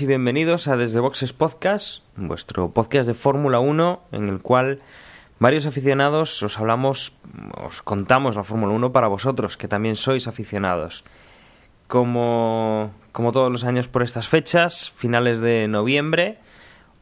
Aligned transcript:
Y 0.00 0.06
bienvenidos 0.06 0.66
a 0.66 0.76
Desde 0.76 0.98
Boxes 0.98 1.32
Podcast, 1.32 2.02
vuestro 2.16 2.70
podcast 2.70 3.06
de 3.06 3.14
Fórmula 3.14 3.60
1 3.60 4.00
en 4.12 4.28
el 4.28 4.40
cual 4.40 4.80
varios 5.38 5.66
aficionados 5.66 6.42
os 6.42 6.58
hablamos, 6.58 7.16
os 7.62 7.82
contamos 7.82 8.34
la 8.34 8.44
Fórmula 8.44 8.72
1 8.72 8.92
para 8.92 9.08
vosotros, 9.08 9.56
que 9.56 9.68
también 9.68 9.94
sois 9.94 10.26
aficionados. 10.26 11.04
Como, 11.86 12.92
como 13.12 13.30
todos 13.30 13.52
los 13.52 13.62
años 13.64 13.86
por 13.86 14.02
estas 14.02 14.26
fechas, 14.26 14.90
finales 14.96 15.40
de 15.40 15.68
noviembre, 15.68 16.38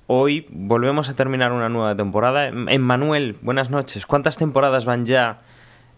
hoy 0.07 0.47
volvemos 0.51 1.09
a 1.09 1.15
terminar 1.15 1.53
una 1.53 1.69
nueva 1.69 1.97
temporada. 1.97 2.49
Emmanuel, 2.49 3.39
buenas 3.43 3.71
noches. 3.71 4.07
¿Cuántas 4.07 4.37
temporadas 4.37 4.85
van 4.85 5.07
ya 5.07 5.41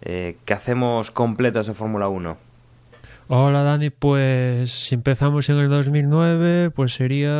eh, 0.02 0.36
que 0.44 0.52
hacemos 0.52 1.10
completas 1.10 1.66
de 1.66 1.74
Fórmula 1.74 2.08
1? 2.08 2.43
Hola 3.28 3.62
Dani, 3.62 3.90
pues 3.90 4.70
si 4.70 4.94
empezamos 4.94 5.48
en 5.48 5.56
el 5.56 5.68
2009, 5.70 6.70
pues 6.70 6.94
sería 6.94 7.32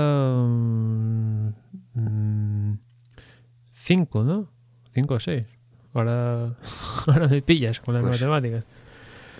5, 3.73 4.23
mm, 4.23 4.27
¿no? 4.27 4.49
5 4.95 5.15
o 5.15 5.21
6. 5.21 5.45
Ahora, 5.93 6.55
ahora 7.07 7.29
me 7.29 7.43
pillas 7.43 7.81
con 7.81 7.95
las 7.95 8.03
Pues, 8.03 8.21
matemáticas. 8.21 8.65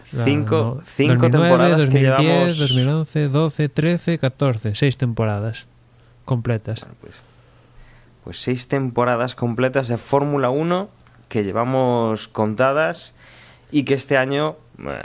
Cinco, 0.05 0.77
no, 0.77 0.81
cinco 0.85 1.15
2009, 1.15 1.31
temporadas 1.31 1.79
2010, 1.79 1.91
que 1.91 2.01
llevamos. 2.01 2.59
2011, 2.59 3.29
12, 3.29 3.69
13, 3.71 4.19
14. 4.19 4.75
6 4.75 4.97
temporadas 4.99 5.67
completas. 6.25 6.87
Pues, 7.01 7.15
pues 8.23 8.41
seis 8.41 8.69
temporadas 8.69 9.35
completas 9.35 9.89
de 9.89 9.99
Fórmula 9.99 10.51
1 10.51 10.89
que 11.29 11.43
llevamos 11.43 12.29
contadas 12.29 13.15
y 13.73 13.85
que 13.85 13.95
este 13.95 14.17
año 14.17 14.57
eh, 14.79 15.03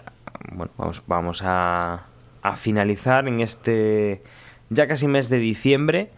bueno, 0.52 0.72
vamos, 0.78 1.04
vamos 1.08 1.42
a, 1.44 2.06
a 2.42 2.56
finalizar 2.56 3.28
en 3.28 3.40
este 3.40 4.23
ya 4.70 4.88
casi 4.88 5.08
mes 5.08 5.30
de 5.30 5.40
diciembre 5.40 6.12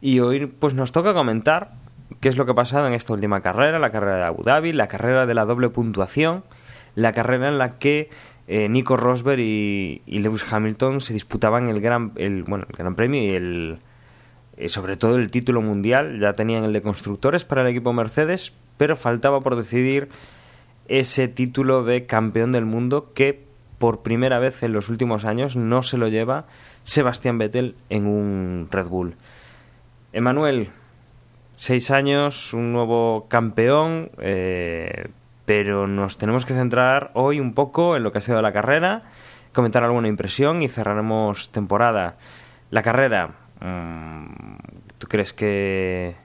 y 0.00 0.20
hoy 0.20 0.46
pues 0.46 0.74
nos 0.74 0.92
toca 0.92 1.14
comentar 1.14 1.72
qué 2.20 2.28
es 2.28 2.36
lo 2.36 2.44
que 2.44 2.52
ha 2.52 2.56
pasado 2.56 2.86
en 2.86 2.94
esta 2.94 3.12
última 3.12 3.40
carrera, 3.40 3.78
la 3.78 3.90
carrera 3.90 4.16
de 4.16 4.22
Abu 4.24 4.42
Dhabi, 4.42 4.72
la 4.72 4.88
carrera 4.88 5.26
de 5.26 5.34
la 5.34 5.44
doble 5.44 5.70
puntuación, 5.70 6.44
la 6.94 7.12
carrera 7.12 7.48
en 7.48 7.58
la 7.58 7.78
que 7.78 8.10
eh, 8.46 8.68
Nico 8.68 8.96
Rosberg 8.96 9.40
y, 9.40 10.02
Lewis 10.06 10.44
Hamilton 10.50 11.00
se 11.00 11.14
disputaban 11.14 11.68
el 11.68 11.80
gran, 11.80 12.12
el, 12.16 12.42
bueno, 12.42 12.66
el 12.68 12.76
gran 12.76 12.94
premio 12.94 13.22
y 13.22 13.30
el, 13.30 13.78
eh, 14.56 14.68
sobre 14.68 14.96
todo 14.96 15.16
el 15.16 15.30
título 15.30 15.62
mundial. 15.62 16.20
Ya 16.20 16.34
tenían 16.34 16.64
el 16.64 16.72
de 16.72 16.82
constructores 16.82 17.44
para 17.44 17.62
el 17.62 17.68
equipo 17.68 17.92
Mercedes, 17.92 18.52
pero 18.76 18.96
faltaba 18.96 19.40
por 19.40 19.56
decidir 19.56 20.08
ese 20.88 21.28
título 21.28 21.84
de 21.84 22.04
campeón 22.04 22.52
del 22.52 22.66
mundo 22.66 23.12
que 23.14 23.44
por 23.78 24.02
primera 24.02 24.38
vez 24.38 24.62
en 24.62 24.72
los 24.72 24.88
últimos 24.88 25.24
años 25.24 25.56
no 25.56 25.82
se 25.82 25.98
lo 25.98 26.08
lleva 26.08 26.44
Sebastián 26.84 27.38
Vettel 27.38 27.74
en 27.90 28.06
un 28.06 28.68
Red 28.70 28.86
Bull. 28.86 29.14
Emanuel, 30.12 30.70
seis 31.56 31.90
años, 31.90 32.54
un 32.54 32.72
nuevo 32.72 33.26
campeón, 33.28 34.10
eh, 34.18 35.08
pero 35.44 35.86
nos 35.86 36.18
tenemos 36.18 36.44
que 36.44 36.54
centrar 36.54 37.10
hoy 37.14 37.40
un 37.40 37.54
poco 37.54 37.96
en 37.96 38.02
lo 38.02 38.12
que 38.12 38.18
ha 38.18 38.22
sido 38.22 38.40
la 38.42 38.52
carrera, 38.52 39.02
comentar 39.52 39.84
alguna 39.84 40.08
impresión 40.08 40.62
y 40.62 40.68
cerraremos 40.68 41.50
temporada. 41.52 42.16
La 42.70 42.82
carrera, 42.82 43.30
mmm, 43.60 44.26
¿tú 44.98 45.06
crees 45.08 45.32
que, 45.32 46.16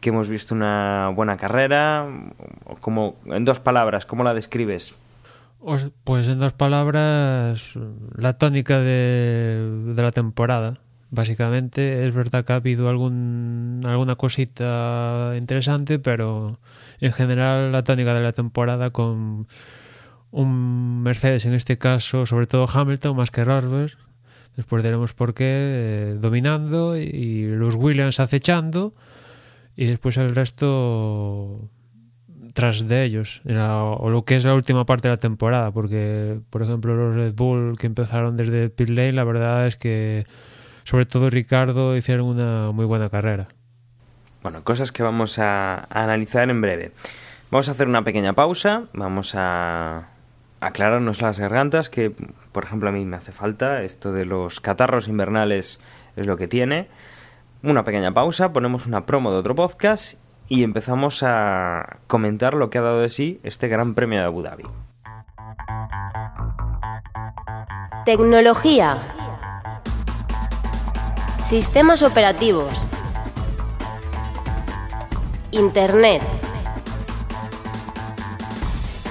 que 0.00 0.08
hemos 0.10 0.28
visto 0.28 0.54
una 0.54 1.10
buena 1.14 1.36
carrera? 1.36 2.06
Como, 2.80 3.16
en 3.26 3.44
dos 3.44 3.60
palabras, 3.60 4.06
¿cómo 4.06 4.24
la 4.24 4.34
describes? 4.34 4.94
Pues 6.04 6.28
en 6.28 6.38
dos 6.38 6.52
palabras, 6.54 7.74
la 8.16 8.38
tónica 8.38 8.80
de, 8.80 9.92
de 9.94 10.02
la 10.02 10.10
temporada. 10.10 10.80
Básicamente, 11.10 12.06
es 12.06 12.14
verdad 12.14 12.44
que 12.44 12.52
ha 12.52 12.56
habido 12.56 12.88
algún, 12.88 13.82
alguna 13.84 14.14
cosita 14.14 15.34
interesante, 15.36 15.98
pero 15.98 16.60
en 17.00 17.12
general 17.12 17.72
la 17.72 17.82
tónica 17.82 18.14
de 18.14 18.20
la 18.20 18.32
temporada 18.32 18.90
con 18.90 19.48
un 20.30 21.02
Mercedes 21.02 21.44
en 21.46 21.54
este 21.54 21.78
caso, 21.78 22.26
sobre 22.26 22.46
todo 22.46 22.68
Hamilton 22.72 23.16
más 23.16 23.30
que 23.30 23.44
Rosberg, 23.44 23.98
después 24.56 24.82
veremos 24.84 25.12
por 25.12 25.34
qué, 25.34 25.44
eh, 25.46 26.16
dominando 26.20 26.96
y 26.96 27.46
los 27.46 27.74
Williams 27.74 28.20
acechando 28.20 28.94
y 29.76 29.86
después 29.86 30.16
el 30.16 30.34
resto 30.34 31.68
tras 32.52 32.88
de 32.88 33.04
ellos, 33.04 33.42
o 33.46 34.10
lo 34.10 34.24
que 34.24 34.36
es 34.36 34.44
la 34.44 34.54
última 34.54 34.84
parte 34.86 35.08
de 35.08 35.14
la 35.14 35.20
temporada, 35.20 35.70
porque, 35.70 36.40
por 36.50 36.62
ejemplo, 36.62 36.94
los 36.94 37.14
Red 37.14 37.34
Bull 37.34 37.78
que 37.78 37.86
empezaron 37.86 38.36
desde 38.36 38.70
pit 38.70 38.88
lane, 38.90 39.12
la 39.12 39.24
verdad 39.24 39.66
es 39.66 39.76
que, 39.76 40.24
sobre 40.84 41.06
todo 41.06 41.30
Ricardo, 41.30 41.96
hicieron 41.96 42.26
una 42.26 42.72
muy 42.72 42.84
buena 42.84 43.08
carrera. 43.10 43.48
Bueno, 44.42 44.64
cosas 44.64 44.92
que 44.92 45.02
vamos 45.02 45.38
a, 45.38 45.74
a 45.74 46.04
analizar 46.04 46.48
en 46.50 46.60
breve. 46.60 46.92
Vamos 47.50 47.68
a 47.68 47.72
hacer 47.72 47.88
una 47.88 48.04
pequeña 48.04 48.32
pausa, 48.32 48.84
vamos 48.92 49.34
a 49.34 50.08
aclararnos 50.60 51.20
las 51.20 51.38
gargantas, 51.38 51.90
que 51.90 52.12
por 52.52 52.64
ejemplo 52.64 52.88
a 52.88 52.92
mí 52.92 53.04
me 53.04 53.16
hace 53.16 53.32
falta, 53.32 53.82
esto 53.82 54.12
de 54.12 54.24
los 54.24 54.60
catarros 54.60 55.08
invernales 55.08 55.80
es 56.16 56.26
lo 56.26 56.36
que 56.36 56.48
tiene. 56.48 56.88
Una 57.62 57.84
pequeña 57.84 58.12
pausa, 58.12 58.52
ponemos 58.52 58.86
una 58.86 59.04
promo 59.04 59.32
de 59.32 59.38
otro 59.38 59.54
podcast 59.54 60.18
y 60.50 60.64
empezamos 60.64 61.22
a 61.22 62.00
comentar 62.08 62.54
lo 62.54 62.70
que 62.70 62.78
ha 62.78 62.82
dado 62.82 63.00
de 63.00 63.08
sí 63.08 63.40
este 63.44 63.68
Gran 63.68 63.94
Premio 63.94 64.18
de 64.18 64.26
Abu 64.26 64.42
Dhabi. 64.42 64.64
Tecnología. 68.04 69.00
Sistemas 71.46 72.02
operativos. 72.02 72.74
Internet. 75.52 76.22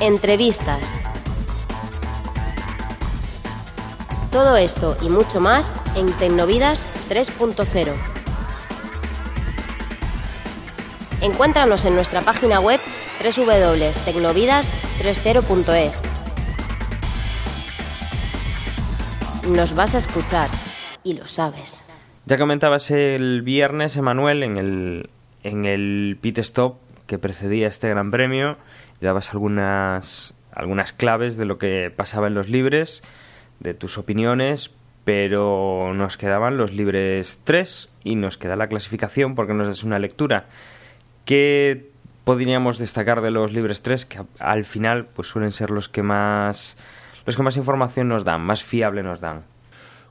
Entrevistas. 0.01 0.81
Todo 4.29 4.57
esto 4.57 4.97
y 5.01 5.07
mucho 5.07 5.39
más 5.39 5.71
en 5.95 6.11
Tecnovidas 6.17 7.07
3.0. 7.09 8.18
Encuéntranos 11.21 11.83
en 11.83 11.95
nuestra 11.95 12.21
página 12.21 12.61
web 12.61 12.79
www.tecnovidas30.es. 13.21 16.01
Nos 19.51 19.75
vas 19.75 19.95
a 19.95 19.97
escuchar 19.97 20.49
y 21.03 21.15
lo 21.15 21.27
sabes. 21.27 21.83
Ya 22.25 22.37
comentabas 22.37 22.89
el 22.91 23.41
viernes, 23.41 23.97
Emanuel, 23.97 24.43
en 24.43 24.57
el, 24.57 25.09
en 25.43 25.65
el 25.65 26.17
pit 26.21 26.37
stop 26.37 26.77
que 27.05 27.17
precedía 27.17 27.67
este 27.67 27.89
Gran 27.89 28.11
Premio, 28.11 28.55
dabas 29.01 29.31
algunas, 29.31 30.33
algunas 30.53 30.93
claves 30.93 31.35
de 31.35 31.43
lo 31.43 31.57
que 31.57 31.91
pasaba 31.93 32.27
en 32.27 32.35
los 32.35 32.47
libres, 32.47 33.03
de 33.59 33.73
tus 33.73 33.97
opiniones, 33.97 34.71
pero 35.03 35.93
nos 35.93 36.15
quedaban 36.15 36.55
los 36.55 36.71
libres 36.71 37.41
3 37.43 37.89
y 38.05 38.15
nos 38.15 38.37
queda 38.37 38.55
la 38.55 38.67
clasificación 38.67 39.35
porque 39.35 39.53
nos 39.53 39.67
das 39.67 39.83
una 39.83 39.99
lectura. 39.99 40.45
¿Qué 41.29 41.91
podríamos 42.23 42.79
destacar 42.79 43.21
de 43.21 43.29
los 43.29 43.53
libres 43.53 43.83
3 43.83 44.07
que 44.07 44.19
al 44.39 44.65
final 44.65 45.05
pues 45.15 45.27
suelen 45.27 45.51
ser 45.51 45.69
los 45.69 45.87
que 45.87 46.01
más 46.01 46.75
los 47.27 47.35
que 47.37 47.43
más 47.43 47.55
información 47.55 48.07
nos 48.07 48.23
dan, 48.25 48.41
más 48.41 48.63
fiable 48.63 49.03
nos 49.03 49.21
dan? 49.21 49.43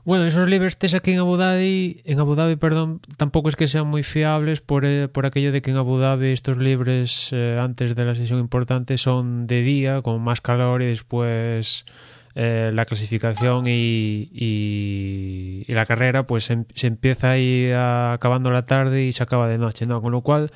Bueno, 0.05 0.23
esos 0.23 0.47
libres 0.47 0.77
test 0.77 0.95
aquí 0.95 1.11
en 1.11 1.19
Abu 1.19 1.35
Dhabi, 1.35 2.01
en 2.05 2.21
Abu 2.21 2.35
Dhabi, 2.35 2.55
perdón, 2.55 3.01
tampoco 3.17 3.49
es 3.49 3.57
que 3.57 3.67
sean 3.67 3.85
muy 3.87 4.01
fiables 4.03 4.61
por, 4.61 4.85
eh, 4.85 5.09
por 5.09 5.25
aquello 5.25 5.51
de 5.51 5.61
que 5.61 5.71
en 5.71 5.77
Abu 5.77 5.97
Dhabi 5.97 6.27
estos 6.31 6.55
libres 6.57 7.31
eh, 7.33 7.57
antes 7.59 7.95
de 7.95 8.05
la 8.05 8.15
sesión 8.15 8.39
importante 8.39 8.97
son 8.97 9.45
de 9.45 9.61
día, 9.61 10.01
con 10.01 10.21
más 10.21 10.39
calor 10.39 10.81
y 10.81 10.85
después 10.85 11.85
eh, 12.33 12.71
la 12.73 12.85
clasificación 12.85 13.65
y, 13.67 14.29
y- 14.31 15.65
la 15.73 15.85
carrera 15.85 16.23
pues 16.23 16.45
se, 16.45 16.53
em- 16.53 16.65
empieza 16.81 17.31
ahí 17.31 17.69
acabando 17.73 18.51
la 18.51 18.65
tarde 18.65 19.03
y 19.03 19.11
se 19.11 19.21
acaba 19.21 19.49
de 19.49 19.57
noche, 19.57 19.85
¿no? 19.85 20.01
Con 20.01 20.13
lo 20.13 20.21
cual, 20.21 20.49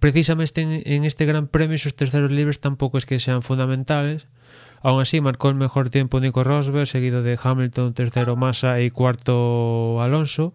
precisamente 0.00 0.62
en, 0.62 1.04
este 1.04 1.26
gran 1.26 1.46
premio 1.46 1.76
esos 1.76 1.94
terceros 1.94 2.32
libres 2.32 2.58
tampoco 2.58 2.98
es 2.98 3.06
que 3.06 3.20
sean 3.20 3.42
fundamentales. 3.42 4.26
Aún 4.82 5.02
así, 5.02 5.20
marcó 5.20 5.50
el 5.50 5.56
mejor 5.56 5.90
tiempo 5.90 6.20
Nico 6.20 6.42
Rosberg, 6.42 6.86
seguido 6.86 7.22
de 7.22 7.38
Hamilton, 7.40 7.92
tercero 7.92 8.34
Massa 8.34 8.80
y 8.80 8.90
cuarto 8.90 10.00
Alonso. 10.00 10.54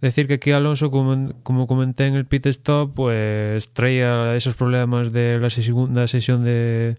Decir 0.00 0.28
que 0.28 0.34
aquí 0.34 0.52
Alonso, 0.52 0.90
como, 0.90 1.28
como 1.42 1.66
comenté 1.66 2.06
en 2.06 2.14
el 2.14 2.26
pit 2.26 2.46
stop, 2.46 2.94
pues 2.94 3.72
traía 3.72 4.34
esos 4.36 4.54
problemas 4.54 5.12
de 5.12 5.38
la 5.40 5.50
segunda 5.50 6.06
sesión 6.06 6.44
de, 6.44 6.96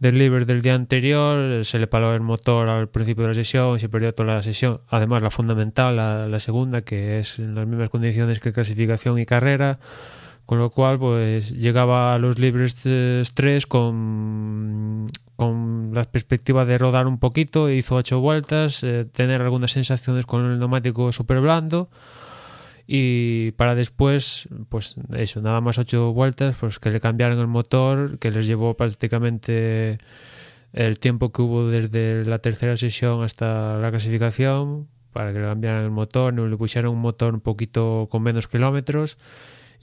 del 0.00 0.46
del 0.46 0.62
día 0.62 0.74
anterior, 0.74 1.64
se 1.66 1.78
le 1.78 1.86
paló 1.86 2.14
el 2.14 2.22
motor 2.22 2.70
al 2.70 2.88
principio 2.88 3.24
de 3.24 3.28
la 3.28 3.34
sesión 3.34 3.76
y 3.76 3.78
se 3.78 3.90
perdió 3.90 4.14
toda 4.14 4.34
la 4.34 4.42
sesión. 4.42 4.80
Además, 4.88 5.22
la 5.22 5.30
fundamental, 5.30 5.96
la 5.96 6.40
segunda, 6.40 6.80
que 6.80 7.20
es 7.20 7.38
en 7.38 7.54
las 7.54 7.66
mismas 7.66 7.90
condiciones 7.90 8.40
que 8.40 8.52
clasificación 8.52 9.18
y 9.18 9.26
carrera, 9.26 9.78
con 10.46 10.58
lo 10.58 10.70
cual 10.70 10.98
pues 10.98 11.50
llegaba 11.50 12.14
a 12.14 12.18
los 12.18 12.38
libres 12.38 12.76
3 12.82 13.66
con, 13.66 15.06
con 15.36 15.90
la 15.94 16.04
perspectiva 16.04 16.64
de 16.64 16.78
rodar 16.78 17.06
un 17.06 17.18
poquito, 17.18 17.70
hizo 17.70 17.96
ocho 17.96 18.20
vueltas, 18.20 18.82
eh, 18.82 19.06
tener 19.10 19.40
algunas 19.40 19.72
sensaciones 19.72 20.26
con 20.26 20.44
el 20.44 20.58
neumático 20.58 21.12
súper 21.12 21.40
blando. 21.40 21.88
Y 22.86 23.52
para 23.52 23.74
después, 23.74 24.46
pues 24.68 24.96
eso, 25.16 25.40
nada 25.40 25.62
más 25.62 25.78
ocho 25.78 26.12
vueltas, 26.12 26.54
pues 26.60 26.78
que 26.78 26.90
le 26.90 27.00
cambiaran 27.00 27.38
el 27.38 27.46
motor, 27.46 28.18
que 28.18 28.30
les 28.30 28.46
llevó 28.46 28.74
prácticamente 28.74 29.96
el 30.74 30.98
tiempo 30.98 31.32
que 31.32 31.40
hubo 31.40 31.68
desde 31.68 32.26
la 32.26 32.40
tercera 32.40 32.76
sesión 32.76 33.22
hasta 33.22 33.78
la 33.78 33.90
clasificación 33.90 34.88
para 35.12 35.32
que 35.32 35.38
le 35.38 35.46
cambiaran 35.46 35.84
el 35.84 35.90
motor, 35.90 36.34
le 36.34 36.56
pusieran 36.58 36.90
un 36.90 37.00
motor 37.00 37.32
un 37.32 37.40
poquito 37.40 38.08
con 38.10 38.22
menos 38.22 38.48
kilómetros 38.48 39.16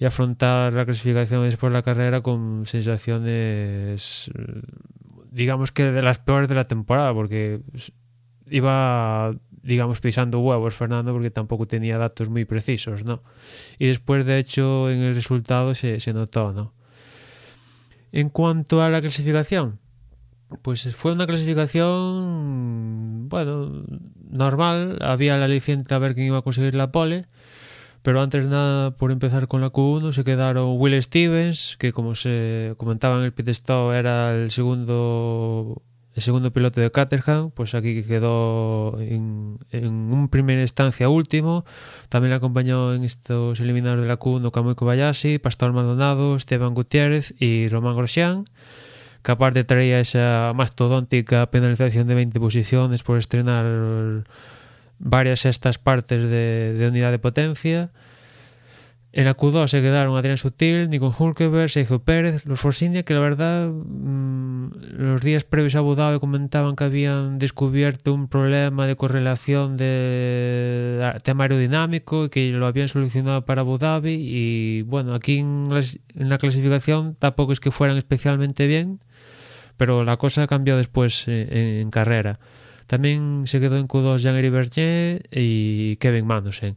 y 0.01 0.05
afrontar 0.05 0.73
la 0.73 0.83
clasificación 0.83 1.43
después 1.43 1.71
de 1.71 1.77
la 1.77 1.83
carrera 1.83 2.21
con 2.21 2.65
sensaciones 2.65 4.31
digamos 5.29 5.71
que 5.71 5.83
de 5.83 6.01
las 6.01 6.17
peores 6.17 6.49
de 6.49 6.55
la 6.55 6.67
temporada 6.67 7.13
porque 7.13 7.61
iba 8.47 9.31
digamos, 9.63 9.99
pisando 9.99 10.39
huevos 10.39 10.73
Fernando 10.73 11.13
porque 11.13 11.29
tampoco 11.29 11.67
tenía 11.67 11.99
datos 11.99 12.29
muy 12.29 12.45
precisos, 12.45 13.05
¿no? 13.05 13.21
Y 13.77 13.87
después, 13.87 14.25
de 14.25 14.39
hecho, 14.39 14.89
en 14.89 15.01
el 15.01 15.13
resultado 15.13 15.75
se, 15.75 15.99
se 15.99 16.13
notó, 16.13 16.51
¿no? 16.51 16.73
En 18.11 18.29
cuanto 18.29 18.81
a 18.81 18.89
la 18.89 19.01
clasificación, 19.01 19.77
pues 20.61 20.93
fue 20.95 21.13
una 21.13 21.27
clasificación, 21.27 23.29
bueno, 23.29 23.83
normal. 24.29 24.97
Había 25.01 25.37
la 25.37 25.45
aliciente 25.45 25.93
a 25.93 25.99
ver 25.99 26.13
quién 26.13 26.27
iba 26.27 26.39
a 26.39 26.41
conseguir 26.41 26.75
la 26.75 26.91
pole. 26.91 27.25
Pero 28.01 28.21
antes 28.21 28.47
nada, 28.47 28.91
por 28.91 29.11
empezar 29.11 29.47
con 29.47 29.61
la 29.61 29.71
Q1, 29.71 30.11
se 30.11 30.23
quedaron 30.23 30.75
Will 30.79 31.01
Stevens, 31.01 31.77
que 31.77 31.93
como 31.93 32.15
se 32.15 32.73
comentaba 32.77 33.17
en 33.17 33.25
el 33.25 33.33
pit 33.33 33.49
stop 33.49 33.93
era 33.93 34.33
el 34.33 34.51
segundo 34.51 35.83
el 36.13 36.21
segundo 36.21 36.51
piloto 36.51 36.81
de 36.81 36.91
Caterham, 36.91 37.51
pues 37.51 37.73
aquí 37.73 38.03
quedó 38.03 38.99
en, 38.99 39.59
en 39.71 39.87
un 39.87 40.27
primera 40.27 40.61
instancia 40.61 41.07
último. 41.07 41.63
También 42.09 42.31
le 42.31 42.35
acompañó 42.35 42.93
en 42.93 43.05
estos 43.05 43.59
eliminados 43.61 44.01
de 44.01 44.07
la 44.07 44.19
Q1 44.19 44.51
Kamui 44.51 44.75
Kobayashi, 44.75 45.39
Pastor 45.39 45.71
Maldonado, 45.71 46.35
Esteban 46.35 46.73
Gutiérrez 46.73 47.33
y 47.39 47.69
Román 47.69 47.95
Grosjean, 47.95 48.43
que 49.23 49.31
aparte 49.31 49.63
traía 49.63 50.01
esa 50.01 50.51
mastodóntica 50.53 51.49
penalización 51.49 52.07
de 52.07 52.15
20 52.15 52.39
posiciones 52.41 53.03
por 53.03 53.17
estrenar 53.17 54.25
varias 55.01 55.45
estas 55.45 55.77
partes 55.77 56.23
de, 56.23 56.87
unidad 56.87 57.11
de 57.11 57.19
potencia. 57.19 57.91
En 59.13 59.25
la 59.25 59.35
Q2 59.35 59.67
se 59.67 59.81
quedaron 59.81 60.15
Adrián 60.15 60.37
Sutil, 60.37 60.89
Nico 60.89 61.13
Hulkeberg, 61.17 61.69
Sergio 61.69 61.99
Pérez, 61.99 62.45
los 62.45 62.61
Forsinia, 62.61 63.03
que 63.03 63.13
la 63.13 63.19
verdad 63.19 63.67
mmm, 63.67 64.69
los 64.93 65.19
días 65.19 65.43
previos 65.43 65.75
a 65.75 65.79
Abu 65.79 65.95
Dhabi 65.95 66.19
comentaban 66.19 66.77
que 66.77 66.85
habían 66.85 67.37
descubierto 67.37 68.13
un 68.13 68.29
problema 68.29 68.87
de 68.87 68.95
correlación 68.95 69.75
de 69.75 71.13
tema 71.23 71.43
aerodinámico 71.43 72.25
y 72.25 72.29
que 72.29 72.51
lo 72.51 72.67
habían 72.67 72.87
solucionado 72.87 73.43
para 73.43 73.61
Abu 73.61 73.77
Dhabi 73.77 74.13
y 74.13 74.83
bueno, 74.83 75.13
aquí 75.13 75.39
en, 75.39 75.67
la 76.13 76.37
clasificación 76.37 77.15
tampoco 77.15 77.51
es 77.51 77.59
que 77.59 77.71
fueran 77.71 77.97
especialmente 77.97 78.65
bien, 78.65 79.01
pero 79.75 80.05
la 80.05 80.15
cosa 80.15 80.47
cambió 80.47 80.77
después 80.77 81.27
en, 81.27 81.51
en 81.51 81.91
carrera. 81.91 82.39
Tamén 82.91 83.47
se 83.47 83.63
quedou 83.63 83.79
en 83.79 83.87
Q2 83.87 84.19
Jean-Éric 84.19 84.51
Berger 84.51 85.23
e 85.31 85.95
Kevin 85.95 86.27
Magnussen. 86.27 86.75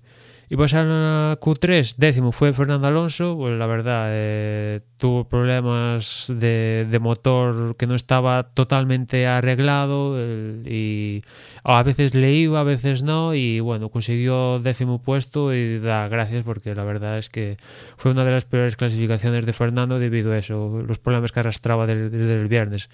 Y 0.55 0.57
pasaron 0.57 0.93
a 0.93 1.37
Q3, 1.41 1.97
décimo 1.97 2.31
fue 2.31 2.53
Fernando 2.53 2.87
Alonso, 2.87 3.37
pues 3.37 3.59
la 3.59 3.67
verdad 3.67 4.07
eh, 4.11 4.83
tuvo 4.99 5.25
problemas 5.25 6.27
de, 6.29 6.87
de, 6.89 6.99
motor 7.01 7.77
que 7.77 7.89
no 7.89 7.97
estaba 7.97 8.45
totalmente 8.55 9.27
arreglado 9.27 10.15
eh, 10.17 10.63
y 10.65 11.23
a 11.65 11.83
veces 11.83 12.15
le 12.15 12.35
iba, 12.35 12.61
a 12.61 12.63
veces 12.63 13.03
no 13.03 13.35
y 13.35 13.59
bueno, 13.59 13.89
consiguió 13.89 14.61
décimo 14.61 15.03
puesto 15.03 15.53
y 15.53 15.81
da 15.81 16.07
gracias 16.07 16.45
porque 16.45 16.73
la 16.77 16.85
verdad 16.85 17.19
es 17.19 17.31
que 17.31 17.57
fue 17.97 18.13
una 18.13 18.25
de 18.25 18.31
las 18.31 18.45
peores 18.45 18.77
clasificaciones 18.77 19.47
de 19.47 19.53
Fernando 19.53 19.99
debido 19.99 20.31
a 20.31 20.39
eso, 20.39 20.85
los 20.87 21.01
problemas 21.01 21.33
que 21.33 21.41
arrastraba 21.41 21.85
desde, 21.89 22.41
el 22.41 22.47
viernes. 22.47 22.91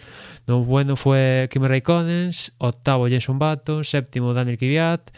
No 0.46 0.60
bueno 0.60 0.96
fue 0.96 1.46
Kimi 1.52 1.68
Raikkonen, 1.68 2.30
octavo 2.56 3.06
Jason 3.06 3.38
Button, 3.38 3.84
séptimo 3.84 4.32
Daniel 4.32 4.56
Kvyat, 4.56 5.10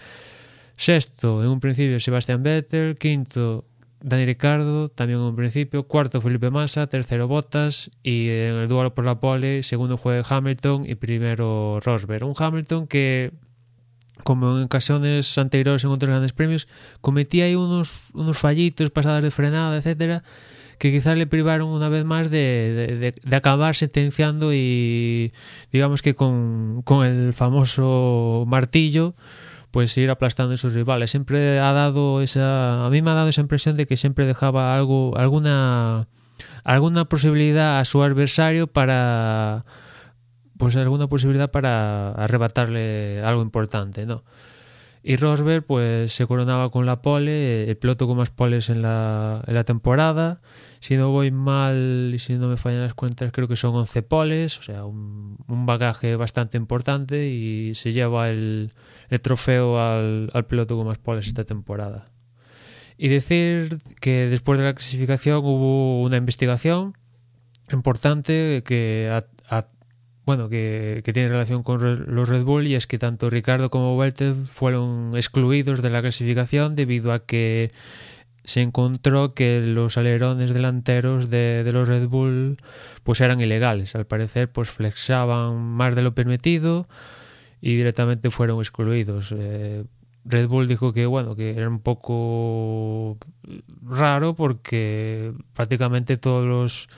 Sexto, 0.77 1.43
en 1.43 1.49
un 1.49 1.61
principio, 1.61 2.01
Sebastián 2.01 2.43
Vettel. 2.43 2.97
Quinto, 2.97 3.65
Dani 4.01 4.25
Ricardo, 4.25 4.89
también 4.89 5.19
en 5.21 5.27
un 5.27 5.37
principio. 5.37 5.85
Cuarto, 5.85 6.21
Felipe 6.21 6.51
Massa. 6.51 6.87
Tercero, 6.87 7.29
Bottas. 7.29 7.91
Y 8.03 8.29
en 8.29 8.57
el 8.57 8.69
duelo 8.69 8.95
por 8.95 9.05
la 9.05 9.21
pole, 9.21 9.63
segundo 9.63 9.97
fue 9.97 10.23
Hamilton 10.29 10.85
y 10.89 10.95
primero 10.97 11.79
Rosberg. 11.81 12.25
Un 12.25 12.35
Hamilton 12.37 12.87
que, 12.87 13.33
como 14.25 14.57
en 14.59 14.65
ocasiones 14.65 15.39
anteriores 15.39 15.85
en 15.85 15.91
otros 15.91 16.11
grandes 16.11 16.33
premios, 16.33 16.69
cometía 17.01 17.45
ahí 17.45 17.55
unos, 17.55 18.11
unos 18.15 18.39
fallitos, 18.39 18.91
pasadas 18.91 19.23
de 19.23 19.31
frenada, 19.31 19.77
etcétera 19.77 20.23
que 20.83 20.91
quizás 20.91 21.17
le 21.17 21.29
privaron 21.29 21.69
una 21.69 21.89
vez 21.89 22.05
más 22.05 22.29
de, 22.29 22.99
de, 22.99 23.13
de, 23.13 23.37
acabar 23.37 23.77
sentenciando 23.77 24.53
y 24.53 25.33
digamos 25.71 26.03
que 26.03 26.17
con, 26.17 26.83
con 26.83 27.07
el 27.07 27.33
famoso 27.35 28.43
martillo 28.49 29.15
pues 29.73 29.97
ir 29.99 30.11
aplastando 30.11 30.55
a 30.55 30.57
sus 30.59 30.75
rivales. 30.75 31.11
Siempre 31.11 31.59
ha 31.59 31.73
dado 31.73 32.21
esa, 32.21 32.87
a 32.87 32.91
mí 32.91 33.03
me 33.03 33.11
ha 33.11 33.15
dado 33.15 33.29
esa 33.29 33.41
impresión 33.41 33.77
de 33.77 33.87
que 33.87 33.97
siempre 33.97 34.27
dejaba 34.27 34.77
algo, 34.77 35.17
alguna, 35.17 36.07
alguna 36.63 37.07
posibilidad 37.07 37.81
a 37.81 37.85
su 37.87 38.03
adversario 38.03 38.67
para, 38.67 39.65
pues 40.59 40.77
alguna 40.77 41.09
posibilidad 41.09 41.51
para 41.51 42.13
arrebatarle 42.13 43.23
algo 43.25 43.43
importante, 43.43 44.05
¿no? 44.05 44.23
Y 45.05 45.17
Rosberg 45.17 45.65
pues 45.65 46.13
se 46.13 46.27
coronaba 46.27 46.71
con 46.71 46.87
la 46.87 47.03
pole, 47.03 47.69
el 47.69 47.77
piloto 47.77 48.07
con 48.07 48.17
más 48.17 48.31
poles 48.31 48.71
en 48.71 48.83
la, 48.83 49.43
en 49.47 49.55
la 49.55 49.65
temporada. 49.65 50.41
Si 50.79 50.97
no 50.97 51.11
voy 51.11 51.33
mal 51.33 52.13
y 52.15 52.19
si 52.21 52.35
no 52.35 52.49
me 52.49 52.57
fallan 52.57 52.83
las 52.83 52.95
cuentas, 52.95 53.33
creo 53.33 53.49
que 53.49 53.57
son 53.57 53.75
11 53.75 54.03
poles, 54.03 54.59
o 54.59 54.63
sea, 54.63 54.85
un, 54.85 55.39
un 55.49 55.67
bagaje 55.67 56.15
bastante 56.15 56.57
importante 56.57 57.29
y 57.29 57.75
se 57.75 57.93
lleva 57.93 58.31
el, 58.31 58.71
el 59.09 59.21
trofeo 59.21 59.81
al, 59.81 60.31
al, 60.33 60.47
piloto 60.47 60.77
con 60.77 60.87
más 60.87 60.99
poles 60.99 61.27
esta 61.27 61.45
temporada. 61.45 62.11
Y 62.97 63.09
decir 63.09 63.79
que 64.01 64.29
después 64.29 64.59
de 64.61 64.67
la 64.67 64.75
clasificación 64.75 65.39
hubo 65.39 66.03
una 66.03 66.17
investigación 66.17 66.97
importante 67.73 68.63
que 68.65 69.11
a, 69.11 69.27
a, 69.57 69.67
bueno, 70.25 70.49
que, 70.49 71.03
tiene 71.13 71.29
relación 71.29 71.63
con 71.63 72.15
los 72.15 72.29
Red 72.29 72.45
Bull 72.45 72.67
y 72.67 72.75
es 72.75 72.87
que 72.87 72.99
tanto 72.99 73.31
Ricardo 73.31 73.71
como 73.71 73.97
Welter 73.97 74.35
fueron 74.35 75.13
excluidos 75.17 75.83
de 75.83 75.91
la 75.91 76.01
clasificación 76.01 76.77
debido 76.77 77.13
a 77.13 77.25
que 77.25 77.71
se 78.45 78.61
encontró 78.61 79.35
que 79.35 79.61
los 79.61 79.97
alerones 79.97 80.53
delanteros 80.53 81.31
de, 81.31 81.63
de, 81.65 81.73
los 81.73 81.89
Red 81.89 82.09
Bull 82.09 82.59
pues 83.03 83.21
eran 83.21 83.41
ilegales. 83.41 83.95
Al 83.95 84.07
parecer 84.07 84.51
pues 84.51 84.71
flexaban 84.71 85.57
más 85.57 85.95
de 85.95 86.03
lo 86.03 86.15
permitido 86.15 86.89
y 87.61 87.77
directamente 87.77 88.31
fueron 88.31 88.59
excluidos. 88.59 89.33
Eh, 89.37 89.85
Red 90.25 90.49
Bull 90.49 90.69
dijo 90.69 90.93
que 90.93 91.07
bueno 91.07 91.35
que 91.35 91.57
era 91.57 91.69
un 91.69 91.81
poco 91.81 93.19
raro 93.83 94.35
porque 94.35 95.33
prácticamente 95.55 96.17
todos 96.17 96.47
los 96.47 96.89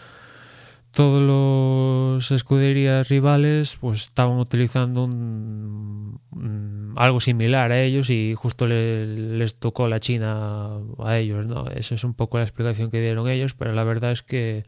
todos 0.95 1.23
los 1.23 2.31
escuderías 2.31 3.09
rivales 3.09 3.77
pues 3.81 4.03
estaban 4.03 4.39
utilizando 4.39 5.05
un, 5.05 6.21
un, 6.31 6.93
algo 6.97 7.19
similar 7.21 7.73
a 7.73 7.83
ellos 7.83 8.11
y 8.11 8.35
justo 8.35 8.67
le, 8.67 9.07
les 9.07 9.57
tocó 9.57 9.89
la 9.89 9.99
China 10.01 10.79
a 11.01 11.19
ellos 11.19 11.45
no 11.47 11.69
eso 11.69 11.97
es 11.97 12.05
un 12.05 12.15
poco 12.15 12.39
la 12.39 12.45
explicación 12.45 12.91
que 12.91 13.01
dieron 13.01 13.29
ellos 13.29 13.55
pero 13.55 13.73
la 13.73 13.83
verdad 13.83 14.13
es 14.13 14.23
que 14.23 14.63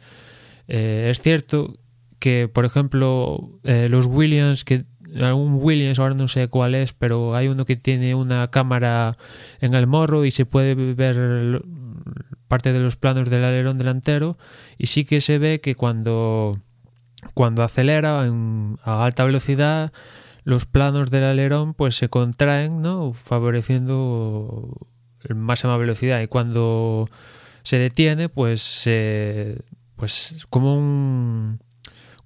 eh, 0.66 1.08
es 1.10 1.20
cierto 1.20 1.78
que 2.18 2.48
por 2.52 2.64
ejemplo 2.64 3.60
eh, 3.62 3.88
los 3.88 4.06
Williams 4.06 4.64
que 4.64 4.84
algún 5.20 5.54
Williams 5.62 6.00
ahora 6.00 6.14
no 6.14 6.26
sé 6.26 6.48
cuál 6.48 6.74
es 6.74 6.92
pero 6.92 7.36
hay 7.36 7.46
uno 7.46 7.64
que 7.64 7.76
tiene 7.76 8.16
una 8.16 8.50
cámara 8.50 9.16
en 9.60 9.74
el 9.74 9.86
morro 9.86 10.24
y 10.24 10.32
se 10.32 10.44
puede 10.44 10.74
ver 10.74 11.62
parte 12.48 12.72
de 12.72 12.80
los 12.80 12.96
planos 12.96 13.30
del 13.30 13.44
alerón 13.44 13.78
delantero 13.78 14.36
y 14.78 14.86
sí 14.86 15.04
que 15.04 15.20
se 15.20 15.38
ve 15.38 15.60
que 15.60 15.74
cuando, 15.74 16.60
cuando 17.34 17.62
acelera 17.62 18.24
en, 18.26 18.78
a 18.84 19.04
alta 19.04 19.24
velocidad 19.24 19.92
los 20.44 20.64
planos 20.66 21.10
del 21.10 21.24
alerón 21.24 21.74
pues 21.74 21.96
se 21.96 22.08
contraen, 22.08 22.82
¿no? 22.82 23.12
favoreciendo 23.12 24.76
máxima 25.34 25.76
velocidad 25.76 26.20
y 26.20 26.28
cuando 26.28 27.08
se 27.62 27.78
detiene 27.78 28.28
pues 28.28 28.62
se 28.62 29.58
pues 29.96 30.46
como 30.50 30.76
un 30.76 31.58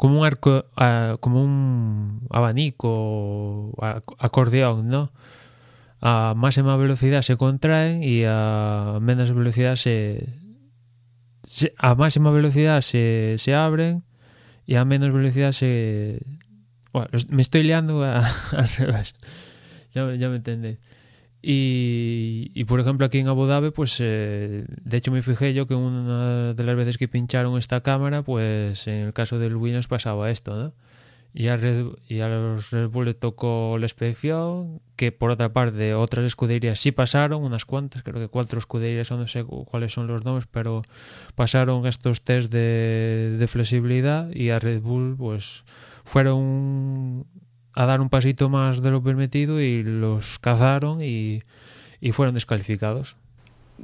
como 0.00 0.20
un 0.20 0.26
arco, 0.26 0.64
a, 0.76 1.18
como 1.20 1.44
un 1.44 2.26
abanico 2.30 3.74
a, 3.82 4.02
acordeón, 4.18 4.88
¿no? 4.88 5.12
A 6.00 6.34
máxima 6.34 6.76
velocidad 6.76 7.22
se 7.22 7.36
contraen 7.36 8.02
y 8.02 8.24
a 8.26 8.98
menos 9.00 9.32
velocidad 9.32 9.76
se, 9.76 10.28
a 11.76 11.94
máxima 11.94 12.30
velocidad 12.30 12.80
se, 12.80 13.36
se 13.38 13.54
abren 13.54 14.02
y 14.66 14.76
a 14.76 14.84
menos 14.84 15.12
velocidad 15.12 15.52
se 15.52 16.22
bueno, 16.92 17.08
me 17.28 17.42
estoy 17.42 17.62
liando 17.62 18.02
a, 18.02 18.18
al 18.52 18.68
revés. 18.68 19.14
Ya, 19.94 20.14
ya 20.14 20.28
me 20.28 20.36
entendéis. 20.36 20.78
Y, 21.42 22.50
y, 22.54 22.64
por 22.64 22.80
ejemplo 22.80 23.06
aquí 23.06 23.18
en 23.18 23.28
Abu 23.28 23.46
Dhabi 23.46 23.70
pues 23.70 23.96
eh, 24.00 24.66
de 24.68 24.96
hecho 24.96 25.10
me 25.10 25.22
fijé 25.22 25.54
yo 25.54 25.66
que 25.66 25.74
una 25.74 26.52
de 26.52 26.64
las 26.64 26.76
veces 26.76 26.98
que 26.98 27.08
pincharon 27.08 27.56
esta 27.56 27.80
cámara 27.80 28.22
pues 28.22 28.86
en 28.86 29.06
el 29.06 29.12
caso 29.14 29.38
del 29.38 29.56
Williams 29.56 29.88
pasaba 29.88 30.30
esto 30.30 30.54
¿no? 30.54 30.74
Y 31.32 31.48
a, 31.48 31.56
Red, 31.56 31.86
y 32.08 32.20
a 32.20 32.28
los 32.28 32.70
Red 32.70 32.88
Bull 32.88 33.06
le 33.06 33.14
tocó 33.14 33.76
la 33.78 33.86
expedición 33.86 34.80
que 34.96 35.12
por 35.12 35.30
otra 35.30 35.52
parte 35.52 35.94
otras 35.94 36.26
escuderías 36.26 36.80
sí 36.80 36.90
pasaron 36.90 37.44
unas 37.44 37.64
cuantas 37.64 38.02
creo 38.02 38.20
que 38.20 38.28
cuatro 38.28 38.58
escuderías 38.58 39.10
no 39.12 39.26
sé 39.28 39.44
cuáles 39.44 39.92
son 39.92 40.08
los 40.08 40.24
nombres 40.24 40.48
pero 40.50 40.82
pasaron 41.36 41.86
estos 41.86 42.22
test 42.22 42.52
de, 42.52 43.36
de 43.38 43.46
flexibilidad 43.46 44.30
y 44.32 44.50
a 44.50 44.58
Red 44.58 44.80
Bull 44.80 45.16
pues 45.16 45.64
fueron 46.04 47.26
a 47.74 47.86
dar 47.86 48.00
un 48.00 48.08
pasito 48.08 48.48
más 48.48 48.82
de 48.82 48.90
lo 48.90 49.02
permitido 49.02 49.60
y 49.60 49.82
los 49.82 50.38
cazaron 50.38 50.98
y, 51.00 51.40
y 52.00 52.12
fueron 52.12 52.34
descalificados. 52.34 53.16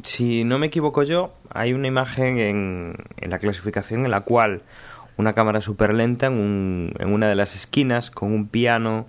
Si 0.02 0.44
no 0.44 0.58
me 0.58 0.66
equivoco 0.66 1.02
yo, 1.04 1.32
hay 1.50 1.72
una 1.72 1.88
imagen 1.88 2.38
en, 2.38 2.94
en 3.16 3.30
la 3.30 3.38
clasificación 3.38 4.04
en 4.04 4.10
la 4.10 4.22
cual 4.22 4.62
una 5.16 5.32
cámara 5.32 5.60
súper 5.60 5.94
lenta 5.94 6.26
en, 6.26 6.34
un, 6.34 6.92
en, 6.98 7.12
una 7.12 7.28
de 7.28 7.34
las 7.34 7.54
esquinas 7.54 8.10
con 8.10 8.32
un 8.32 8.48
piano 8.48 9.06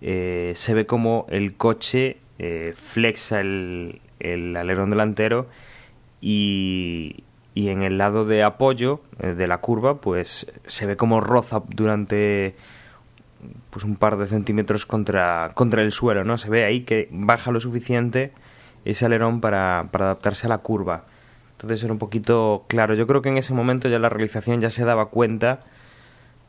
eh, 0.00 0.52
se 0.56 0.74
ve 0.74 0.86
como 0.86 1.26
el 1.28 1.54
coche 1.54 2.18
eh, 2.38 2.74
flexa 2.76 3.40
el, 3.40 4.00
el, 4.20 4.56
alerón 4.56 4.90
delantero 4.90 5.46
y, 6.20 7.24
y, 7.54 7.68
en 7.68 7.82
el 7.82 7.98
lado 7.98 8.24
de 8.24 8.42
apoyo 8.42 9.00
eh, 9.20 9.34
de 9.34 9.46
la 9.46 9.58
curva 9.58 10.00
pues 10.00 10.52
se 10.66 10.86
ve 10.86 10.96
como 10.96 11.20
roza 11.20 11.62
durante 11.68 12.54
pues 13.70 13.84
un 13.84 13.96
par 13.96 14.16
de 14.16 14.26
centímetros 14.26 14.86
contra, 14.86 15.52
contra 15.54 15.82
el 15.82 15.92
suelo, 15.92 16.24
¿no? 16.24 16.38
Se 16.38 16.48
ve 16.48 16.64
ahí 16.64 16.80
que 16.80 17.08
baja 17.10 17.50
lo 17.50 17.60
suficiente 17.60 18.32
ese 18.84 19.06
alerón 19.06 19.40
para, 19.40 19.88
para 19.90 20.06
adaptarse 20.06 20.46
a 20.46 20.50
la 20.50 20.58
curva. 20.58 21.04
Entonces 21.64 21.84
era 21.84 21.92
un 21.92 21.98
poquito 21.98 22.64
claro. 22.68 22.94
Yo 22.94 23.06
creo 23.06 23.22
que 23.22 23.30
en 23.30 23.38
ese 23.38 23.54
momento 23.54 23.88
ya 23.88 23.98
la 23.98 24.10
realización 24.10 24.60
ya 24.60 24.70
se 24.70 24.84
daba 24.84 25.06
cuenta, 25.06 25.60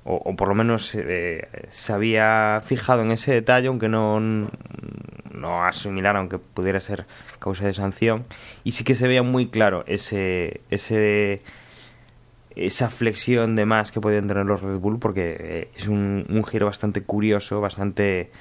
o, 0.04 0.16
o 0.16 0.36
por 0.36 0.50
lo 0.50 0.56
menos 0.56 0.94
eh, 0.94 1.48
se 1.70 1.94
había 1.94 2.62
fijado 2.66 3.02
en 3.02 3.12
ese 3.12 3.34
detalle, 3.34 3.70
aunque 3.70 3.88
no, 3.88 4.20
no 4.20 5.64
asimilara, 5.64 6.20
aunque 6.20 6.38
pudiera 6.38 6.80
ser 6.82 7.06
causa 7.40 7.66
de 7.66 7.74
sanción. 7.74 8.26
Y 8.66 8.72
sí 8.72 8.84
que 8.84 8.94
se 8.94 9.08
veía 9.08 9.24
muy 9.24 9.48
claro 9.48 9.84
ese, 9.88 10.62
ese 10.70 11.42
esa 12.56 12.90
flexión 12.90 13.56
de 13.56 13.66
más 13.66 13.92
que 13.92 14.02
podían 14.02 14.28
tener 14.28 14.46
los 14.46 14.62
Red 14.62 14.78
Bull 14.78 15.00
porque 15.00 15.38
eh, 15.40 15.70
es 15.76 15.88
un, 15.88 16.26
un, 16.30 16.44
giro 16.44 16.66
bastante 16.66 17.04
curioso, 17.04 17.62
bastante... 17.62 18.32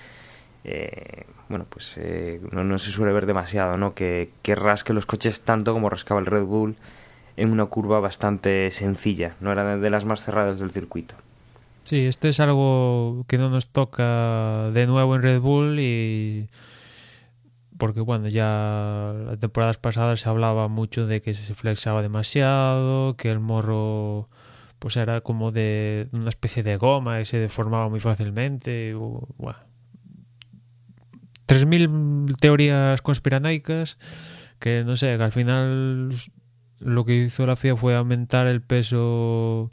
Eh, 0.65 1.27
bueno, 1.49 1.67
pues 1.69 1.95
eh, 1.99 2.41
no, 2.51 2.65
no, 2.65 2.79
se 2.79 2.91
suele 2.91 3.13
ver 3.13 3.27
demasiado, 3.27 3.77
¿no? 3.77 3.95
Que, 3.95 4.31
que, 4.43 4.55
rasque 4.55 4.95
los 4.95 5.07
coches 5.07 5.43
tanto 5.43 5.73
como 5.75 5.91
rascaba 5.91 6.21
el 6.21 6.27
Red 6.27 6.45
Bull 6.45 6.77
en 7.37 7.51
una 7.51 7.67
curva 7.67 8.01
bastante 8.01 8.71
sencilla, 8.71 9.35
no 9.41 9.53
era 9.53 9.77
de 9.77 9.91
las 9.91 10.05
más 10.05 10.23
cerradas 10.23 10.59
del 10.59 10.71
circuito. 10.71 11.15
Sí, 11.83 12.07
esto 12.07 12.29
es 12.29 12.41
algo 12.41 13.25
que 13.29 13.37
no 13.37 13.51
nos 13.51 13.69
toca 13.69 14.71
de 14.73 14.87
nuevo 14.87 15.17
en 15.17 15.23
Red 15.23 15.41
Bull 15.41 15.79
y 15.81 16.49
porque 17.77 18.01
bueno, 18.01 18.29
ya 18.29 19.13
las 19.27 19.39
temporadas 19.39 19.77
pasadas 19.77 20.21
se 20.21 20.29
hablaba 20.29 20.69
mucho 20.69 21.07
de 21.07 21.21
que 21.21 21.35
se 21.35 21.55
flexaba 21.55 22.01
demasiado, 22.01 23.17
que 23.17 23.31
el 23.31 23.41
morro 23.41 24.29
pues 24.79 24.97
era 24.97 25.21
como 25.21 25.53
de 25.53 26.09
una 26.13 26.29
especie 26.29 26.63
de 26.63 26.77
goma 26.77 27.21
y 27.21 27.25
se 27.27 27.39
deformaba 27.39 27.89
muy 27.89 28.01
fácilmente. 28.01 28.95
Bueno. 28.95 29.74
3.000 31.47 32.37
teorías 32.39 33.03
conspiranoicas 33.03 33.99
que 34.65 34.83
no 34.83 34.97
sé, 34.97 35.17
que 35.19 35.23
al 35.23 35.33
final 35.33 36.09
lo 36.79 37.05
que 37.05 37.25
hizo 37.25 37.47
la 37.47 37.55
FIA 37.55 37.77
fue 37.77 37.95
aumentar 37.97 38.47
el 38.47 38.63
peso 38.63 39.71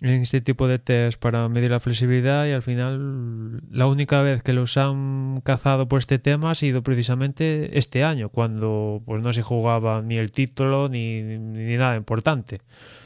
en 0.00 0.22
este 0.22 0.40
tipo 0.40 0.66
de 0.66 0.78
test 0.78 1.20
para 1.20 1.46
medir 1.48 1.70
la 1.70 1.78
flexibilidad 1.78 2.46
y 2.46 2.52
al 2.52 2.62
final 2.62 3.60
la 3.70 3.86
única 3.86 4.22
vez 4.22 4.42
que 4.42 4.54
los 4.54 4.78
han 4.78 5.42
cazado 5.42 5.88
por 5.88 5.98
este 5.98 6.18
tema 6.18 6.50
ha 6.50 6.54
sido 6.54 6.82
precisamente 6.82 7.78
este 7.78 8.02
año, 8.02 8.30
cuando 8.30 9.02
pues 9.04 9.22
no 9.22 9.32
se 9.34 9.42
jugaba 9.42 10.00
ni 10.00 10.16
el 10.16 10.32
título 10.32 10.88
ni, 10.88 11.22
nada 11.76 11.96
importante. 11.96 12.60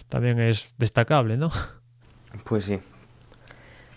También 0.08 0.40
es 0.40 0.72
destacable, 0.78 1.36
¿no? 1.36 1.50
Pues 2.44 2.64
sí. 2.64 2.78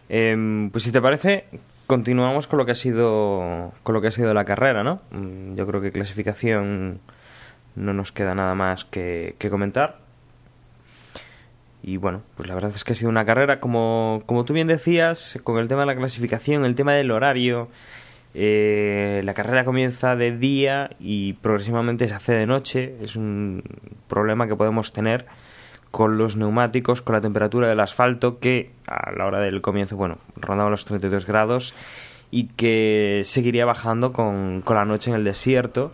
Eh, 0.09 0.69
pues 0.71 0.83
si 0.83 0.91
te 0.91 1.01
parece, 1.01 1.45
continuamos 1.91 2.47
con 2.47 2.57
lo 2.57 2.65
que 2.65 2.71
ha 2.71 2.75
sido 2.75 3.73
con 3.83 3.93
lo 3.93 3.99
que 3.99 4.07
ha 4.07 4.11
sido 4.11 4.33
la 4.33 4.45
carrera, 4.45 4.81
¿no? 4.81 5.01
Mm, 5.11 5.55
yo 5.55 5.67
creo 5.67 5.81
que 5.81 5.91
clasificación 5.91 7.01
no 7.75 7.93
nos 7.93 8.13
queda 8.13 8.33
nada 8.33 8.55
más 8.55 8.85
que, 8.85 9.35
comentar. 9.49 9.97
Y 11.83 11.97
bueno, 11.97 12.21
pues 12.37 12.47
la 12.47 12.55
verdad 12.55 12.71
es 12.73 12.85
que 12.85 12.93
ha 12.93 12.95
sido 12.95 13.09
una 13.09 13.25
carrera, 13.25 13.59
como, 13.59 14.23
como 14.25 14.45
tú 14.45 14.53
bien 14.53 14.67
decías, 14.67 15.37
con 15.43 15.57
el 15.57 15.67
tema 15.67 15.81
de 15.81 15.87
la 15.87 15.97
clasificación, 15.97 16.63
el 16.63 16.75
tema 16.75 16.93
del 16.93 17.11
horario. 17.11 17.67
Eh, 18.35 19.21
la 19.25 19.33
carrera 19.33 19.65
comienza 19.65 20.15
de 20.15 20.37
día 20.37 20.91
y 20.97 21.33
progresivamente 21.33 22.07
se 22.07 22.13
hace 22.13 22.31
de 22.31 22.45
noche. 22.45 22.95
Es 23.01 23.17
un 23.17 23.63
problema 24.07 24.47
que 24.47 24.55
podemos 24.55 24.93
tener 24.93 25.25
con 25.91 26.17
los 26.17 26.37
neumáticos, 26.37 27.01
con 27.01 27.13
la 27.13 27.21
temperatura 27.21 27.67
del 27.67 27.79
asfalto, 27.79 28.39
que 28.39 28.71
a 28.87 29.11
la 29.11 29.25
hora 29.25 29.41
del 29.41 29.61
comienzo, 29.61 29.97
bueno, 29.97 30.17
rondaba 30.37 30.69
los 30.69 30.85
32 30.85 31.25
grados 31.25 31.73
y 32.31 32.45
que 32.45 33.21
seguiría 33.25 33.65
bajando 33.65 34.13
con, 34.13 34.61
con 34.61 34.77
la 34.77 34.85
noche 34.85 35.11
en 35.11 35.17
el 35.17 35.25
desierto 35.25 35.91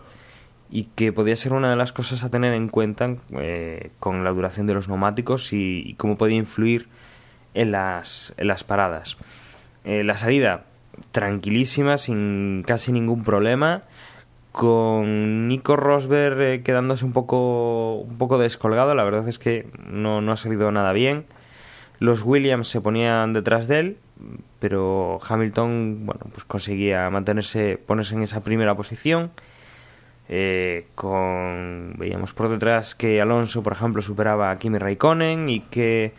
y 0.70 0.84
que 0.84 1.12
podría 1.12 1.36
ser 1.36 1.52
una 1.52 1.70
de 1.70 1.76
las 1.76 1.92
cosas 1.92 2.22
a 2.22 2.30
tener 2.30 2.54
en 2.54 2.68
cuenta 2.68 3.16
eh, 3.32 3.90
con 3.98 4.22
la 4.22 4.30
duración 4.30 4.66
de 4.66 4.74
los 4.74 4.88
neumáticos 4.88 5.52
y, 5.52 5.82
y 5.84 5.94
cómo 5.94 6.16
podía 6.16 6.36
influir 6.36 6.88
en 7.54 7.72
las, 7.72 8.34
en 8.36 8.46
las 8.46 8.64
paradas. 8.64 9.16
Eh, 9.84 10.04
la 10.04 10.16
salida 10.16 10.64
tranquilísima, 11.12 11.96
sin 11.96 12.62
casi 12.66 12.92
ningún 12.92 13.24
problema, 13.24 13.82
con 14.58 15.46
Nico 15.46 15.76
Rosberg 15.76 16.40
eh, 16.40 16.62
quedándose 16.64 17.04
un 17.04 17.12
poco, 17.12 17.98
un 17.98 18.18
poco 18.18 18.38
descolgado, 18.38 18.92
la 18.96 19.04
verdad 19.04 19.28
es 19.28 19.38
que 19.38 19.68
no, 19.86 20.20
no 20.20 20.32
ha 20.32 20.36
salido 20.36 20.72
nada 20.72 20.92
bien. 20.92 21.26
Los 22.00 22.24
Williams 22.24 22.66
se 22.66 22.80
ponían 22.80 23.32
detrás 23.32 23.68
de 23.68 23.78
él, 23.78 23.96
pero 24.58 25.20
Hamilton 25.28 26.06
bueno, 26.06 26.22
pues 26.32 26.42
conseguía 26.42 27.08
mantenerse, 27.08 27.78
ponerse 27.78 28.16
en 28.16 28.24
esa 28.24 28.42
primera 28.42 28.74
posición 28.76 29.30
eh, 30.28 30.86
con 30.96 31.94
veíamos 31.96 32.32
por 32.32 32.48
detrás 32.48 32.96
que 32.96 33.20
Alonso, 33.20 33.62
por 33.62 33.74
ejemplo, 33.74 34.02
superaba 34.02 34.50
a 34.50 34.58
Kimi 34.58 34.78
Raikkonen 34.78 35.48
y 35.48 35.60
que 35.60 36.14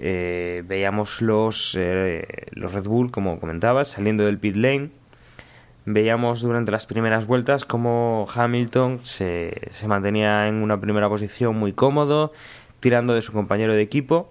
eh, 0.00 0.64
veíamos 0.66 1.22
los, 1.22 1.78
los 2.50 2.72
Red 2.72 2.84
Bull, 2.88 3.12
como 3.12 3.38
comentabas, 3.38 3.86
saliendo 3.86 4.24
del 4.24 4.38
pit 4.38 4.56
lane. 4.56 4.97
Veíamos 5.90 6.42
durante 6.42 6.70
las 6.70 6.84
primeras 6.84 7.26
vueltas 7.26 7.64
como 7.64 8.26
Hamilton 8.34 9.00
se, 9.04 9.58
se 9.70 9.88
mantenía 9.88 10.46
en 10.46 10.56
una 10.56 10.78
primera 10.78 11.08
posición 11.08 11.56
muy 11.56 11.72
cómodo, 11.72 12.30
tirando 12.80 13.14
de 13.14 13.22
su 13.22 13.32
compañero 13.32 13.72
de 13.72 13.80
equipo, 13.80 14.30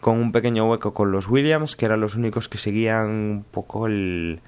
con 0.00 0.16
un 0.18 0.32
pequeño 0.32 0.66
hueco 0.66 0.94
con 0.94 1.12
los 1.12 1.28
Williams, 1.28 1.76
que 1.76 1.84
eran 1.84 2.00
los 2.00 2.14
únicos 2.14 2.48
que 2.48 2.56
seguían 2.56 3.10
un 3.10 3.44
poco 3.50 3.86
el, 3.86 4.40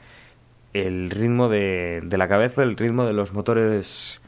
el 0.72 1.10
ritmo 1.10 1.50
de, 1.50 2.00
de 2.02 2.16
la 2.16 2.26
cabeza, 2.26 2.62
el 2.62 2.78
ritmo 2.78 3.04
de 3.04 3.12
los 3.12 3.34
motores 3.34 4.22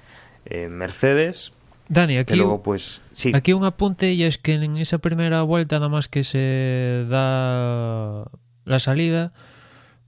eh, 0.45 0.69
Mercedes. 0.69 1.55
Dani, 1.89 2.19
aquí, 2.19 2.37
luego, 2.37 2.63
pues, 2.63 3.01
sí. 3.13 3.33
aquí 3.35 3.55
un 3.55 3.65
apunte 3.65 4.13
y 4.13 4.25
es 4.25 4.37
que 4.37 4.53
en 4.53 4.77
esa 4.77 4.99
primera 4.99 5.41
vuelta, 5.41 5.77
nada 5.77 5.89
más 5.89 6.09
que 6.09 6.25
se 6.25 7.07
da 7.09 8.27
la 8.67 8.79
salida, 8.79 9.33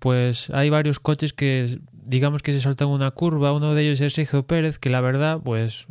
pues 0.01 0.51
hay 0.51 0.69
varios 0.69 1.01
coches 1.01 1.33
que 1.33 1.79
digamos 2.11 2.43
que 2.43 2.53
se 2.53 2.61
saltan 2.61 2.89
una 2.89 3.13
curva, 3.13 3.53
uno 3.53 3.73
de 3.73 3.83
ellos 3.85 4.01
es 4.01 4.15
Sergio 4.15 4.45
Pérez, 4.45 4.81
que 4.81 4.91
la 4.91 5.01
verdad, 5.01 5.39
pues 5.45 5.87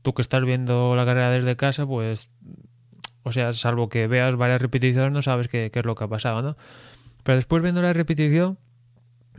tú 0.00 0.14
que 0.14 0.22
estás 0.22 0.42
viendo 0.44 0.96
la 0.96 1.04
carrera 1.04 1.30
desde 1.30 1.56
casa, 1.56 1.86
pues, 1.86 2.30
o 3.22 3.32
sea, 3.32 3.52
salvo 3.52 3.90
que 3.90 4.06
veas 4.06 4.34
varias 4.36 4.62
repeticiones, 4.62 5.12
no 5.12 5.20
sabes 5.20 5.48
qué, 5.48 5.70
qué 5.70 5.80
es 5.80 5.84
lo 5.84 5.94
que 5.94 6.04
ha 6.04 6.08
pasado, 6.08 6.40
¿no? 6.40 6.56
Pero 7.22 7.36
después 7.36 7.62
viendo 7.62 7.82
la 7.82 7.92
repetición, 7.92 8.56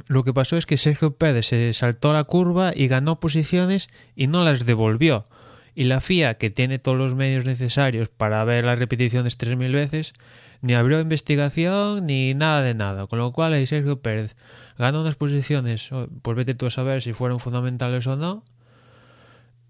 lo 0.08 0.24
que 0.24 0.34
pasó 0.34 0.56
es 0.56 0.68
que 0.68 0.78
Sergio 0.78 1.16
Pérez 1.16 1.48
se 1.48 1.74
saltó 1.74 2.14
la 2.14 2.26
curva 2.26 2.74
y 2.76 2.88
ganó 2.88 3.20
posiciones 3.20 3.90
y 4.16 4.28
no 4.28 4.44
las 4.44 4.68
devolvió. 4.68 5.26
Y 5.74 5.86
la 5.86 6.00
FIA, 6.00 6.36
que 6.36 6.52
tiene 6.52 6.78
todos 6.78 7.00
los 7.00 7.16
medios 7.16 7.46
necesarios 7.46 8.10
para 8.10 8.44
ver 8.44 8.66
las 8.66 8.78
repeticiones 8.78 9.40
3.000 9.40 9.74
veces, 9.74 10.14
ni 10.62 10.74
abrió 10.74 11.00
investigación 11.00 12.06
ni 12.06 12.34
nada 12.34 12.62
de 12.62 12.74
nada. 12.74 13.08
Con 13.08 13.20
lo 13.20 13.32
cual 13.32 13.54
ahí 13.54 13.66
Sergio 13.68 14.02
Pérez 14.02 14.36
ganó 14.78 15.02
unas 15.02 15.16
posiciones, 15.16 15.90
pues 16.22 16.38
vete 16.38 16.56
tú 16.56 16.68
a 16.68 16.70
saber 16.70 17.02
si 17.02 17.14
fueron 17.14 17.40
fundamentales 17.40 18.08
o 18.08 18.16
no. 18.16 18.44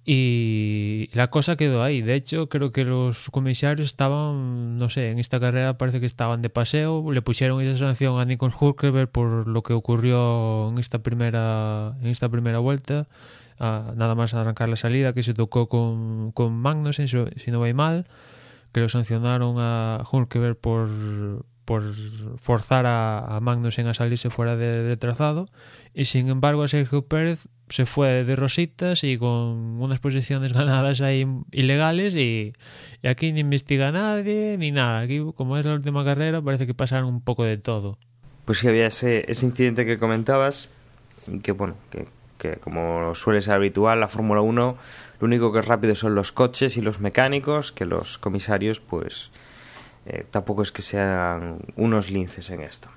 Y 0.09 1.09
la 1.11 1.29
cosa 1.29 1.57
quedó 1.57 1.83
ahí. 1.83 2.01
De 2.01 2.15
hecho, 2.15 2.47
creo 2.47 2.71
que 2.71 2.85
los 2.85 3.29
comisarios 3.29 3.87
estaban, 3.87 4.77
no 4.77 4.87
sé, 4.87 5.11
en 5.11 5.19
esta 5.19 5.37
carrera 5.37 5.77
parece 5.77 5.99
que 5.99 6.05
estaban 6.05 6.41
de 6.41 6.49
paseo. 6.49 7.11
Le 7.11 7.21
pusieron 7.21 7.61
esa 7.61 7.77
sanción 7.77 8.17
a 8.17 8.23
Nikon 8.23 8.53
Hulkenberg 8.57 9.09
por 9.09 9.49
lo 9.49 9.63
que 9.63 9.73
ocurrió 9.73 10.69
en 10.69 10.77
esta 10.77 10.99
primera, 10.99 11.97
en 12.01 12.07
esta 12.07 12.29
primera 12.29 12.59
vuelta. 12.59 13.07
nada 13.59 14.15
más 14.15 14.33
arrancar 14.33 14.69
la 14.69 14.77
salida, 14.77 15.11
que 15.11 15.23
se 15.23 15.33
tocó 15.33 15.67
con, 15.67 16.31
con 16.31 16.53
Magnussen, 16.53 17.09
si 17.09 17.51
no 17.51 17.59
va 17.59 17.73
mal. 17.73 18.05
Que 18.77 18.81
lo 18.81 18.89
sancionaron 18.89 19.55
a 19.57 20.03
Hulkenberg 20.11 20.55
por, 20.55 20.87
por 21.65 21.81
forzar 22.37 22.85
a, 22.85 23.25
a 23.25 23.39
Magnussen 23.39 23.87
a 23.87 23.95
salirse 23.95 24.29
fuera 24.29 24.55
de, 24.55 24.83
de, 24.83 24.97
trazado. 24.97 25.49
Y 25.95 26.05
sin 26.05 26.29
embargo 26.29 26.61
a 26.61 26.67
Sergio 26.67 27.01
Pérez 27.07 27.47
se 27.69 27.87
fue 27.87 28.23
de 28.23 28.35
rositas 28.35 29.03
y 29.03 29.17
con 29.17 29.81
unas 29.81 29.97
posiciones 29.97 30.53
ganadas 30.53 31.01
ahí 31.01 31.25
ilegales 31.51 32.13
y, 32.13 32.53
y 33.01 33.07
aquí 33.07 33.31
ni 33.31 33.39
investiga 33.39 33.91
nadie 33.91 34.57
ni 34.59 34.69
nada. 34.69 34.99
Aquí 34.99 35.23
como 35.35 35.57
es 35.57 35.65
la 35.65 35.73
última 35.73 36.05
carrera 36.05 36.39
parece 36.39 36.67
que 36.67 36.75
pasaron 36.75 37.09
un 37.09 37.21
poco 37.21 37.45
de 37.45 37.57
todo. 37.57 37.97
Pues 38.45 38.59
sí 38.59 38.67
había 38.67 38.85
ese, 38.85 39.25
ese 39.27 39.47
incidente 39.47 39.87
que 39.87 39.97
comentabas 39.97 40.69
que 41.41 41.51
bueno 41.51 41.77
que, 41.89 42.05
que 42.37 42.57
como 42.57 43.15
suele 43.15 43.41
ser 43.41 43.55
habitual 43.55 43.99
la 43.99 44.07
Fórmula 44.07 44.41
1 44.41 44.77
lo 45.19 45.25
único 45.25 45.51
que 45.51 45.59
es 45.59 45.65
rápido 45.65 45.95
son 45.95 46.15
los 46.15 46.31
coches 46.31 46.77
y 46.77 46.81
los 46.81 46.99
mecánicos 46.99 47.71
que 47.71 47.85
los 47.85 48.17
comisarios 48.17 48.79
pues 48.79 49.31
eh, 50.05 50.25
tampoco 50.29 50.61
es 50.61 50.71
que 50.71 50.81
sean 50.81 51.59
unos 51.75 52.09
linces 52.09 52.49
en 52.49 52.61
esto. 52.61 52.89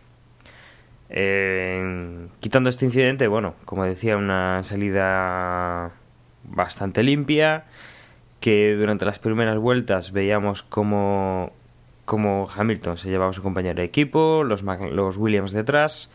Quitando 2.38 2.70
este 2.70 2.84
incidente, 2.84 3.26
bueno, 3.26 3.54
como 3.64 3.84
decía, 3.84 4.16
una 4.16 4.62
salida 4.62 5.90
bastante 6.44 7.02
limpia, 7.02 7.64
que 8.38 8.76
durante 8.76 9.04
las 9.04 9.18
primeras 9.18 9.58
vueltas 9.58 10.12
veíamos 10.12 10.62
como 10.62 11.50
Hamilton 12.56 12.96
se 12.96 13.10
llevaba 13.10 13.30
a 13.30 13.34
su 13.34 13.42
compañero 13.42 13.76
de 13.76 13.84
equipo, 13.84 14.44
los, 14.44 14.62
los 14.62 15.16
Williams 15.16 15.50
detrás, 15.50 16.10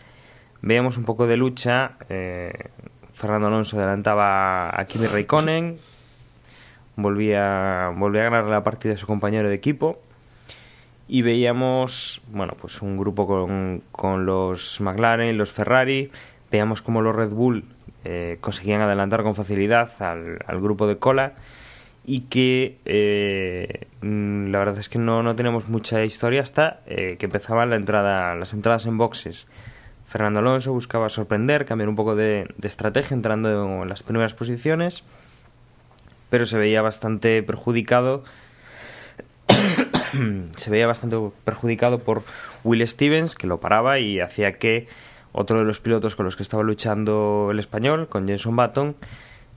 veíamos 0.62 0.98
un 0.98 1.04
poco 1.04 1.28
de 1.28 1.38
lucha, 1.38 1.98
eh, 2.10 2.54
Fernando 3.14 3.48
Alonso 3.48 3.78
adelantaba 3.78 4.80
a 4.80 4.86
Kimi 4.86 5.08
Raikkonen, 5.08 5.78
volvía, 6.96 7.92
volvía 7.96 8.22
a 8.22 8.30
ganar 8.30 8.46
la 8.46 8.64
partida 8.64 8.94
a 8.94 8.98
su 8.98 9.08
compañero 9.08 9.50
de 9.50 9.56
equipo, 9.56 10.00
y 11.08 11.22
veíamos, 11.22 12.22
bueno, 12.32 12.54
pues 12.60 12.82
un 12.82 12.98
grupo 12.98 13.28
con, 13.28 13.84
con 13.92 14.26
los 14.26 14.82
McLaren, 14.82 15.38
los 15.38 15.52
Ferrari, 15.52 16.12
veíamos 16.50 16.82
como 16.82 17.02
los 17.02 17.16
Red 17.16 17.30
Bull 17.30 17.66
eh, 18.08 18.38
conseguían 18.40 18.82
adelantar 18.82 19.24
con 19.24 19.34
facilidad 19.34 19.92
al, 20.00 20.38
al 20.46 20.62
grupo 20.62 20.86
de 20.86 20.98
cola 20.98 21.34
y 22.06 22.22
que 22.22 22.78
eh, 22.86 23.88
mm, 24.02 24.52
la 24.52 24.60
verdad 24.60 24.78
es 24.78 24.90
que 24.90 25.00
no, 25.00 25.24
no 25.24 25.36
tenemos 25.36 25.70
mucha 25.70 26.04
historia 26.04 26.44
hasta 26.44 26.82
eh, 26.86 27.16
que 27.18 27.26
empezaba 27.26 27.66
la 27.66 27.76
entrada, 27.76 28.36
las 28.36 28.54
entradas 28.54 28.86
en 28.86 29.00
boxes. 29.00 29.48
Fernando 30.08 30.40
Alonso 30.40 30.72
buscaba 30.72 31.10
sorprender, 31.10 31.66
cambiar 31.66 31.90
un 31.90 31.96
poco 31.96 32.16
de, 32.16 32.48
de 32.58 32.68
estrategia 32.68 33.16
entrando 33.16 33.82
en 33.82 33.90
las 33.90 34.04
primeras 34.04 34.36
posiciones, 34.36 35.04
pero 36.30 36.46
se 36.46 36.58
veía 36.58 36.82
bastante 36.82 37.44
perjudicado 37.44 38.24
se 40.56 40.70
veía 40.70 40.88
bastante 40.88 41.18
perjudicado 41.44 42.00
por 42.00 42.24
Will 42.64 42.88
Stevens, 42.88 43.36
que 43.36 43.48
lo 43.48 43.60
paraba 43.60 44.00
y 44.00 44.20
hacía 44.20 44.58
que 44.58 44.88
otro 45.32 45.60
de 45.60 45.66
los 45.66 45.80
pilotos 45.80 46.16
con 46.16 46.26
los 46.26 46.36
que 46.36 46.44
estaba 46.44 46.64
luchando 46.64 47.50
el 47.52 47.60
español, 47.60 48.08
con 48.08 48.28
Jenson 48.28 48.56
Button, 48.56 48.96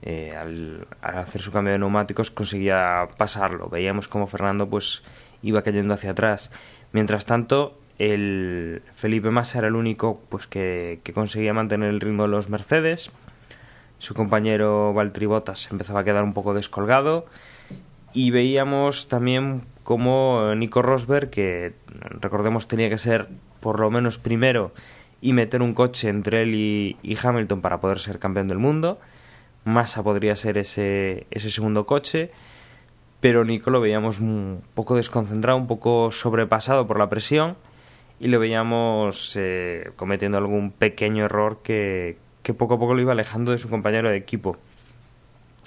eh, 0.01 0.33
al, 0.35 0.87
hacer 1.01 1.41
su 1.41 1.51
cambio 1.51 1.73
de 1.73 1.79
neumáticos 1.79 2.31
conseguía 2.31 3.07
pasarlo. 3.17 3.69
Veíamos 3.69 4.07
como 4.07 4.27
Fernando 4.27 4.69
pues 4.69 5.03
iba 5.41 5.61
cayendo 5.61 5.93
hacia 5.93 6.11
atrás. 6.11 6.51
Mientras 6.91 7.25
tanto, 7.25 7.77
el 7.97 8.81
Felipe 8.93 9.29
Massa 9.29 9.59
era 9.59 9.67
el 9.67 9.75
único 9.75 10.21
pues 10.29 10.47
que, 10.47 10.99
que 11.03 11.13
conseguía 11.13 11.53
mantener 11.53 11.89
el 11.89 12.01
ritmo 12.01 12.23
de 12.23 12.29
los 12.29 12.49
Mercedes. 12.49 13.11
Su 13.99 14.13
compañero 14.13 14.93
Valtteri 14.93 15.25
Bottas 15.25 15.69
empezaba 15.71 15.99
a 15.99 16.03
quedar 16.05 16.23
un 16.23 16.33
poco 16.33 16.53
descolgado 16.53 17.25
y 18.13 18.31
veíamos 18.31 19.09
también 19.09 19.63
como 19.83 20.55
Nico 20.55 20.81
Rosberg, 20.81 21.29
que 21.29 21.73
recordemos 22.21 22.67
tenía 22.67 22.89
que 22.89 22.97
ser 22.97 23.27
por 23.59 23.79
lo 23.79 23.91
menos 23.91 24.17
primero 24.17 24.71
y 25.21 25.33
meter 25.33 25.61
un 25.61 25.73
coche 25.73 26.07
entre 26.07 26.43
él 26.43 26.55
y, 26.55 27.17
Hamilton 27.21 27.59
para 27.59 27.81
poder 27.81 27.99
ser 27.99 28.19
campeón 28.19 28.47
del 28.47 28.57
mundo. 28.57 28.99
Massa 29.65 30.01
podría 30.01 30.37
ser 30.37 30.57
ese, 30.57 31.27
ese 31.29 31.51
segundo 31.51 31.85
coche, 31.85 32.31
pero 33.19 33.43
Nico 33.43 33.69
lo 33.69 33.81
veíamos 33.81 34.19
un 34.19 34.61
poco 34.75 34.95
desconcentrado, 34.95 35.57
un 35.57 35.67
poco 35.67 36.09
sobrepasado 36.11 36.87
por 36.87 36.97
la 36.97 37.09
presión 37.09 37.57
y 38.21 38.29
lo 38.29 38.39
veíamos 38.39 39.35
eh, 39.35 39.91
cometiendo 39.97 40.37
algún 40.37 40.71
pequeño 40.71 41.25
error 41.25 41.59
que, 41.61 42.17
que 42.49 42.55
poco 42.55 42.73
a 42.73 42.79
poco 42.79 42.95
lo 42.95 43.01
iba 43.01 43.11
alejando 43.11 43.51
de 43.51 43.59
su 43.59 43.69
compañero 43.69 44.09
de 44.09 44.17
equipo. 44.17 44.57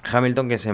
Hamilton 0.03 0.49
que 0.49 0.59
se 0.59 0.73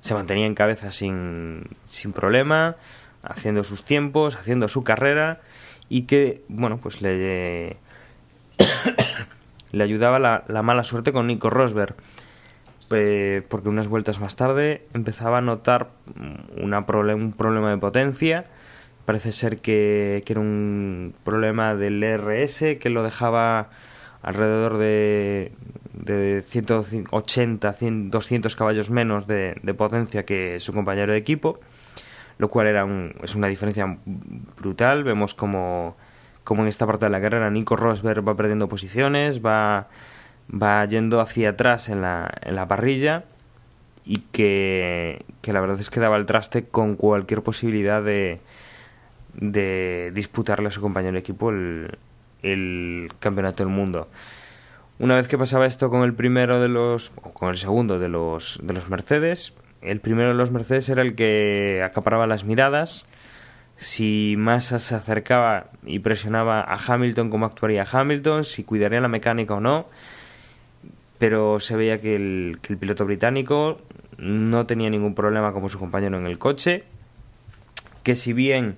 se 0.00 0.14
mantenía 0.14 0.46
en 0.46 0.54
cabeza 0.54 0.92
sin, 0.92 1.64
sin 1.84 2.14
problema, 2.14 2.76
haciendo 3.22 3.64
sus 3.64 3.84
tiempos, 3.84 4.36
haciendo 4.36 4.66
su 4.68 4.82
carrera 4.82 5.42
y 5.90 6.04
que, 6.04 6.40
bueno, 6.48 6.78
pues 6.78 7.02
le, 7.02 7.76
le 9.72 9.84
ayudaba 9.84 10.18
la, 10.18 10.44
la, 10.48 10.62
mala 10.62 10.84
suerte 10.84 11.12
con 11.12 11.26
Nico 11.26 11.50
Rosberg. 11.50 11.96
Eh, 12.92 13.42
porque 13.50 13.68
unas 13.68 13.88
vueltas 13.88 14.20
más 14.20 14.36
tarde 14.36 14.86
empezaba 14.94 15.38
a 15.38 15.42
notar 15.42 15.90
una 16.56 16.86
problem 16.86 17.24
un 17.24 17.32
problema 17.34 17.68
de 17.68 17.76
potencia. 17.76 18.46
Parece 19.04 19.32
ser 19.32 19.58
que, 19.58 20.22
que 20.24 20.32
era 20.32 20.40
un 20.40 21.12
problema 21.24 21.74
del 21.74 22.02
RS 22.02 22.78
que 22.80 22.88
lo 22.88 23.02
dejaba 23.02 23.68
alrededor 24.22 24.78
de, 24.78 25.52
de 25.94 26.42
180, 26.42 27.72
100, 27.72 28.10
200 28.10 28.56
caballos 28.56 28.90
menos 28.90 29.26
de, 29.26 29.56
de, 29.62 29.74
potencia 29.74 30.24
que 30.24 30.60
su 30.60 30.72
compañero 30.72 31.12
de 31.12 31.18
equipo, 31.18 31.60
lo 32.38 32.48
cual 32.48 32.66
era 32.66 32.84
un, 32.84 33.14
es 33.22 33.34
una 33.34 33.48
diferencia 33.48 33.98
brutal. 34.58 35.04
Vemos 35.04 35.34
como, 35.34 35.96
como 36.44 36.62
en 36.62 36.68
esta 36.68 36.86
parte 36.86 37.06
de 37.06 37.10
la 37.10 37.20
carrera 37.20 37.50
Nico 37.50 37.76
Rosberg 37.76 38.26
va 38.26 38.36
perdiendo 38.36 38.68
posiciones, 38.68 39.44
va, 39.44 39.88
va 40.50 40.84
yendo 40.84 41.20
hacia 41.20 41.50
atrás 41.50 41.88
en 41.88 42.02
la, 42.02 42.30
en 42.42 42.54
la 42.56 42.68
parrilla 42.68 43.24
y 44.04 44.18
que, 44.32 45.24
que 45.42 45.52
la 45.52 45.60
verdad 45.60 45.80
es 45.80 45.90
que 45.90 46.00
daba 46.00 46.16
el 46.16 46.26
traste 46.26 46.64
con 46.64 46.96
cualquier 46.96 47.42
posibilidad 47.42 48.02
de, 48.02 48.40
de 49.34 50.10
disputarle 50.14 50.68
a 50.68 50.70
su 50.70 50.80
compañero 50.80 51.14
de 51.14 51.20
equipo 51.20 51.50
el, 51.50 51.98
el 52.42 53.12
campeonato 53.18 53.62
del 53.62 53.72
mundo. 53.72 54.08
Una 54.98 55.16
vez 55.16 55.28
que 55.28 55.38
pasaba 55.38 55.66
esto 55.66 55.88
con 55.88 56.02
el 56.02 56.14
primero 56.14 56.60
de 56.60 56.68
los, 56.68 57.10
con 57.10 57.48
el 57.48 57.56
segundo 57.56 57.98
de 57.98 58.08
los, 58.08 58.60
de 58.62 58.74
los 58.74 58.90
Mercedes, 58.90 59.54
el 59.82 60.00
primero 60.00 60.28
de 60.28 60.34
los 60.34 60.50
Mercedes 60.50 60.88
era 60.88 61.02
el 61.02 61.14
que 61.14 61.82
acaparaba 61.82 62.26
las 62.26 62.44
miradas. 62.44 63.06
Si 63.76 64.34
Massa 64.36 64.78
se 64.78 64.94
acercaba 64.94 65.68
y 65.86 66.00
presionaba 66.00 66.60
a 66.60 66.76
Hamilton, 66.76 67.30
cómo 67.30 67.46
actuaría 67.46 67.86
Hamilton, 67.90 68.44
si 68.44 68.62
cuidaría 68.62 69.00
la 69.00 69.08
mecánica 69.08 69.54
o 69.54 69.60
no. 69.60 69.86
Pero 71.18 71.60
se 71.60 71.76
veía 71.76 72.00
que 72.00 72.16
el, 72.16 72.58
que 72.60 72.74
el 72.74 72.78
piloto 72.78 73.06
británico 73.06 73.80
no 74.18 74.66
tenía 74.66 74.90
ningún 74.90 75.14
problema 75.14 75.52
como 75.52 75.70
su 75.70 75.78
compañero 75.78 76.18
en 76.18 76.26
el 76.26 76.38
coche. 76.38 76.84
Que 78.02 78.16
si 78.16 78.34
bien 78.34 78.76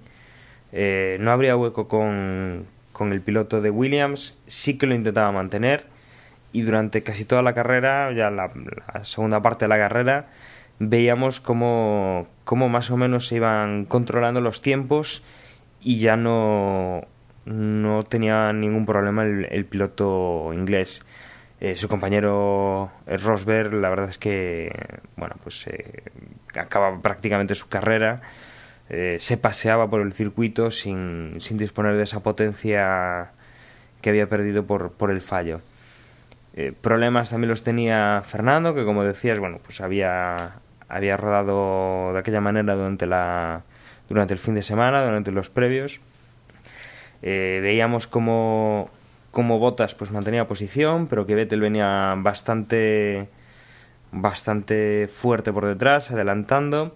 eh, 0.73 1.17
no 1.21 1.33
habría 1.33 1.57
hueco 1.57 1.89
con, 1.89 2.67
con 2.93 3.13
el 3.13 3.21
piloto 3.21 3.61
de 3.61 3.71
Williams, 3.71 4.39
sí 4.47 4.79
que 4.79 4.87
lo 4.87 4.95
intentaba 4.95 5.33
mantener 5.33 5.87
y 6.53 6.63
durante 6.63 7.03
casi 7.03 7.25
toda 7.25 7.43
la 7.43 7.55
carrera, 7.55 8.13
ya 8.13 8.31
la, 8.31 8.51
segunda 9.05 9.41
parte 9.41 9.65
de 9.65 9.69
la 9.71 9.79
carrera, 9.79 10.27
veíamos 10.79 11.41
cómo, 11.41 12.27
cómo, 12.45 12.69
más 12.69 12.91
o 12.91 12.97
menos 12.97 13.27
se 13.27 13.37
iban 13.37 13.87
controlando 13.87 14.41
los 14.41 14.61
tiempos 14.61 15.25
y 15.81 15.99
ya 15.99 16.17
no, 16.17 17.07
no 17.47 18.03
tenía 18.05 18.53
ningún 18.53 18.85
problema 18.87 19.25
el, 19.25 19.47
el 19.51 19.65
piloto 19.65 20.51
inglés. 20.53 21.05
Eh, 21.65 21.77
su 21.77 21.87
compañero 21.87 22.91
eh, 23.07 23.17
Rosberg, 23.19 23.73
la 23.75 23.89
verdad 23.89 24.09
es 24.09 24.19
que, 24.19 24.73
bueno, 25.15 25.37
pues 25.45 25.69
eh, 25.69 26.03
acaba 26.57 27.01
prácticamente 27.01 27.55
su 27.55 27.69
carrera, 27.69 28.21
eh, 28.95 29.17
se 29.19 29.39
paseaba 29.39 29.89
por 29.89 30.03
el 30.03 30.13
circuito 30.13 30.71
sin, 30.71 31.37
sin 31.41 31.57
disponer 31.57 31.97
de 31.97 32.03
esa 32.03 32.21
potencia 32.21 33.31
que 34.03 34.11
había 34.11 34.29
perdido 34.29 34.67
por, 34.67 34.93
por 34.93 35.11
el 35.11 35.23
fallo. 35.23 35.63
Eh, 36.55 36.75
problemas 36.79 37.31
también 37.31 37.49
los 37.49 37.63
tenía 37.63 38.23
Fernando, 38.23 38.75
que 38.75 38.85
como 38.85 39.03
decías, 39.03 39.39
bueno, 39.39 39.61
pues 39.65 39.81
había, 39.81 40.57
había 40.91 41.17
rodado 41.17 42.13
de 42.13 42.19
aquella 42.19 42.43
manera 42.43 42.75
durante 42.75 43.07
la, 43.07 43.63
durante 44.11 44.35
el 44.35 44.39
fin 44.39 44.55
de 44.55 44.63
semana, 44.63 45.03
durante 45.03 45.33
los 45.33 45.49
previos. 45.49 46.03
Eh, 47.23 47.61
veíamos 47.63 48.07
como, 48.07 48.91
como 49.31 49.59
Botas 49.59 49.95
pues 49.95 50.11
mantenía 50.11 50.47
posición, 50.47 51.07
pero 51.07 51.25
que 51.25 51.35
Vettel 51.35 51.63
venía 51.63 52.15
bastante 52.19 53.27
bastante 54.11 55.09
fuerte 55.09 55.51
por 55.51 55.65
detrás, 55.65 56.11
adelantando. 56.11 56.95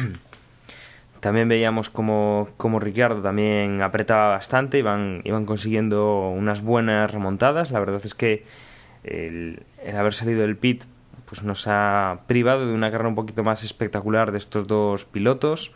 también 1.20 1.48
veíamos 1.48 1.90
como, 1.90 2.48
como 2.56 2.80
Ricciardo 2.80 3.22
también 3.22 3.82
apretaba 3.82 4.28
bastante, 4.28 4.78
iban, 4.78 5.20
iban 5.24 5.46
consiguiendo 5.46 6.30
unas 6.30 6.62
buenas 6.62 7.10
remontadas. 7.10 7.70
La 7.70 7.80
verdad 7.80 8.00
es 8.04 8.14
que 8.14 8.44
el, 9.04 9.62
el 9.84 9.96
haber 9.96 10.14
salido 10.14 10.42
del 10.42 10.56
pit 10.56 10.84
pues 11.30 11.44
nos 11.44 11.66
ha 11.68 12.22
privado 12.26 12.66
de 12.66 12.74
una 12.74 12.90
carrera 12.90 13.08
un 13.08 13.14
poquito 13.14 13.44
más 13.44 13.62
espectacular 13.62 14.32
de 14.32 14.38
estos 14.38 14.66
dos 14.66 15.04
pilotos 15.04 15.72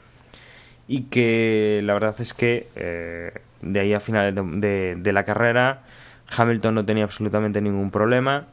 y 0.89 1.03
que 1.03 1.81
la 1.85 1.95
verdad 1.95 2.17
es 2.19 2.35
que 2.35 2.69
eh, 2.75 3.33
de 3.63 3.81
ahí 3.81 3.95
a 3.95 4.01
finales 4.01 4.35
de, 4.35 4.97
de, 4.99 5.13
la 5.13 5.23
carrera 5.23 5.85
Hamilton 6.37 6.75
no 6.75 6.85
tenía 6.85 7.05
absolutamente 7.05 7.61
ningún 7.61 7.93
problema 7.93 8.47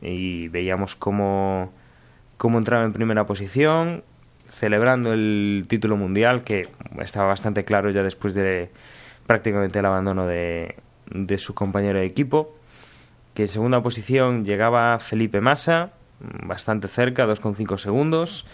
y 0.00 0.48
veíamos 0.48 0.96
cómo, 0.96 1.70
cómo 2.38 2.58
entraba 2.58 2.84
en 2.84 2.94
primera 2.94 3.26
posición 3.26 4.02
celebrando 4.48 5.12
el 5.12 5.64
título 5.68 5.96
mundial 5.96 6.44
que 6.44 6.68
estaba 7.00 7.26
bastante 7.26 7.64
claro 7.64 7.90
ya 7.90 8.02
después 8.02 8.34
de 8.34 8.70
prácticamente 9.26 9.78
el 9.78 9.86
abandono 9.86 10.26
de, 10.26 10.76
de 11.10 11.38
su 11.38 11.54
compañero 11.54 11.98
de 11.98 12.06
equipo 12.06 12.56
que 13.34 13.42
en 13.42 13.48
segunda 13.48 13.82
posición 13.82 14.44
llegaba 14.44 14.98
Felipe 14.98 15.40
Massa 15.40 15.92
bastante 16.20 16.88
cerca, 16.88 17.26
2,5 17.26 17.78
segundos 17.78 18.46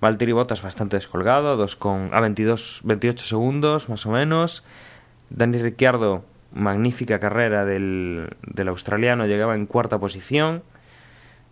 Valtteri 0.00 0.32
Bottas 0.32 0.62
bastante 0.62 0.96
descolgado, 0.96 1.66
a 2.12 2.20
22, 2.20 2.80
28 2.84 3.24
segundos 3.24 3.88
más 3.88 4.04
o 4.06 4.10
menos. 4.10 4.62
Dani 5.30 5.58
Ricciardo, 5.58 6.24
magnífica 6.52 7.18
carrera 7.18 7.64
del, 7.64 8.36
del 8.46 8.68
australiano, 8.68 9.26
llegaba 9.26 9.54
en 9.54 9.66
cuarta 9.66 9.98
posición, 9.98 10.62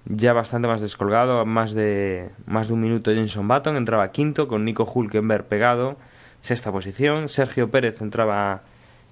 ya 0.06 0.32
bastante 0.32 0.68
más 0.68 0.80
descolgado, 0.80 1.46
más 1.46 1.72
de, 1.72 2.30
más 2.46 2.68
de 2.68 2.74
un 2.74 2.80
minuto 2.80 3.12
Jenson 3.12 3.48
Button, 3.48 3.76
entraba 3.76 4.10
quinto 4.12 4.48
con 4.48 4.64
Nico 4.64 4.84
Hulkenberg 4.84 5.44
pegado, 5.46 5.96
sexta 6.40 6.70
posición. 6.70 7.28
Sergio 7.28 7.70
Pérez 7.70 8.02
entraba, 8.02 8.62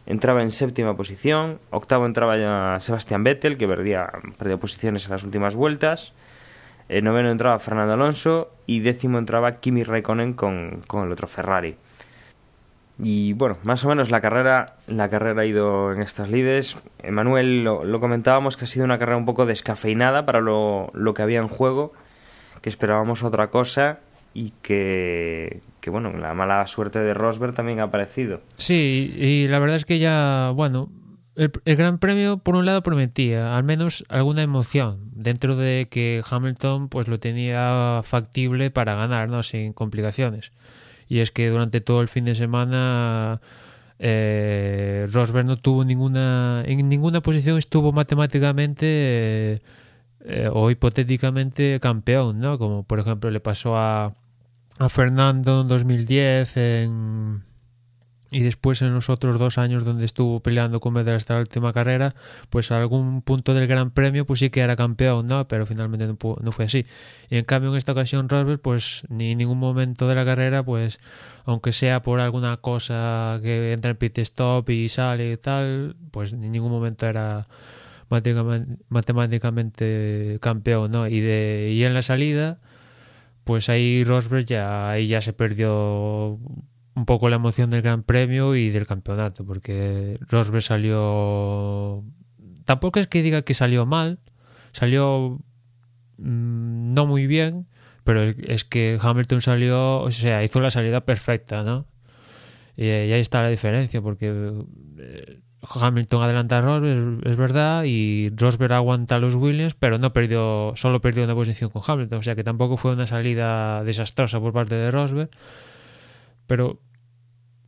entraba 0.07 0.42
en 0.42 0.50
séptima 0.50 0.96
posición, 0.96 1.59
octavo 1.70 2.07
entraba 2.07 2.37
ya 2.37 2.78
Sebastián 2.81 3.24
Vettel, 3.24 3.57
que 3.57 3.66
perdía, 3.66 4.11
perdía 4.38 4.59
posiciones 4.59 5.07
en 5.07 5.12
las 5.12 5.24
últimas 5.24 5.55
vueltas. 5.55 6.12
En 6.88 7.05
noveno 7.05 7.31
entraba 7.31 7.59
Fernando 7.59 7.94
Alonso 7.94 8.50
y 8.66 8.81
décimo 8.81 9.18
entraba 9.18 9.57
Kimi 9.57 9.85
Raikkonen 9.85 10.35
con, 10.35 10.83
con 10.87 11.07
el 11.07 11.12
otro 11.12 11.26
Ferrari. 11.26 11.76
Y 12.98 13.33
bueno, 13.33 13.59
más 13.64 13.85
o 13.85 13.88
menos 13.88 14.11
la 14.11 14.20
carrera, 14.20 14.76
la 14.87 15.09
carrera 15.09 15.42
ha 15.42 15.46
ido 15.46 15.92
en 15.92 16.02
estas 16.02 16.28
lides. 16.28 16.76
Emanuel, 17.02 17.64
lo, 17.64 17.85
lo, 17.85 18.00
comentábamos 18.00 18.57
que 18.57 18.64
ha 18.64 18.68
sido 18.68 18.85
una 18.85 18.98
carrera 18.98 19.16
un 19.16 19.24
poco 19.24 19.46
descafeinada 19.46 20.26
para 20.26 20.40
lo, 20.40 20.90
lo, 20.94 21.14
que 21.14 21.22
había 21.22 21.40
en 21.40 21.48
juego, 21.48 21.92
que 22.61 22.68
esperábamos 22.68 23.22
otra 23.22 23.48
cosa 23.48 24.00
y 24.35 24.52
que, 24.62 25.61
que 25.81 25.90
bueno, 25.90 26.12
la 26.12 26.35
mala 26.35 26.66
suerte 26.66 26.98
de 26.98 27.14
Rosberg 27.14 27.55
también 27.55 27.81
ha 27.81 27.85
aparecido. 27.85 28.40
Sí, 28.57 29.14
y 29.16 29.48
la 29.48 29.59
verdad 29.59 29.76
es 29.76 29.85
que 29.85 29.98
ya, 29.98 30.52
bueno, 30.55 30.90
el, 31.35 31.50
el, 31.64 31.76
Gran 31.76 31.98
Premio, 31.98 32.38
por 32.38 32.57
un 32.57 32.66
lado, 32.66 32.83
prometía 32.83 33.57
al 33.57 33.64
menos 33.64 34.05
alguna 34.09 34.42
emoción, 34.42 35.11
dentro 35.12 35.57
de 35.57 35.88
que 35.90 36.22
Hamilton 36.28 36.88
pues 36.88 37.09
lo 37.09 37.18
tenía 37.18 38.00
factible 38.05 38.70
para 38.70 38.94
ganar, 38.94 39.28
¿no? 39.28 39.42
sin 39.42 39.72
complicaciones. 39.72 40.52
Y 41.08 41.20
es 41.20 41.30
que 41.30 41.48
durante 41.48 41.80
todo 41.80 42.00
el 42.00 42.08
fin 42.08 42.24
de 42.24 42.34
semana 42.34 43.40
eh, 43.98 45.06
Rosberg 45.12 45.46
no 45.46 45.56
tuvo 45.56 45.84
ninguna, 45.84 46.64
en 46.66 46.88
ninguna 46.88 47.20
posición 47.20 47.58
estuvo 47.58 47.92
matemáticamente 47.92 49.62
eh, 50.24 50.48
o 50.52 50.70
hipotéticamente 50.70 51.78
campeón, 51.80 52.40
¿no? 52.40 52.58
Como 52.58 52.84
por 52.84 53.00
ejemplo 53.00 53.30
le 53.30 53.40
pasó 53.40 53.76
a, 53.76 54.14
a 54.78 54.88
Fernando 54.88 55.62
en 55.62 55.68
2010 55.68 56.56
en 56.56 57.42
y 58.32 58.40
después 58.40 58.82
en 58.82 58.94
los 58.94 59.10
otros 59.10 59.38
dos 59.38 59.58
años 59.58 59.84
donde 59.84 60.06
estuvo 60.06 60.40
peleando 60.40 60.80
con 60.80 60.94
Vettel 60.94 61.16
hasta 61.16 61.34
la 61.34 61.40
última 61.40 61.74
carrera, 61.74 62.14
pues 62.48 62.72
a 62.72 62.78
algún 62.78 63.20
punto 63.20 63.52
del 63.52 63.66
Gran 63.66 63.90
Premio 63.90 64.24
pues 64.24 64.40
sí 64.40 64.48
que 64.48 64.60
era 64.60 64.74
campeón, 64.74 65.26
¿no? 65.26 65.46
Pero 65.46 65.66
finalmente 65.66 66.06
no, 66.06 66.16
fue 66.52 66.64
así. 66.64 66.86
Y 67.28 67.36
en 67.36 67.44
cambio 67.44 67.70
en 67.70 67.76
esta 67.76 67.92
ocasión 67.92 68.30
Rosberg 68.30 68.60
pues 68.60 69.04
ni 69.10 69.32
en 69.32 69.38
ningún 69.38 69.58
momento 69.58 70.08
de 70.08 70.14
la 70.14 70.24
carrera 70.24 70.64
pues 70.64 70.98
aunque 71.44 71.72
sea 71.72 72.00
por 72.02 72.20
alguna 72.20 72.56
cosa 72.56 73.38
que 73.42 73.72
entra 73.72 73.90
en 73.90 73.98
pit 73.98 74.16
stop 74.18 74.70
y 74.70 74.88
sale 74.88 75.32
y 75.32 75.36
tal, 75.36 75.96
pues 76.10 76.32
en 76.32 76.50
ningún 76.50 76.72
momento 76.72 77.06
era 77.06 77.44
matemáticamente 78.08 80.38
campeón, 80.40 80.90
¿no? 80.90 81.06
Y, 81.06 81.20
de, 81.20 81.70
y 81.74 81.84
en 81.84 81.92
la 81.94 82.02
salida 82.02 82.58
pues 83.44 83.68
ahí 83.68 84.04
Rosberg 84.04 84.46
ya, 84.46 84.90
ahí 84.90 85.08
ya 85.08 85.20
se 85.20 85.32
perdió 85.32 86.38
un 86.94 87.07
poco 87.07 87.28
la 87.28 87.37
emoción 87.37 87.70
del 87.70 87.83
Gran 87.83 88.02
Premio 88.02 88.55
y 88.55 88.70
del 88.70 88.87
campeonato, 88.87 89.44
porque 89.44 90.18
Rosberg 90.28 90.62
salió... 90.62 92.05
Tampoco 92.64 93.00
es 93.00 93.09
que 93.09 93.22
diga 93.22 93.42
que 93.42 93.55
salió 93.55 93.87
mal, 93.87 94.20
salió 94.72 95.40
mmm, 96.18 96.94
no 96.94 97.07
muy 97.07 97.26
bien, 97.26 97.66
pero 98.05 98.22
es 98.22 98.64
que 98.64 98.98
Hamilton 99.00 99.40
salió, 99.40 100.00
o 100.00 100.11
sea, 100.11 100.44
hizo 100.44 100.61
la 100.61 100.70
salida 100.70 101.02
perfecta, 101.05 101.62
¿no? 101.62 101.87
Y, 102.76 102.85
y 102.85 102.88
ahí 102.88 103.20
está 103.20 103.42
la 103.42 103.48
diferencia, 103.48 104.00
porque 104.02 104.52
eh, 104.98 105.40
Hamilton 105.62 106.22
adelanta 106.22 106.59
a 106.59 106.61
Rosberg, 106.61 107.26
es 107.26 107.37
verdad, 107.37 107.85
y 107.85 108.31
Rosberg 108.37 108.72
aguanta 108.72 109.16
a 109.16 109.18
los 109.18 109.35
Williams, 109.35 109.74
pero 109.74 109.98
no 109.98 110.12
perdió, 110.12 110.72
solo 110.76 111.00
perdió 111.00 111.24
una 111.24 111.35
posición 111.35 111.70
con 111.70 111.83
Hamilton, 111.87 112.18
o 112.18 112.22
sea 112.22 112.35
que 112.35 112.44
tampoco 112.44 112.76
fue 112.76 112.92
una 112.92 113.07
salida 113.07 113.83
desastrosa 113.85 114.40
por 114.40 114.52
parte 114.52 114.74
de 114.74 114.90
Rosberg 114.90 115.31
pero 116.46 116.81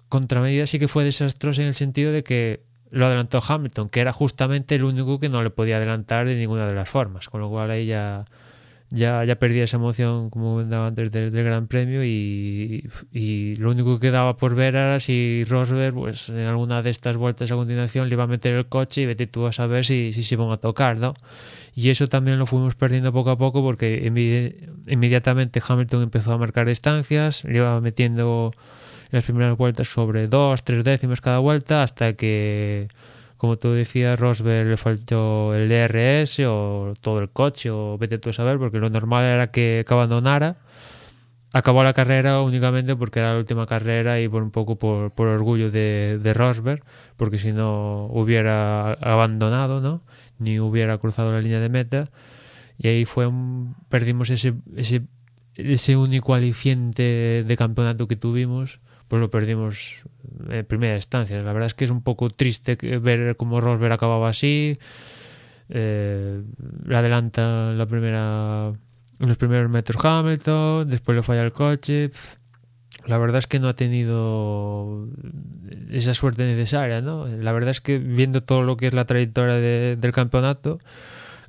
contramedida 0.09 0.67
sí 0.67 0.79
que 0.79 0.89
fue 0.89 1.05
desastrosa 1.05 1.63
en 1.63 1.69
el 1.69 1.75
sentido 1.75 2.13
de 2.13 2.23
que 2.23 2.63
lo 2.91 3.07
adelantó 3.07 3.43
Hamilton, 3.47 3.89
que 3.89 4.01
era 4.01 4.13
justamente 4.13 4.77
el 4.77 4.85
único 4.85 5.19
que 5.19 5.29
no 5.29 5.43
le 5.43 5.51
podía 5.51 5.79
adelantar 5.79 6.27
de 6.27 6.37
ninguna 6.37 6.67
de 6.67 6.75
las 6.75 6.89
formas, 6.89 7.29
con 7.29 7.41
lo 7.41 7.51
cual 7.51 7.71
ahí 7.71 7.87
ya, 7.87 8.25
ya, 8.91 9.25
ya 9.25 9.37
perdía 9.37 9.65
esa 9.65 9.77
emoción 9.77 10.31
como 10.31 10.61
andaba 10.61 10.87
antes 10.87 11.11
del, 11.11 11.31
Gran 11.31 11.67
Premio 11.67 12.05
y, 12.05 12.89
y, 13.13 13.57
lo 13.57 13.71
único 13.71 13.99
que 13.99 14.09
quedaba 14.09 14.37
por 14.37 14.55
ver 14.55 14.77
era 14.77 15.01
si 15.01 15.45
Rosberg 15.45 15.95
pues, 15.95 16.29
en 16.29 16.47
alguna 16.47 16.83
de 16.83 16.91
estas 16.91 17.17
vueltas 17.17 17.51
a 17.51 17.57
continuación 17.57 18.09
le 18.09 18.15
iba 18.15 18.25
a 18.25 18.29
meter 18.29 18.55
el 18.55 18.67
coche 18.67 19.03
y 19.03 19.07
vete 19.07 19.27
tú 19.27 19.47
a 19.47 19.53
saber 19.53 19.85
si, 19.85 20.13
si 20.13 20.23
se 20.23 20.35
iban 20.35 20.51
a 20.51 20.59
tocar, 20.59 20.97
¿no? 20.97 21.15
Y 21.75 21.91
eso 21.91 22.07
también 22.07 22.39
lo 22.39 22.47
fuimos 22.47 22.77
perdiendo 22.77 23.13
poco 23.13 23.31
a 23.31 23.39
poco 23.39 23.63
porque 23.63 24.11
inmediatamente 24.87 25.61
Hamilton 25.67 26.03
empezó 26.05 26.33
a 26.33 26.39
marcar 26.39 26.69
distancias, 26.69 27.45
le 27.45 27.57
iba 27.57 27.81
metiendo 27.81 28.53
las 29.11 29.25
primeras 29.25 29.57
vueltas 29.57 29.89
sobre 29.89 30.29
dos, 30.29 30.63
tres 30.63 30.85
décimas 30.85 31.21
cada 31.21 31.39
vuelta 31.39 31.83
hasta 31.83 32.13
que 32.13 32.89
como 33.45 33.59
tú 33.59 33.73
decías, 33.73 34.19
Rosberg 34.19 34.71
le 34.71 34.79
faltó 34.79 35.55
el 35.55 35.69
DRS 35.69 36.41
o 36.47 36.95
todo 37.03 37.19
el 37.19 37.29
coche 37.29 37.69
o 37.71 37.99
vete 37.99 38.17
tú 38.17 38.31
a 38.31 38.33
saber, 38.33 38.57
porque 38.57 38.79
lo 38.79 38.89
normal 38.89 39.23
era 39.27 39.51
que, 39.51 39.85
abandonara. 39.87 40.57
Acabó 41.53 41.85
la 41.85 41.93
carrera 41.93 42.41
únicamente 42.41 42.97
porque 42.97 43.19
era 43.19 43.35
la 43.35 43.39
última 43.39 43.67
carrera 43.67 44.19
y 44.19 44.29
por 44.31 44.43
un 44.43 44.51
poco 44.51 44.77
por, 44.77 45.13
orgullo 45.19 45.71
de, 45.71 46.19
de, 46.23 46.33
Rosberg, 46.33 46.83
porque 47.19 47.37
si 47.37 47.53
no 47.53 48.07
hubiera 48.07 48.95
abandonado, 48.95 49.83
¿no? 49.83 50.01
Ni 50.39 50.59
hubiera 50.59 50.97
cruzado 50.97 51.31
la 51.31 51.43
línea 51.43 51.61
de 51.61 51.69
meta. 51.69 52.09
Y 52.79 52.89
ahí 52.89 53.05
fue 53.05 53.27
un, 53.27 53.77
perdimos 53.91 54.31
ese, 54.31 54.55
ese, 54.75 55.03
ese 55.55 55.99
único 55.99 56.33
aliciente 56.33 57.45
de 57.47 57.57
campeonato 57.59 58.09
que 58.09 58.17
tuvimos 58.17 58.81
pues 59.15 59.21
lo 59.21 59.31
perdimos 59.31 60.03
en 60.49 60.67
primera 60.67 60.97
instancia. 60.97 61.41
La 61.41 61.53
verdad 61.53 61.69
es 61.69 61.75
que 61.75 61.85
es 61.85 61.93
un 61.93 62.03
poco 62.03 62.31
triste 62.31 62.75
ver 62.99 63.37
cómo 63.37 63.61
Rosberg 63.61 63.93
acababa 63.93 64.29
así. 64.29 64.77
Eh, 65.69 66.43
adelanta 66.93 67.71
la 67.75 67.87
primera, 67.87 68.73
en 69.21 69.29
los 69.29 69.37
primeros 69.37 69.71
metros 69.71 70.05
Hamilton, 70.05 70.91
después 70.91 71.15
le 71.15 71.23
falla 71.23 71.43
el 71.43 71.53
coche. 71.53 72.11
La 73.07 73.19
verdad 73.19 73.39
es 73.39 73.47
que 73.47 73.61
no 73.61 73.69
ha 73.69 73.77
tenido 73.77 75.07
esa 75.93 76.13
suerte 76.13 76.45
necesaria, 76.45 77.01
¿no? 77.01 77.29
La 77.29 77.53
verdad 77.53 77.71
es 77.71 77.81
que 77.81 77.99
viendo 77.99 78.43
todo 78.43 78.63
lo 78.63 78.77
que 78.77 78.89
es 78.89 78.95
la 78.95 79.05
trayectoria 79.05 79.55
de, 79.55 79.95
del 79.97 80.11
campeonato, 80.11 80.81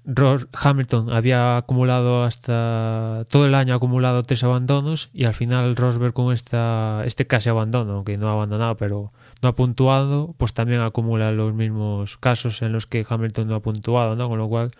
Ros 0.05 0.47
Hamilton 0.53 1.11
había 1.11 1.57
acumulado 1.57 2.23
hasta 2.23 3.25
todo 3.29 3.47
el 3.47 3.55
año 3.55 3.73
acumulado 3.73 4.23
tres 4.23 4.43
abandonos 4.43 5.09
y 5.13 5.25
al 5.25 5.33
final 5.33 5.75
Rosberg 5.75 6.13
con 6.13 6.31
esta 6.31 7.01
este 7.05 7.25
casi 7.25 7.49
abandono, 7.49 8.03
que 8.03 8.17
no 8.17 8.29
ha 8.29 8.33
abandonado 8.33 8.77
pero 8.77 9.11
no 9.41 9.49
ha 9.49 9.55
puntuado, 9.55 10.35
pues 10.37 10.53
también 10.53 10.81
acumula 10.81 11.31
los 11.31 11.53
mismos 11.53 12.17
casos 12.17 12.61
en 12.61 12.71
los 12.71 12.85
que 12.85 13.05
Hamilton 13.07 13.47
no 13.47 13.55
ha 13.55 13.61
puntuado, 13.61 14.15
¿no? 14.15 14.29
Con 14.29 14.37
lo 14.37 14.47
cual 14.47 14.71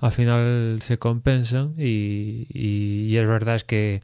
al 0.00 0.12
final 0.12 0.78
se 0.82 0.98
compensan 0.98 1.74
y, 1.78 2.46
y, 2.52 3.06
y 3.08 3.16
es 3.16 3.26
verdad 3.26 3.54
es 3.54 3.64
que 3.64 4.02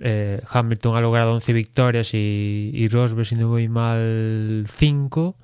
eh, 0.00 0.42
Hamilton 0.48 0.96
ha 0.96 1.00
logrado 1.00 1.34
11 1.34 1.52
victorias 1.52 2.14
y, 2.14 2.70
y 2.74 2.88
Rosberg, 2.88 3.26
si 3.26 3.36
no 3.36 3.48
voy 3.48 3.68
mal, 3.68 4.66
5, 4.68 5.36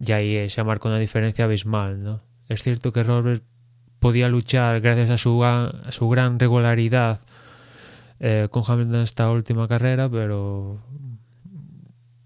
y 0.00 0.12
ahí 0.12 0.48
se 0.48 0.64
marca 0.64 0.88
una 0.88 0.98
diferencia 0.98 1.44
abismal, 1.44 2.02
¿no? 2.02 2.22
Es 2.48 2.62
cierto 2.62 2.92
que 2.92 3.02
Rosberg 3.02 3.42
podía 4.00 4.28
luchar 4.28 4.80
gracias 4.80 5.10
a 5.10 5.18
su, 5.18 5.44
su 5.90 6.08
gran 6.08 6.38
regularidad 6.38 7.20
eh, 8.18 8.48
con 8.50 8.64
Hamilton 8.66 8.96
en 8.96 9.02
esta 9.02 9.30
última 9.30 9.68
carrera, 9.68 10.08
pero 10.08 10.78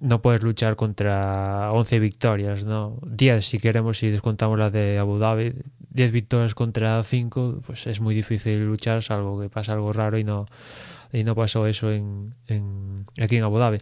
no 0.00 0.22
puedes 0.22 0.42
luchar 0.42 0.76
contra 0.76 1.72
11 1.72 1.98
victorias, 1.98 2.64
¿no? 2.64 2.98
10 3.06 3.44
si 3.44 3.58
queremos, 3.58 3.98
si 3.98 4.08
descontamos 4.08 4.58
la 4.58 4.70
de 4.70 4.98
Abu 4.98 5.18
Dhabi, 5.18 5.54
10 5.90 6.12
victorias 6.12 6.54
contra 6.54 7.02
5, 7.02 7.62
pues 7.64 7.86
es 7.86 8.00
muy 8.00 8.14
difícil 8.14 8.66
luchar, 8.66 9.02
salvo 9.02 9.40
que 9.40 9.48
pasa 9.48 9.72
algo 9.72 9.92
raro 9.92 10.18
y 10.18 10.24
no, 10.24 10.46
y 11.12 11.24
no 11.24 11.34
pasó 11.34 11.66
eso 11.66 11.92
en, 11.92 12.34
aquí 13.20 13.36
en 13.36 13.44
Abu 13.44 13.58
Dhabi. 13.58 13.78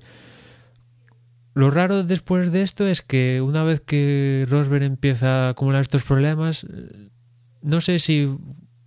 Lo 1.55 1.71
raro 1.71 2.03
después 2.03 2.53
de 2.53 2.63
esto 2.63 2.87
es 2.87 3.03
que 3.03 3.41
una 3.43 3.65
vez 3.65 3.81
que 3.81 4.47
Rosberg 4.49 4.85
empieza 4.85 5.47
a 5.47 5.49
acumular 5.51 5.83
estos 5.83 6.03
problemas, 6.03 6.67
no 7.63 7.81
sé 7.81 7.99
si 7.99 8.29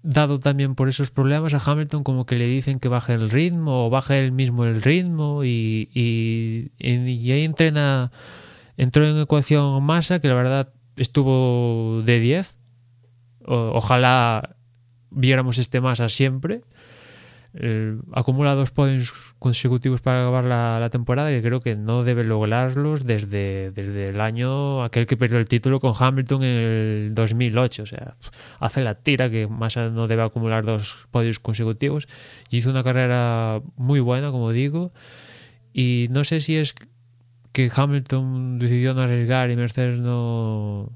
dado 0.03 0.39
también 0.39 0.75
por 0.75 0.87
esos 0.87 1.09
problemas 1.09 1.53
a 1.53 1.71
Hamilton 1.71 2.03
como 2.03 2.25
que 2.25 2.35
le 2.35 2.45
dicen 2.45 2.79
que 2.79 2.89
baje 2.89 3.13
el 3.13 3.29
ritmo 3.29 3.87
o 3.87 3.89
baje 3.89 4.19
él 4.19 4.31
mismo 4.31 4.63
el 4.65 4.81
ritmo 4.81 5.43
y, 5.43 5.89
y, 5.93 6.71
y 6.77 7.31
ahí 7.31 7.43
entrena 7.43 8.11
entró 8.77 9.07
en 9.07 9.19
ecuación 9.19 9.81
masa 9.83 10.19
que 10.19 10.27
la 10.27 10.35
verdad 10.35 10.69
estuvo 10.95 12.03
de 12.03 12.19
10 12.19 12.55
o, 13.47 13.71
ojalá 13.73 14.57
viéramos 15.09 15.57
este 15.57 15.81
masa 15.81 16.07
siempre 16.07 16.61
eh, 17.57 17.97
acumula 18.11 18.53
dos 18.53 18.71
podios 18.71 19.13
consecutivos 19.39 20.01
para 20.01 20.23
acabar 20.23 20.43
la, 20.43 20.89
temporada 20.89 21.29
que 21.29 21.41
creo 21.41 21.61
que 21.61 21.75
no 21.75 22.03
debe 22.03 22.25
lograrlos 22.25 23.05
desde, 23.05 23.71
desde 23.71 24.09
el 24.09 24.19
año 24.19 24.83
aquel 24.83 25.05
que 25.05 25.15
perdió 25.15 25.37
el 25.37 25.47
título 25.47 25.79
con 25.79 25.93
Hamilton 25.97 26.43
en 26.43 26.49
el 26.49 27.15
2008. 27.15 27.83
O 27.83 27.85
sea, 27.85 28.17
hace 28.59 28.83
la 28.83 28.95
tira 28.95 29.29
que 29.29 29.47
Massa 29.47 29.89
no 29.89 30.07
debe 30.07 30.23
acumular 30.23 30.65
dos 30.65 31.07
podios 31.11 31.39
consecutivos. 31.39 32.07
Y 32.49 32.57
hizo 32.57 32.69
una 32.69 32.83
carrera 32.83 33.61
muy 33.77 34.01
buena, 34.01 34.31
como 34.31 34.51
digo. 34.51 34.91
Y 35.73 36.07
no 36.11 36.25
sé 36.25 36.41
si 36.41 36.57
es 36.57 36.75
que 37.53 37.71
Hamilton 37.73 38.59
decidió 38.59 38.93
no 38.93 39.01
arriesgar 39.01 39.49
y 39.49 39.55
Mercedes 39.55 39.99
no 39.99 40.91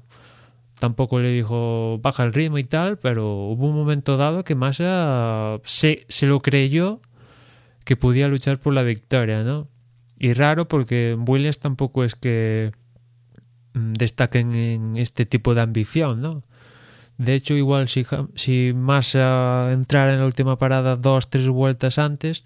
tampoco 0.80 1.20
le 1.20 1.30
dijo 1.30 2.00
baja 2.02 2.24
el 2.24 2.32
ritmo 2.32 2.58
y 2.58 2.64
tal, 2.64 2.98
pero 2.98 3.44
hubo 3.44 3.68
un 3.68 3.76
momento 3.76 4.16
dado 4.16 4.42
que 4.42 4.56
Massa 4.56 5.60
se, 5.62 6.06
se 6.08 6.26
lo 6.26 6.40
creyó 6.40 7.00
que 7.84 7.96
podía 7.96 8.26
luchar 8.26 8.58
por 8.58 8.74
la 8.74 8.82
victoria, 8.82 9.44
¿no? 9.44 9.68
Y 10.18 10.32
raro 10.32 10.66
porque 10.66 11.16
Williams 11.26 11.60
tampoco 11.60 12.02
es 12.02 12.14
que 12.14 12.72
destaquen 13.74 14.54
en 14.54 14.96
este 14.96 15.26
tipo 15.26 15.54
de 15.54 15.60
ambición, 15.62 16.20
¿no? 16.20 16.42
De 17.18 17.34
hecho, 17.34 17.54
igual 17.54 17.88
si, 17.88 18.06
si 18.34 18.72
Massa 18.74 19.70
entrara 19.72 20.14
en 20.14 20.20
la 20.20 20.26
última 20.26 20.58
parada 20.58 20.96
dos, 20.96 21.28
tres 21.28 21.48
vueltas 21.48 21.98
antes, 21.98 22.44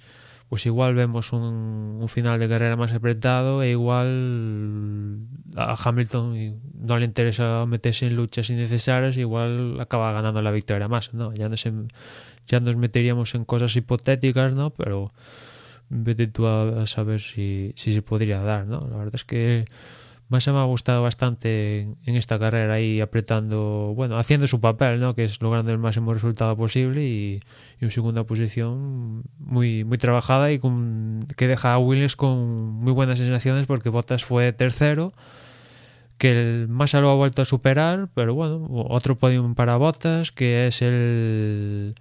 pues 0.55 0.67
igual 0.67 0.95
vemos 0.95 1.33
un, 1.33 2.07
final 2.07 2.39
de 2.39 2.49
carrera 2.49 2.77
más 2.77 2.93
apretado 2.93 3.65
e 3.65 3.71
igual 3.71 5.19
a 5.57 5.75
Hamilton 5.75 6.61
no 6.79 6.97
le 6.97 7.07
interesa 7.07 7.67
meterse 7.67 8.07
en 8.07 8.15
luchas 8.15 8.51
innecesarias, 8.51 9.17
igual 9.17 9.81
acaba 9.81 10.13
ganando 10.13 10.41
la 10.43 10.53
victoria 10.53 10.87
más, 10.87 11.13
¿no? 11.13 11.35
Ya 11.35 11.49
nos, 11.49 11.65
ya 12.47 12.61
nos 12.61 12.77
meteríamos 12.77 13.35
en 13.35 13.45
cosas 13.45 13.75
hipotéticas, 13.75 14.55
¿no? 14.55 14.71
Pero 14.71 15.13
vete 15.89 16.29
tú 16.29 16.47
a, 16.47 16.87
saber 16.87 17.21
si, 17.21 17.73
si 17.75 17.93
se 17.93 18.03
podría 18.03 18.41
dar, 18.41 18.65
¿no? 18.65 18.79
La 18.79 18.99
verdad 18.99 19.17
es 19.17 19.25
que 19.25 19.65
Massa 20.29 20.53
me 20.53 20.59
ha 20.59 20.65
gustado 20.65 21.03
bastante 21.03 21.83
en 22.05 22.17
esta 22.17 22.39
carrera 22.39 22.75
ahí 22.75 23.01
apretando, 23.01 23.93
bueno, 23.95 24.19
haciendo 24.19 24.47
su 24.47 24.61
papel, 24.61 24.99
¿no? 24.99 25.15
Que 25.15 25.25
es 25.25 25.41
logrando 25.43 25.71
el 25.71 25.79
máximo 25.79 26.15
resultado 26.15 26.57
posible 26.57 27.05
y, 27.05 27.41
y 27.81 27.85
en 27.85 27.91
segunda 27.91 28.25
posición 28.25 29.23
muy, 29.39 29.85
muy 29.85 29.99
trabajada 29.99 30.51
y 30.51 30.59
con, 30.59 31.27
que 31.37 31.47
deja 31.47 31.75
a 31.75 31.79
Williams 31.79 32.17
con 32.17 32.39
muy 32.73 32.93
buenas 32.93 33.19
sensaciones 33.19 33.67
porque 33.67 33.91
Bottas 33.91 34.25
fue 34.25 34.53
tercero, 34.53 35.13
que 36.19 36.33
el 36.33 36.69
Massa 36.69 37.01
lo 37.01 37.11
ha 37.11 37.15
vuelto 37.15 37.43
a 37.43 37.45
superar, 37.45 38.09
pero 38.15 38.35
bueno, 38.35 38.67
otro 38.71 39.19
podium 39.19 39.55
para 39.55 39.77
Bottas, 39.77 40.33
que 40.33 40.67
es 40.69 40.81
el 40.81 41.95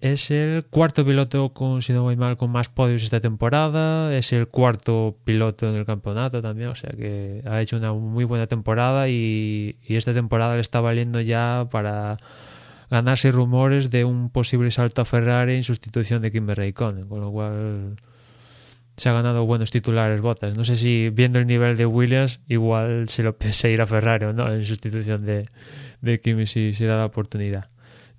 es 0.00 0.30
el 0.30 0.64
cuarto 0.64 1.04
piloto, 1.04 1.52
con, 1.52 1.82
si 1.82 1.92
no 1.92 2.02
voy 2.02 2.16
mal, 2.16 2.38
con 2.38 2.50
más 2.50 2.70
podios 2.70 3.02
esta 3.02 3.20
temporada. 3.20 4.16
Es 4.16 4.32
el 4.32 4.48
cuarto 4.48 5.18
piloto 5.24 5.68
en 5.68 5.76
el 5.76 5.84
campeonato 5.84 6.40
también. 6.40 6.70
O 6.70 6.74
sea 6.74 6.90
que 6.90 7.42
ha 7.46 7.60
hecho 7.60 7.76
una 7.76 7.92
muy 7.92 8.24
buena 8.24 8.46
temporada 8.46 9.08
y, 9.08 9.76
esta 9.88 10.14
temporada 10.14 10.54
le 10.54 10.62
está 10.62 10.80
valiendo 10.80 11.20
ya 11.20 11.68
para 11.70 12.16
ganarse 12.90 13.30
rumores 13.30 13.90
de 13.90 14.04
un 14.04 14.30
posible 14.30 14.70
salto 14.70 15.02
a 15.02 15.04
Ferrari 15.04 15.54
en 15.54 15.64
sustitución 15.64 16.22
de 16.22 16.32
Kimi 16.32 16.54
Raikkonen. 16.54 17.06
Con 17.06 17.20
lo 17.20 17.30
cual 17.30 17.96
se 18.96 19.08
ha 19.10 19.12
ganado 19.12 19.44
buenos 19.44 19.70
titulares 19.70 20.22
botas. 20.22 20.56
No 20.56 20.64
sé 20.64 20.76
si 20.76 21.10
viendo 21.10 21.38
el 21.38 21.46
nivel 21.46 21.76
de 21.76 21.84
Williams, 21.84 22.40
igual 22.48 23.10
se 23.10 23.22
lo 23.22 23.36
pese 23.36 23.70
ir 23.70 23.82
a 23.82 23.86
Ferrari 23.86 24.24
o 24.24 24.32
no 24.32 24.50
en 24.50 24.64
sustitución 24.64 25.26
de, 25.26 25.46
de 26.00 26.20
Kimi 26.20 26.46
si 26.46 26.72
se 26.72 26.86
da 26.86 26.96
la 26.96 27.04
oportunidad. 27.04 27.68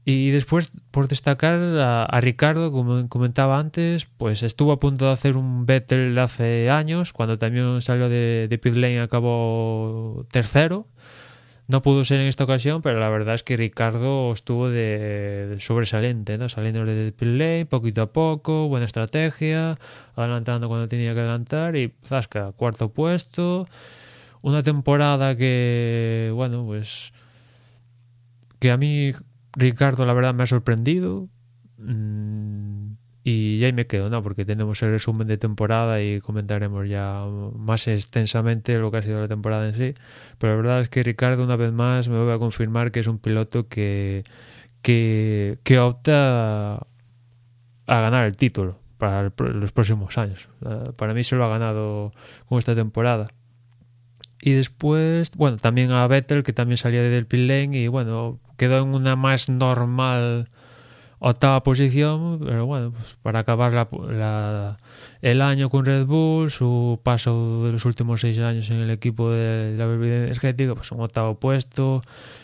Y 0.03 0.31
después, 0.31 0.71
por 0.89 1.07
destacar 1.07 1.59
a, 1.79 2.19
Ricardo, 2.21 2.71
como 2.71 3.07
comentaba 3.07 3.59
antes, 3.59 4.07
pues 4.17 4.41
estuvo 4.41 4.71
a 4.71 4.79
punto 4.79 5.05
de 5.05 5.11
hacer 5.11 5.37
un 5.37 5.65
Vettel 5.67 6.17
hace 6.17 6.71
años, 6.71 7.13
cuando 7.13 7.37
también 7.37 7.81
salió 7.83 8.09
de, 8.09 8.47
de 8.49 8.57
pit 8.57 8.75
acabó 8.99 10.25
tercero. 10.31 10.87
No 11.67 11.83
pudo 11.83 12.03
ser 12.03 12.19
en 12.19 12.27
esta 12.27 12.43
ocasión, 12.45 12.81
pero 12.81 12.99
la 12.99 13.09
verdad 13.09 13.35
es 13.35 13.43
que 13.43 13.55
Ricardo 13.55 14.31
estuvo 14.33 14.69
de, 14.69 15.47
de 15.47 15.59
sobresaliente, 15.59 16.37
¿no? 16.37 16.49
Saliendo 16.49 16.83
de 16.83 17.11
pit 17.11 17.29
lane 17.29 17.65
poquito 17.67 18.01
a 18.01 18.11
poco, 18.11 18.67
buena 18.67 18.87
estrategia, 18.87 19.77
adelantando 20.15 20.67
cuando 20.67 20.87
tenía 20.87 21.13
que 21.13 21.19
adelantar 21.19 21.75
y 21.75 21.93
zasca, 22.05 22.51
cuarto 22.53 22.89
puesto. 22.89 23.67
Una 24.41 24.63
temporada 24.63 25.37
que, 25.37 26.31
bueno, 26.33 26.65
pues 26.65 27.13
que 28.59 28.71
a 28.71 28.77
mí 28.77 29.13
Ricardo, 29.53 30.05
la 30.05 30.13
verdad, 30.13 30.33
me 30.33 30.43
ha 30.43 30.47
sorprendido. 30.47 31.27
Mm, 31.77 32.93
y 33.23 33.59
ya 33.59 33.67
ahí 33.67 33.73
me 33.73 33.85
quedo, 33.85 34.09
¿no? 34.09 34.23
Porque 34.23 34.45
tenemos 34.45 34.81
el 34.81 34.91
resumen 34.91 35.27
de 35.27 35.37
temporada 35.37 36.01
y 36.01 36.21
comentaremos 36.21 36.89
ya 36.89 37.23
más 37.55 37.87
extensamente 37.87 38.77
lo 38.79 38.89
que 38.89 38.97
ha 38.97 39.01
sido 39.03 39.19
la 39.19 39.27
temporada 39.27 39.69
en 39.69 39.75
sí. 39.75 39.93
Pero 40.39 40.53
la 40.53 40.57
verdad 40.57 40.81
es 40.81 40.89
que 40.89 41.03
Ricardo, 41.03 41.43
una 41.43 41.55
vez 41.55 41.71
más, 41.71 42.09
me 42.09 42.17
voy 42.17 42.33
a 42.33 42.39
confirmar 42.39 42.91
que 42.91 43.01
es 43.01 43.07
un 43.07 43.19
piloto 43.19 43.67
que, 43.67 44.23
que, 44.81 45.59
que 45.63 45.79
opta 45.79 46.75
a 46.77 48.01
ganar 48.01 48.25
el 48.25 48.37
título 48.37 48.79
para 48.97 49.31
los 49.37 49.71
próximos 49.71 50.17
años. 50.17 50.47
Para 50.95 51.13
mí 51.13 51.23
se 51.23 51.35
lo 51.35 51.45
ha 51.45 51.49
ganado 51.49 52.13
con 52.47 52.57
esta 52.57 52.75
temporada. 52.75 53.27
Y 54.41 54.53
después, 54.53 55.31
bueno, 55.35 55.57
también 55.57 55.91
a 55.91 56.07
Vettel, 56.07 56.41
que 56.43 56.53
también 56.53 56.77
salía 56.77 57.03
del 57.03 57.27
pit 57.27 57.41
lane 57.41 57.77
y 57.77 57.87
bueno, 57.87 58.39
quedó 58.61 58.83
en 58.83 58.93
una 58.93 59.15
más 59.15 59.49
normal 59.49 60.47
octava 61.17 61.63
posición, 61.63 62.39
pero 62.45 62.67
bueno, 62.67 62.91
pues 62.91 63.17
para 63.23 63.39
acabar 63.39 63.73
la, 63.73 63.87
la, 64.11 64.77
el 65.23 65.41
año 65.41 65.71
con 65.71 65.83
Red 65.83 66.05
Bull, 66.05 66.51
su 66.51 66.99
paso 67.01 67.65
de 67.65 67.71
los 67.71 67.85
últimos 67.85 68.21
seis 68.21 68.37
años 68.37 68.69
en 68.69 68.77
el 68.77 68.91
equipo 68.91 69.31
de 69.31 69.73
la 69.75 69.87
bebida 69.87 70.17
energética, 70.17 70.75
pues 70.75 70.91
un 70.91 71.01
octavo 71.01 71.39
puesto, 71.39 72.01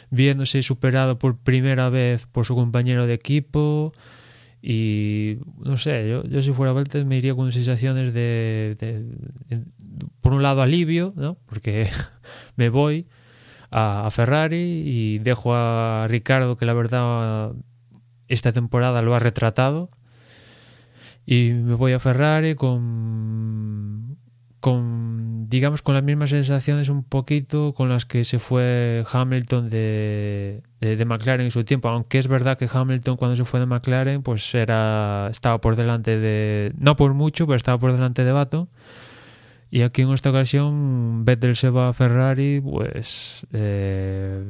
viéndose 0.10 0.64
superado 0.64 1.20
por 1.20 1.38
primera 1.38 1.90
vez 1.90 2.26
por 2.26 2.46
su 2.46 2.56
compañero 2.56 3.06
de 3.06 3.14
equipo. 3.14 3.94
Y 4.60 5.38
no 5.60 5.78
sé, 5.78 6.10
yo, 6.10 6.24
yo 6.24 6.42
si 6.42 6.52
fuera 6.52 6.74
Vettel 6.74 7.06
me 7.06 7.18
iría 7.18 7.36
con 7.36 7.52
sensaciones 7.52 8.12
de, 8.12 8.76
de, 8.80 9.04
de 9.50 9.66
por 10.22 10.34
un 10.34 10.42
lado 10.42 10.64
alivio, 10.64 11.14
¿no? 11.16 11.38
Porque 11.46 11.90
me 12.56 12.70
voy 12.70 13.06
a, 13.72 14.08
Ferrari 14.12 14.84
y 14.86 15.20
dejo 15.20 15.54
a 15.56 16.06
Ricardo 16.08 16.58
que 16.58 16.66
la 16.66 16.74
verdad 16.74 17.54
esta 18.28 18.52
temporada 18.52 19.02
lo 19.02 19.16
ha 19.16 19.20
retratado. 19.20 19.90
Y 21.26 21.52
me 21.52 21.76
voy 21.76 21.94
a 21.94 22.00
Ferrari 22.00 22.56
con 22.56 24.18
digamos 25.50 25.82
con 25.82 25.96
las 25.96 26.04
mismas 26.04 26.32
sensaciones 26.32 26.90
un 26.90 27.04
poquito 27.04 27.74
con 27.74 27.90
las 27.90 28.06
que 28.06 28.26
se 28.26 28.40
fue 28.40 29.06
Hamilton 29.12 29.70
de, 29.70 30.62
de, 30.82 30.96
de, 30.96 31.06
McLaren 31.06 31.46
en 31.46 31.52
su 31.52 31.64
tiempo. 31.64 31.88
Aunque 31.90 32.18
es 32.18 32.28
verdad 32.28 32.58
que 32.58 32.70
Hamilton 32.72 33.18
cuando 33.18 33.38
se 33.38 33.46
fue 33.46 33.60
de 33.60 33.66
McLaren 33.66 34.24
pues 34.24 34.54
era 34.56 35.28
estaba 35.32 35.62
por 35.62 35.76
delante 35.76 36.20
de 36.20 36.74
no 36.78 36.96
por 36.96 37.14
mucho 37.14 37.46
pero 37.48 37.56
estaba 37.56 37.80
por 37.80 37.94
delante 37.94 38.24
de 38.24 38.32
Baton 38.32 38.70
y 39.70 39.82
aquí 39.82 40.02
en 40.02 40.12
esta 40.12 40.30
ocasión 40.30 41.26
Vettel 41.26 41.56
se 41.56 41.70
va 41.70 41.90
a 41.90 41.94
Ferrari, 41.94 42.62
pues 42.62 43.46
eh, 43.52 44.44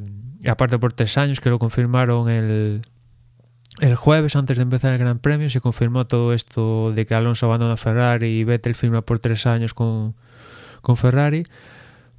aparte 0.45 0.77
por 0.77 0.93
tres 0.93 1.17
años 1.17 1.39
que 1.39 1.49
lo 1.49 1.59
confirmaron 1.59 2.29
el, 2.29 2.81
el 3.79 3.95
jueves, 3.95 4.35
antes 4.35 4.57
de 4.57 4.63
empezar 4.63 4.93
el 4.93 4.99
Gran 4.99 5.19
Premio, 5.19 5.49
se 5.49 5.61
confirmó 5.61 6.05
todo 6.05 6.33
esto 6.33 6.91
de 6.91 7.05
que 7.05 7.15
Alonso 7.15 7.47
abandona 7.47 7.77
Ferrari 7.77 8.27
y 8.27 8.43
Vettel 8.43 8.75
firma 8.75 9.01
por 9.01 9.19
tres 9.19 9.45
años 9.45 9.73
con, 9.73 10.15
con 10.81 10.97
Ferrari. 10.97 11.45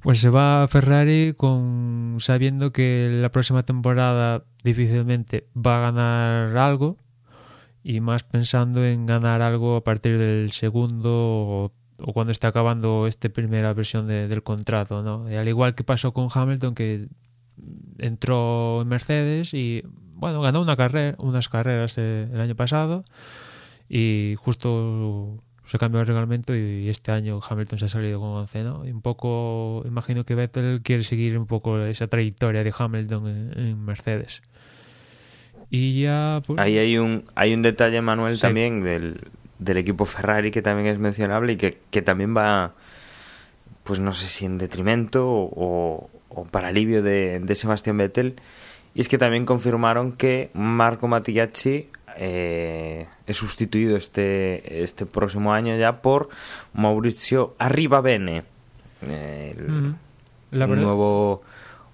Pues 0.01 0.21
se 0.21 0.29
va 0.29 0.63
a 0.63 0.67
Ferrari 0.69 1.33
con 1.35 2.17
sabiendo 2.19 2.71
que 2.71 3.09
la 3.21 3.29
próxima 3.31 3.63
temporada 3.63 4.43
difícilmente 4.63 5.47
va 5.55 5.77
a 5.77 5.91
ganar 5.91 6.57
algo 6.57 6.97
y 7.83 7.99
más 7.99 8.23
pensando 8.23 8.85
en 8.85 9.05
ganar 9.05 9.41
algo 9.41 9.75
a 9.75 9.83
partir 9.83 10.17
del 10.17 10.51
segundo 10.53 11.09
o, 11.11 11.71
o 12.01 12.13
cuando 12.13 12.31
esté 12.31 12.47
acabando 12.47 13.07
esta 13.07 13.29
primera 13.29 13.73
versión 13.73 14.07
de, 14.07 14.27
del 14.27 14.43
contrato, 14.43 15.03
¿no? 15.03 15.29
Y 15.31 15.35
al 15.35 15.47
igual 15.47 15.75
que 15.75 15.83
pasó 15.83 16.13
con 16.13 16.29
Hamilton 16.33 16.75
que 16.75 17.07
entró 17.97 18.81
en 18.81 18.87
Mercedes 18.87 19.53
y 19.53 19.83
bueno, 20.13 20.41
ganó 20.41 20.61
una 20.61 20.75
carrera, 20.75 21.15
unas 21.19 21.49
carreras 21.49 21.97
eh, 21.97 22.27
el 22.31 22.39
año 22.39 22.55
pasado 22.55 23.03
y 23.87 24.35
justo 24.37 25.41
se 25.65 25.77
cambió 25.77 26.01
el 26.01 26.07
reglamento 26.07 26.55
y 26.55 26.89
este 26.89 27.11
año 27.11 27.39
Hamilton 27.47 27.79
se 27.79 27.85
ha 27.85 27.89
salido 27.89 28.19
con 28.19 28.29
11, 28.29 28.63
¿no? 28.63 28.87
Y 28.87 28.91
un 28.91 29.01
poco, 29.01 29.83
imagino 29.85 30.25
que 30.25 30.35
Vettel 30.35 30.81
quiere 30.81 31.03
seguir 31.03 31.37
un 31.37 31.45
poco 31.45 31.79
esa 31.85 32.07
trayectoria 32.07 32.63
de 32.63 32.73
Hamilton 32.75 33.27
en, 33.27 33.59
en 33.59 33.85
Mercedes. 33.85 34.41
Y 35.69 36.01
ya... 36.01 36.41
Pues, 36.45 36.59
Ahí 36.59 36.77
hay 36.77 36.97
un, 36.97 37.25
hay 37.35 37.53
un 37.53 37.61
detalle, 37.61 38.01
Manuel, 38.01 38.37
sí. 38.37 38.41
también 38.41 38.81
del, 38.81 39.21
del, 39.59 39.77
equipo 39.77 40.05
Ferrari 40.05 40.51
que 40.51 40.61
también 40.61 40.87
es 40.87 40.97
mencionable 40.97 41.53
y 41.53 41.57
que, 41.57 41.77
que, 41.91 42.01
también 42.01 42.35
va, 42.35 42.73
pues 43.83 43.99
no 43.99 44.13
sé 44.13 44.27
si 44.27 44.45
en 44.45 44.57
detrimento 44.57 45.27
o, 45.29 46.09
o 46.29 46.45
para 46.45 46.69
alivio 46.69 47.03
de, 47.03 47.39
de 47.39 47.55
Sebastián 47.55 47.97
Vettel. 47.97 48.35
Y 48.95 49.01
es 49.01 49.09
que 49.09 49.17
también 49.17 49.45
confirmaron 49.45 50.13
que 50.13 50.49
Marco 50.53 51.07
Mattiacci 51.07 51.89
eh, 52.17 53.07
es 53.27 53.37
sustituido 53.37 53.95
este, 53.95 54.83
este 54.83 55.05
próximo 55.05 55.53
año 55.53 55.77
ya 55.77 56.01
por 56.01 56.29
Maurizio 56.73 57.55
Arribabene. 57.59 58.43
El, 59.01 59.95
un, 60.51 60.81
nuevo, 60.81 61.41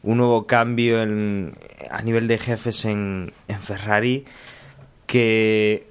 un 0.01 0.17
nuevo 0.17 0.47
cambio 0.47 1.01
en, 1.01 1.56
a 1.91 2.01
nivel 2.01 2.28
de 2.28 2.38
jefes 2.38 2.86
en, 2.86 3.34
en 3.47 3.62
Ferrari 3.62 4.25
que 5.06 5.88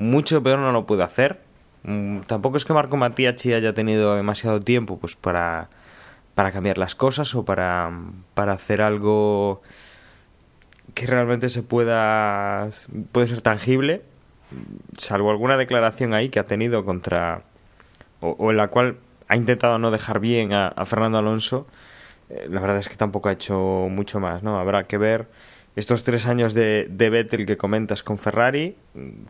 mucho 0.00 0.42
peor 0.42 0.58
no 0.58 0.72
lo 0.72 0.86
puede 0.86 1.02
hacer. 1.02 1.40
Mm, 1.84 2.20
tampoco 2.20 2.56
es 2.56 2.64
que 2.64 2.72
Marco 2.72 2.96
Mattiacci 2.96 3.52
haya 3.52 3.74
tenido 3.74 4.16
demasiado 4.16 4.60
tiempo 4.60 4.98
pues 4.98 5.16
para, 5.16 5.68
para 6.34 6.52
cambiar 6.52 6.78
las 6.78 6.94
cosas 6.94 7.34
o 7.34 7.44
para, 7.44 7.90
para 8.34 8.52
hacer 8.52 8.82
algo 8.82 9.62
que 10.94 11.06
realmente 11.06 11.48
se 11.48 11.62
pueda 11.62 12.68
puede 13.12 13.28
ser 13.28 13.40
tangible 13.42 14.02
salvo 14.98 15.30
alguna 15.30 15.56
declaración 15.56 16.14
ahí 16.14 16.28
que 16.28 16.40
ha 16.40 16.46
tenido 16.46 16.84
contra 16.84 17.42
o, 18.20 18.50
en 18.50 18.56
la 18.56 18.68
cual 18.68 18.96
ha 19.28 19.36
intentado 19.36 19.78
no 19.78 19.92
dejar 19.92 20.18
bien 20.18 20.52
a, 20.52 20.68
a 20.68 20.84
Fernando 20.84 21.18
Alonso 21.18 21.66
eh, 22.28 22.48
la 22.50 22.60
verdad 22.60 22.78
es 22.78 22.88
que 22.88 22.96
tampoco 22.96 23.28
ha 23.28 23.32
hecho 23.32 23.86
mucho 23.88 24.18
más 24.18 24.42
no 24.42 24.58
habrá 24.58 24.84
que 24.84 24.98
ver 24.98 25.28
estos 25.76 26.02
tres 26.02 26.26
años 26.26 26.54
de, 26.54 26.88
de 26.90 27.10
Vettel 27.10 27.46
que 27.46 27.56
comentas 27.56 28.02
con 28.02 28.18
Ferrari 28.18 28.76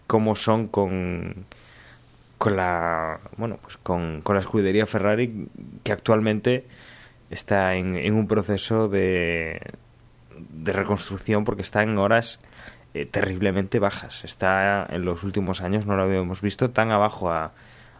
cómo 0.06 0.34
son 0.34 0.68
con 0.68 1.46
con 2.38 2.56
la 2.56 3.20
bueno 3.36 3.58
pues 3.62 3.76
con, 3.76 4.22
con 4.22 4.34
la 4.34 4.40
escudería 4.40 4.86
Ferrari 4.86 5.48
que 5.82 5.92
actualmente 5.92 6.64
está 7.28 7.74
en, 7.74 7.96
en 7.96 8.14
un 8.14 8.26
proceso 8.26 8.88
de 8.88 9.60
de 10.48 10.72
reconstrucción 10.72 11.44
porque 11.44 11.62
está 11.62 11.82
en 11.82 11.98
horas 11.98 12.40
eh, 12.92 13.06
terriblemente 13.06 13.78
bajas. 13.78 14.24
Está 14.24 14.84
en 14.90 15.04
los 15.04 15.22
últimos 15.22 15.62
años, 15.62 15.86
no 15.86 15.96
lo 15.96 16.02
habíamos 16.02 16.40
visto, 16.40 16.70
tan 16.70 16.90
abajo 16.90 17.30
a, 17.30 17.52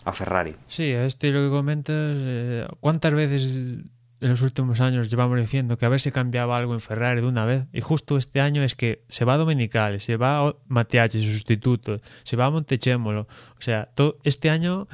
a 0.05 0.13
Ferrari. 0.13 0.57
Sí, 0.67 0.93
a 0.93 1.05
este 1.05 1.31
lo 1.31 1.45
que 1.45 1.51
comentas, 1.51 2.17
eh, 2.19 2.67
¿cuántas 2.81 3.15
veces 3.15 3.85
en 4.21 4.29
los 4.29 4.43
últimos 4.43 4.81
años 4.81 5.11
llevamos 5.11 5.39
diciendo 5.39 5.79
que 5.79 5.87
a 5.87 5.89
ver 5.89 6.01
si 6.01 6.11
cambiaba 6.11 6.57
algo 6.57 6.75
en 6.75 6.81
Ferrari 6.81 7.21
de 7.21 7.27
una 7.27 7.45
vez? 7.45 7.65
Y 7.73 7.81
justo 7.81 8.17
este 8.17 8.41
año 8.41 8.63
es 8.63 8.75
que 8.75 9.03
se 9.09 9.25
va 9.25 9.35
a 9.35 9.37
Domenicali, 9.39 9.99
se 9.99 10.17
va 10.17 10.47
a 10.47 10.55
Mattiacci, 10.69 11.23
su 11.23 11.33
sustituto, 11.33 12.01
se 12.23 12.37
va 12.37 12.51
Montechémolo. 12.51 13.23
O 13.59 13.63
sea, 13.63 13.87
todo, 13.95 14.19
este 14.23 14.51
año 14.51 14.89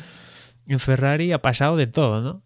en 0.67 0.79
Ferrari 0.79 1.33
ha 1.33 1.43
pasado 1.43 1.77
de 1.77 1.87
todo, 1.87 2.21
¿no? 2.21 2.43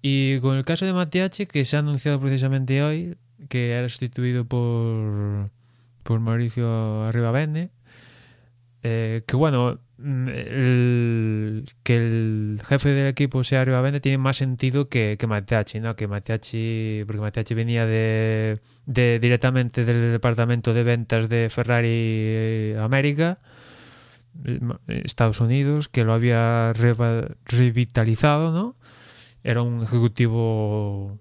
Y 0.00 0.38
con 0.40 0.56
el 0.56 0.64
caso 0.64 0.86
de 0.86 0.92
Mattiacci, 0.92 1.46
que 1.46 1.64
se 1.64 1.76
ha 1.76 1.80
anunciado 1.80 2.20
precisamente 2.20 2.82
hoy, 2.82 3.16
que 3.48 3.72
era 3.72 3.88
sustituido 3.88 4.44
por, 4.44 5.50
por 6.02 6.20
Mauricio 6.20 7.04
Arribavene. 7.04 7.70
Eh, 8.82 9.22
que 9.26 9.36
bueno, 9.36 9.80
el, 9.98 11.64
que 11.82 11.96
el 11.96 12.60
jefe 12.66 12.90
del 12.90 13.06
equipo 13.06 13.42
sea 13.44 13.62
Arribavene 13.62 14.00
tiene 14.00 14.18
más 14.18 14.36
sentido 14.36 14.88
que, 14.88 15.16
que 15.18 15.26
¿no? 15.80 15.96
Que 15.96 16.06
Mateachi, 16.06 17.04
porque 17.06 17.20
Mateachi 17.20 17.54
venía 17.54 17.86
de, 17.86 18.60
de 18.84 19.18
directamente 19.18 19.84
del 19.84 20.12
departamento 20.12 20.74
de 20.74 20.82
ventas 20.84 21.28
de 21.28 21.48
Ferrari 21.50 22.74
América, 22.78 23.38
Estados 24.86 25.40
Unidos, 25.40 25.88
que 25.88 26.04
lo 26.04 26.12
había 26.12 26.72
revitalizado, 27.44 28.52
¿no? 28.52 28.76
Era 29.42 29.62
un 29.62 29.82
ejecutivo 29.82 31.18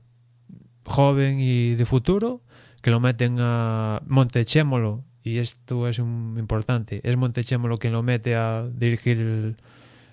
joven 0.84 1.40
y 1.40 1.76
de 1.76 1.86
futuro 1.86 2.42
que 2.82 2.92
lo 2.92 3.00
meten 3.00 3.38
a 3.40 4.02
Montechémolo 4.06 5.04
y 5.26 5.40
esto 5.40 5.90
es 5.90 6.00
un 6.00 6.36
importante 6.40 7.02
es 7.04 7.18
Montechémolo 7.18 7.78
quien 7.78 7.94
lo 7.94 8.04
mete 8.04 8.36
a 8.36 8.66
dirigir 8.74 9.18
el, 9.18 9.58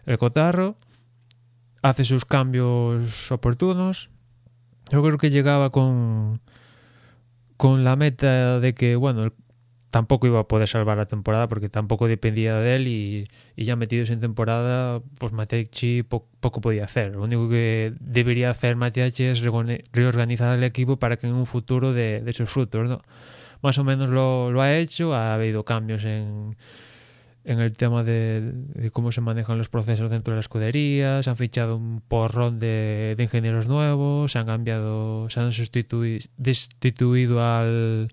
el 0.06 0.18
cotarro 0.18 0.76
hace 1.82 2.04
sus 2.04 2.24
cambios 2.24 3.30
oportunos 3.30 4.10
yo 4.90 5.02
creo 5.02 5.18
que 5.18 5.30
llegaba 5.30 5.70
con 5.70 6.40
con 7.56 7.84
la 7.84 7.94
meta 7.94 8.58
de 8.58 8.74
que 8.74 8.96
bueno 8.96 9.32
tampoco 9.92 10.26
iba 10.26 10.40
a 10.40 10.48
poder 10.48 10.66
salvar 10.66 10.96
la 10.96 11.04
temporada 11.04 11.48
porque 11.48 11.68
tampoco 11.68 12.08
dependía 12.08 12.56
de 12.56 12.76
él 12.76 12.88
y, 12.88 13.24
y 13.56 13.64
ya 13.64 13.76
metidos 13.76 14.08
en 14.08 14.20
temporada, 14.20 15.02
pues 15.18 15.32
Matecci 15.32 16.02
po 16.02 16.26
poco 16.40 16.62
podía 16.62 16.84
hacer. 16.84 17.12
Lo 17.12 17.22
único 17.22 17.48
que 17.50 17.92
debería 18.00 18.48
hacer 18.48 18.74
Matecci 18.74 19.24
es 19.24 19.42
reorganizar 19.92 20.56
el 20.56 20.64
equipo 20.64 20.96
para 20.98 21.18
que 21.18 21.26
en 21.26 21.34
un 21.34 21.44
futuro 21.44 21.92
de, 21.92 22.22
de 22.22 22.32
sus 22.32 22.48
frutos, 22.48 22.88
¿no? 22.88 23.02
Más 23.62 23.78
o 23.78 23.84
menos 23.84 24.10
lo, 24.10 24.60
ha 24.60 24.76
hecho, 24.76 25.14
ha 25.14 25.34
habido 25.34 25.64
cambios 25.64 26.04
en, 26.04 26.56
en 27.44 27.60
el 27.60 27.72
tema 27.76 28.02
de, 28.04 28.90
cómo 28.92 29.12
se 29.12 29.20
manejan 29.20 29.58
los 29.58 29.68
procesos 29.68 30.10
dentro 30.10 30.32
de 30.32 30.36
la 30.36 30.40
escudería, 30.40 31.22
se 31.22 31.30
han 31.30 31.36
fichado 31.36 31.76
un 31.76 32.00
porrón 32.00 32.58
de, 32.58 33.14
de 33.16 33.22
ingenieros 33.22 33.68
nuevos, 33.68 34.32
se 34.32 34.38
han 34.38 34.46
cambiado, 34.46 35.30
se 35.30 35.40
han 35.40 35.52
sustituido, 35.52 36.26
destituido 36.36 37.44
al 37.44 38.08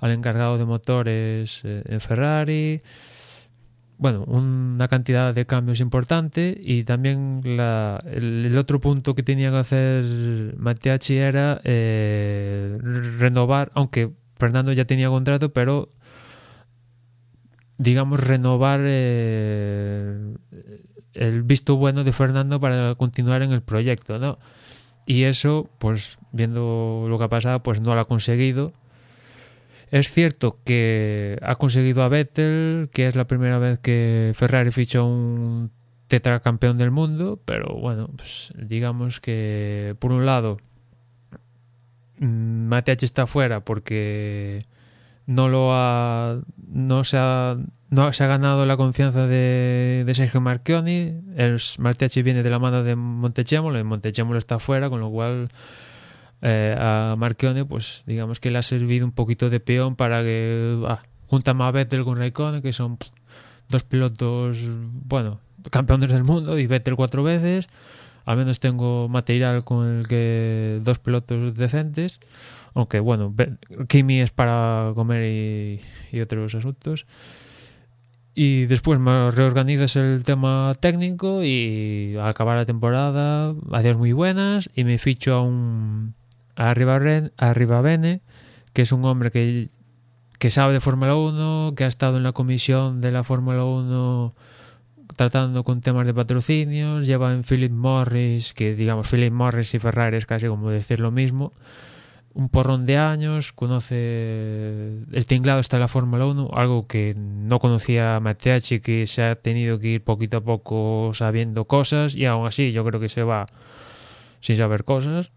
al 0.00 0.12
encargado 0.12 0.58
de 0.58 0.64
motores 0.64 1.60
eh, 1.64 1.82
en 1.86 2.00
Ferrari. 2.00 2.82
Bueno, 3.96 4.22
una 4.24 4.86
cantidad 4.86 5.34
de 5.34 5.44
cambios 5.44 5.80
importante. 5.80 6.58
Y 6.62 6.84
también 6.84 7.42
el, 7.44 8.56
otro 8.56 8.80
punto 8.80 9.14
que 9.14 9.24
tenía 9.24 9.50
que 9.50 9.56
hacer 9.56 10.54
Mattiacci 10.56 11.16
era 11.16 11.60
eh, 11.64 12.78
renovar, 13.18 13.72
aunque 13.74 14.10
Fernando 14.38 14.72
ya 14.72 14.84
tenía 14.84 15.08
contrato, 15.08 15.52
pero 15.52 15.88
digamos 17.76 18.20
renovar 18.20 18.80
eh, 18.82 20.34
el 21.14 21.42
visto 21.42 21.76
bueno 21.76 22.04
de 22.04 22.12
Fernando 22.12 22.60
para 22.60 22.94
continuar 22.94 23.42
en 23.42 23.52
el 23.52 23.62
proyecto, 23.62 24.18
¿no? 24.18 24.38
Y 25.06 25.24
eso, 25.24 25.70
pues 25.78 26.18
viendo 26.32 27.06
lo 27.08 27.18
que 27.18 27.24
ha 27.24 27.28
pasado, 27.28 27.62
pues 27.62 27.80
no 27.80 27.94
lo 27.94 28.00
ha 28.00 28.04
conseguido 28.04 28.72
es 29.90 30.12
cierto 30.12 30.58
que 30.64 31.38
ha 31.42 31.56
conseguido 31.56 32.02
a 32.02 32.08
Vettel, 32.08 32.90
que 32.92 33.06
es 33.06 33.16
la 33.16 33.26
primera 33.26 33.58
vez 33.58 33.78
que 33.78 34.32
Ferrari 34.34 34.70
fichó 34.70 35.06
un 35.06 35.70
tetracampeón 36.08 36.78
del 36.78 36.90
mundo, 36.90 37.40
pero 37.44 37.74
bueno, 37.74 38.08
pues 38.16 38.52
digamos 38.56 39.20
que 39.20 39.96
por 39.98 40.12
un 40.12 40.26
lado 40.26 40.58
Mateach 42.68 43.02
está 43.02 43.26
fuera 43.26 43.60
porque 43.60 44.60
no 45.26 45.48
lo 45.48 45.72
ha 45.72 46.38
no 46.66 47.04
se 47.04 47.16
ha 47.18 47.56
no 47.90 48.12
se 48.12 48.24
ha 48.24 48.26
ganado 48.26 48.66
la 48.66 48.76
confianza 48.76 49.26
de, 49.26 50.04
de 50.06 50.14
Sergio 50.14 50.40
Marchioni 50.40 51.20
el 51.36 51.58
viene 52.22 52.42
de 52.42 52.50
la 52.50 52.58
mano 52.58 52.82
de 52.82 52.96
Montechémolo 52.96 53.78
y 53.78 53.84
Montechémolo 53.84 54.38
está 54.38 54.58
fuera 54.58 54.88
con 54.88 55.00
lo 55.00 55.10
cual 55.10 55.48
eh, 56.40 56.76
a 56.78 57.16
Marchione, 57.18 57.64
pues 57.64 58.04
digamos 58.06 58.38
que 58.38 58.50
le 58.50 58.58
ha 58.58 58.62
servido 58.62 59.04
un 59.04 59.12
poquito 59.12 59.50
de 59.50 59.58
peón 59.58 59.96
para 59.96 60.22
que 60.22 60.80
ah, 60.86 61.02
junta 61.26 61.50
a 61.50 61.70
Vettel 61.72 62.04
con 62.04 62.16
Raikkonen, 62.16 62.62
que 62.62 62.72
son 62.72 62.96
dos 63.68 63.82
pilotos, 63.82 64.58
bueno, 65.04 65.40
campeones 65.70 66.12
del 66.12 66.22
mundo 66.22 66.58
y 66.58 66.66
Vettel 66.66 66.94
cuatro 66.94 67.24
veces. 67.24 67.68
Al 68.28 68.36
menos 68.36 68.60
tengo 68.60 69.08
material 69.08 69.64
con 69.64 69.88
el 69.88 70.06
que 70.06 70.80
dos 70.82 70.98
pilotos 70.98 71.54
decentes. 71.54 72.20
Aunque 72.74 73.00
bueno, 73.00 73.34
Kimi 73.88 74.20
es 74.20 74.32
para 74.32 74.92
comer 74.94 75.80
y, 76.12 76.20
otros 76.20 76.54
asuntos. 76.54 77.06
Y 78.34 78.66
después 78.66 79.00
me 79.00 79.30
reorganizas 79.30 79.96
el 79.96 80.24
tema 80.24 80.74
técnico 80.78 81.42
y 81.42 82.16
al 82.20 82.28
acabar 82.28 82.58
la 82.58 82.66
temporada, 82.66 83.54
hacías 83.72 83.96
muy 83.96 84.12
buenas 84.12 84.68
y 84.74 84.84
me 84.84 84.98
ficho 84.98 85.32
a 85.32 85.40
un 85.40 86.14
a 86.54 86.74
Bene 86.74 88.20
que 88.74 88.82
es 88.82 88.92
un 88.92 89.06
hombre 89.06 89.30
que, 89.30 89.70
que 90.38 90.50
sabe 90.50 90.74
de 90.74 90.80
Fórmula 90.80 91.16
1, 91.16 91.72
que 91.74 91.84
ha 91.84 91.88
estado 91.88 92.18
en 92.18 92.24
la 92.24 92.32
comisión 92.32 93.00
de 93.00 93.10
la 93.10 93.24
Fórmula 93.24 93.64
1 93.64 94.34
tratando 95.18 95.64
con 95.64 95.80
temas 95.80 96.06
de 96.06 96.14
patrocinios, 96.14 97.06
lleva 97.06 97.34
en 97.34 97.42
Philip 97.42 97.72
Morris, 97.72 98.54
que 98.54 98.76
digamos 98.76 99.10
Philip 99.10 99.32
Morris 99.32 99.74
y 99.74 99.80
Ferrari 99.80 100.16
es 100.16 100.26
casi 100.26 100.46
como 100.46 100.70
decir 100.70 101.00
lo 101.00 101.10
mismo, 101.10 101.52
un 102.34 102.48
porrón 102.48 102.86
de 102.86 102.98
años, 102.98 103.52
conoce 103.52 105.02
el 105.12 105.26
tinglado 105.26 105.60
en 105.60 105.80
la 105.80 105.88
Fórmula 105.88 106.24
1, 106.24 106.50
algo 106.54 106.86
que 106.86 107.14
no 107.16 107.58
conocía 107.58 108.20
Mateachi, 108.20 108.78
que 108.78 109.08
se 109.08 109.24
ha 109.24 109.34
tenido 109.34 109.80
que 109.80 109.88
ir 109.88 110.04
poquito 110.04 110.36
a 110.36 110.40
poco 110.40 111.10
sabiendo 111.14 111.64
cosas 111.64 112.14
y 112.14 112.24
aún 112.24 112.46
así 112.46 112.70
yo 112.70 112.84
creo 112.84 113.00
que 113.00 113.08
se 113.08 113.24
va 113.24 113.44
sin 114.40 114.56
saber 114.56 114.84
cosas. 114.84 115.32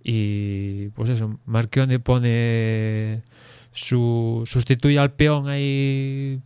Y 0.00 0.90
pues 0.90 1.10
eso, 1.10 1.38
Marchione 1.44 1.98
pone 1.98 3.22
su 3.72 4.44
sustituye 4.46 4.98
al 4.98 5.12
peón 5.12 5.48
ahí 5.48 6.40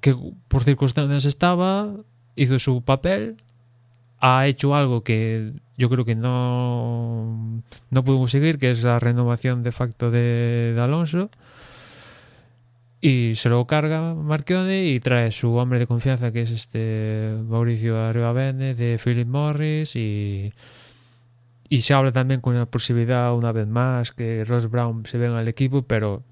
que 0.00 0.16
por 0.48 0.64
circunstancias 0.64 1.24
estaba, 1.24 1.94
hizo 2.36 2.58
su 2.58 2.82
papel, 2.82 3.36
ha 4.20 4.46
hecho 4.46 4.74
algo 4.74 5.02
que 5.02 5.52
yo 5.76 5.88
creo 5.88 6.04
que 6.04 6.14
no, 6.14 7.62
no 7.90 8.04
pudo 8.04 8.18
conseguir, 8.18 8.58
que 8.58 8.70
es 8.70 8.82
la 8.82 8.98
renovación 8.98 9.62
de 9.62 9.72
facto 9.72 10.10
de, 10.10 10.76
Alonso. 10.78 11.30
Y 13.00 13.36
se 13.36 13.48
lo 13.48 13.64
carga 13.66 14.12
Marchione 14.14 14.86
y 14.86 14.98
trae 14.98 15.30
su 15.30 15.54
hombre 15.54 15.78
de 15.78 15.86
confianza, 15.86 16.32
que 16.32 16.42
es 16.42 16.50
este 16.50 17.36
Mauricio 17.46 17.96
Arribavene, 17.96 18.74
de 18.74 18.98
Philip 19.02 19.28
Morris. 19.28 19.94
Y, 19.94 20.52
y 21.68 21.80
se 21.82 21.94
habla 21.94 22.10
también 22.10 22.40
con 22.40 22.56
la 22.56 22.66
posibilidad, 22.66 23.32
una 23.34 23.52
vez 23.52 23.68
más, 23.68 24.10
que 24.10 24.44
Ross 24.44 24.68
Brown 24.68 25.06
se 25.06 25.16
venga 25.16 25.38
al 25.38 25.46
equipo, 25.46 25.82
pero 25.82 26.24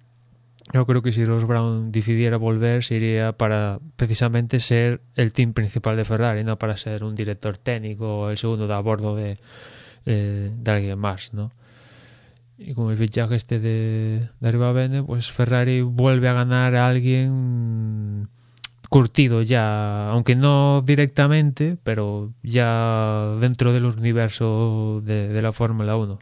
yo 0.73 0.85
creo 0.85 1.03
que 1.03 1.13
si 1.13 1.25
Ross 1.25 1.47
Brown 1.47 1.93
decidiera 1.93 2.37
volver 2.37 2.83
sería 2.83 3.33
para 3.33 3.79
precisamente 3.97 4.59
ser 4.61 5.01
el 5.15 5.33
team 5.33 5.53
principal 5.53 5.97
de 5.97 6.05
Ferrari, 6.05 6.43
no 6.43 6.59
para 6.59 6.77
ser 6.77 7.05
un 7.05 7.15
director 7.15 7.57
técnico 7.57 8.21
o 8.21 8.31
el 8.31 8.39
segundo 8.39 8.67
de 8.67 8.75
a 8.75 8.81
bordo 8.81 9.15
de, 9.15 9.39
eh, 10.07 10.51
alguien 10.67 10.99
más, 10.99 11.33
¿no? 11.33 11.53
Y 12.59 12.75
con 12.75 12.91
el 12.91 12.97
fichaje 12.97 13.37
este 13.37 13.61
de, 13.61 14.29
de 14.41 14.73
Bene, 14.73 15.03
pues 15.03 15.31
Ferrari 15.31 15.83
vuelve 15.83 16.29
a 16.29 16.33
ganar 16.33 16.75
a 16.75 16.89
alguien 16.89 18.29
curtido 18.89 19.43
ya, 19.43 20.09
aunque 20.11 20.37
no 20.37 20.83
directamente, 20.85 21.77
pero 21.83 22.33
ya 22.43 23.37
dentro 23.41 23.73
del 23.73 23.85
universo 23.85 25.03
de, 25.05 25.29
de 25.29 25.43
la 25.43 25.53
Fórmula 25.53 25.97
1 25.97 26.19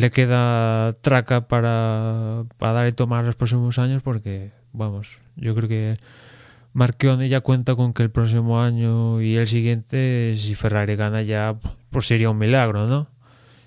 le 0.00 0.10
queda 0.10 0.94
traca 1.00 1.46
para, 1.48 2.44
para 2.58 2.72
dar 2.72 2.88
y 2.88 2.92
tomar 2.92 3.24
los 3.24 3.36
próximos 3.36 3.78
años 3.78 4.02
porque, 4.02 4.50
vamos, 4.72 5.18
yo 5.36 5.54
creo 5.54 5.68
que 5.68 5.94
Marchione 6.72 7.28
ya 7.28 7.40
cuenta 7.40 7.74
con 7.74 7.92
que 7.92 8.02
el 8.02 8.10
próximo 8.10 8.60
año 8.60 9.20
y 9.20 9.36
el 9.36 9.46
siguiente, 9.46 10.34
si 10.36 10.54
Ferrari 10.54 10.96
gana 10.96 11.22
ya, 11.22 11.56
pues 11.90 12.06
sería 12.06 12.30
un 12.30 12.38
milagro, 12.38 12.86
¿no? 12.86 13.08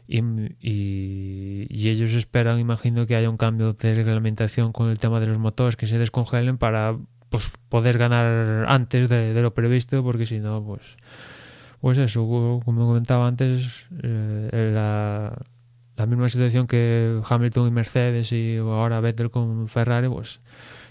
Y, 0.07 0.21
y, 0.59 1.89
ellos 1.89 2.13
esperan, 2.13 2.59
imagino, 2.59 3.05
que 3.07 3.15
haya 3.15 3.29
un 3.29 3.37
cambio 3.37 3.73
de 3.73 3.93
reglamentación 3.93 4.71
con 4.71 4.89
el 4.89 4.99
tema 4.99 5.19
de 5.19 5.27
los 5.27 5.39
motores 5.39 5.75
que 5.75 5.87
se 5.87 5.97
descongelen 5.97 6.57
para 6.57 6.97
pues, 7.29 7.51
poder 7.69 7.97
ganar 7.97 8.65
antes 8.67 9.09
de, 9.09 9.33
lo 9.41 9.53
previsto, 9.53 10.03
porque 10.03 10.25
si 10.25 10.39
no, 10.39 10.63
pues, 10.63 10.97
pues 11.81 11.97
eso, 11.97 12.21
como 12.27 12.87
comentaba 12.87 13.27
antes, 13.27 13.85
eh, 14.01 14.71
la, 14.73 15.33
la 15.95 16.05
misma 16.05 16.27
situación 16.29 16.67
que 16.67 17.21
Hamilton 17.27 17.67
y 17.67 17.71
Mercedes 17.71 18.31
y 18.31 18.57
ahora 18.57 18.99
Vettel 18.99 19.29
con 19.29 19.67
Ferrari, 19.67 20.09
pues 20.09 20.41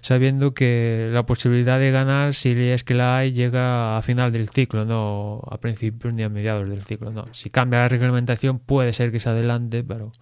sabiendo 0.01 0.53
que 0.53 1.11
la 1.13 1.25
posibilidad 1.27 1.79
de 1.79 1.91
ganar, 1.91 2.35
si 2.35 2.51
es 2.51 2.85
que 2.85 2.95
la 2.95 3.19
hay, 3.19 3.33
llega 3.33 3.97
a 3.97 4.03
final 4.03 4.33
del 4.33 4.49
ciclo, 4.49 4.85
no 4.85 5.41
a 5.49 5.59
principios 5.59 6.15
ni 6.15 6.23
a 6.23 6.29
mediados 6.29 6.69
del 6.69 6.83
ciclo. 6.83 7.13
No. 7.13 7.25
Si 7.33 7.51
cambia 7.51 7.81
la 7.81 7.89
reglamentación, 7.89 8.59
puede 8.59 8.93
ser 8.93 9.13
que 9.13 9.21
se 9.21 9.29
adelante, 9.29 9.85
pero 9.85 10.13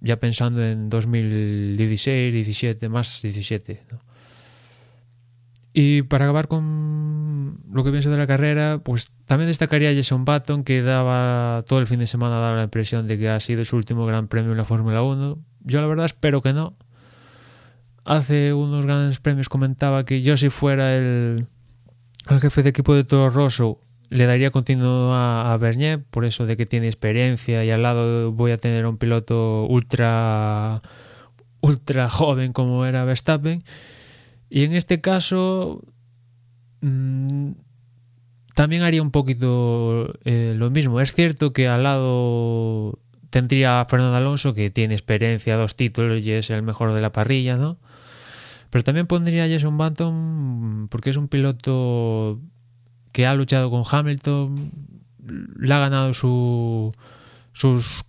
ya 0.00 0.16
pensando 0.16 0.64
en 0.64 0.88
2016, 0.90 2.34
17, 2.34 2.88
más 2.88 3.22
17. 3.22 3.84
¿no? 3.90 4.00
Y 5.78 6.00
para 6.04 6.24
acabar 6.24 6.48
con 6.48 7.58
lo 7.70 7.84
que 7.84 7.90
pienso 7.90 8.08
de 8.08 8.16
la 8.16 8.26
carrera, 8.26 8.80
pues 8.82 9.12
también 9.26 9.48
destacaría 9.48 9.94
Jason 9.94 10.24
Button, 10.24 10.64
que 10.64 10.80
daba 10.80 11.64
todo 11.68 11.80
el 11.80 11.86
fin 11.86 11.98
de 11.98 12.06
semana 12.06 12.36
daba 12.36 12.56
la 12.56 12.62
impresión 12.62 13.06
de 13.06 13.18
que 13.18 13.28
ha 13.28 13.38
sido 13.40 13.62
su 13.66 13.76
último 13.76 14.06
gran 14.06 14.26
premio 14.26 14.52
en 14.52 14.56
la 14.56 14.64
Fórmula 14.64 15.02
1. 15.02 15.38
Yo 15.64 15.80
la 15.82 15.86
verdad 15.86 16.06
espero 16.06 16.40
que 16.40 16.54
no. 16.54 16.78
Hace 18.06 18.54
unos 18.54 18.86
grandes 18.86 19.18
premios 19.18 19.50
comentaba 19.50 20.06
que 20.06 20.22
yo 20.22 20.38
si 20.38 20.48
fuera 20.48 20.96
el, 20.96 21.46
jefe 22.40 22.62
de 22.62 22.70
equipo 22.70 22.94
de 22.94 23.04
Toro 23.04 23.28
Rosso 23.28 23.78
le 24.08 24.24
daría 24.24 24.50
continuo 24.50 25.12
a, 25.12 25.52
a 25.52 25.58
Bernier, 25.58 26.02
por 26.02 26.24
eso 26.24 26.46
de 26.46 26.56
que 26.56 26.64
tiene 26.64 26.86
experiencia 26.86 27.62
y 27.66 27.70
al 27.70 27.82
lado 27.82 28.32
voy 28.32 28.52
a 28.52 28.56
tener 28.56 28.86
un 28.86 28.96
piloto 28.96 29.66
ultra 29.66 30.80
ultra 31.60 32.08
joven 32.08 32.54
como 32.54 32.86
era 32.86 33.04
Verstappen 33.04 33.62
y 34.48 34.64
en 34.64 34.74
este 34.74 35.00
caso 35.00 35.82
mmm, 36.80 37.52
también 38.54 38.82
haría 38.82 39.02
un 39.02 39.10
poquito 39.10 40.14
eh, 40.24 40.54
lo 40.56 40.70
mismo. 40.70 41.00
Es 41.00 41.12
cierto 41.12 41.52
que 41.52 41.68
al 41.68 41.82
lado 41.82 42.98
tendría 43.30 43.80
a 43.80 43.84
Fernando 43.84 44.16
Alonso, 44.16 44.54
que 44.54 44.70
tiene 44.70 44.94
experiencia, 44.94 45.56
dos 45.56 45.76
títulos 45.76 46.24
y 46.24 46.32
es 46.32 46.48
el 46.48 46.62
mejor 46.62 46.94
de 46.94 47.02
la 47.02 47.12
parrilla, 47.12 47.56
¿no? 47.56 47.76
Pero 48.70 48.82
también 48.82 49.06
pondría 49.06 49.44
a 49.44 49.48
Jason 49.48 49.76
Button 49.76 50.88
porque 50.90 51.10
es 51.10 51.16
un 51.16 51.28
piloto 51.28 52.40
que 53.12 53.26
ha 53.26 53.34
luchado 53.34 53.70
con 53.70 53.84
Hamilton, 53.90 54.72
le 55.58 55.74
ha 55.74 55.78
ganado 55.78 56.14
su, 56.14 56.94
sus 57.52 58.04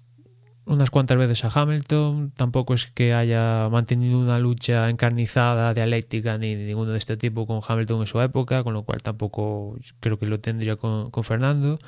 unas 0.68 0.91
cuantas 0.91 1.18
veces 1.18 1.43
a 1.45 1.49
Hamilton. 1.49 2.32
Tampoco 2.36 2.74
es 2.74 2.88
que 2.88 3.13
haya 3.13 3.70
mantenido 3.70 4.20
una 4.20 4.38
lucha 4.38 4.89
encarnizada, 4.89 5.74
dialéctica, 5.74 6.38
ni 6.38 6.55
ninguno 6.55 6.91
de 6.91 6.97
este 6.97 7.18
tipo 7.18 7.47
con 7.47 7.61
Hamilton 7.65 8.01
en 8.01 8.07
su 8.07 8.22
época, 8.22 8.63
con 8.63 8.74
lo 8.74 8.84
cual 8.84 9.01
tampoco 9.01 9.78
creo 9.99 10.20
que 10.20 10.26
lo 10.26 10.39
tendría 10.39 10.76
con, 10.76 11.11
Fernando. 11.24 11.80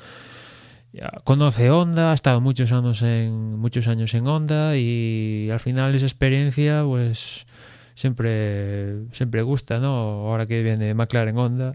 conoce 1.24 1.70
Honda, 1.70 2.10
ha 2.10 2.14
estado 2.14 2.40
muchos 2.40 2.72
años 2.72 3.02
en 3.02 3.58
muchos 3.58 3.86
años 3.86 4.14
en 4.14 4.26
Honda 4.26 4.76
y 4.76 5.48
al 5.52 5.60
final 5.60 5.94
esa 5.94 6.06
experiencia 6.06 6.82
pues 6.84 7.46
siempre 7.94 9.04
siempre 9.12 9.42
gusta, 9.42 9.78
¿no? 9.78 9.88
Ahora 10.28 10.46
que 10.46 10.62
viene 10.62 10.94
McLaren 10.94 11.36
Honda 11.38 11.74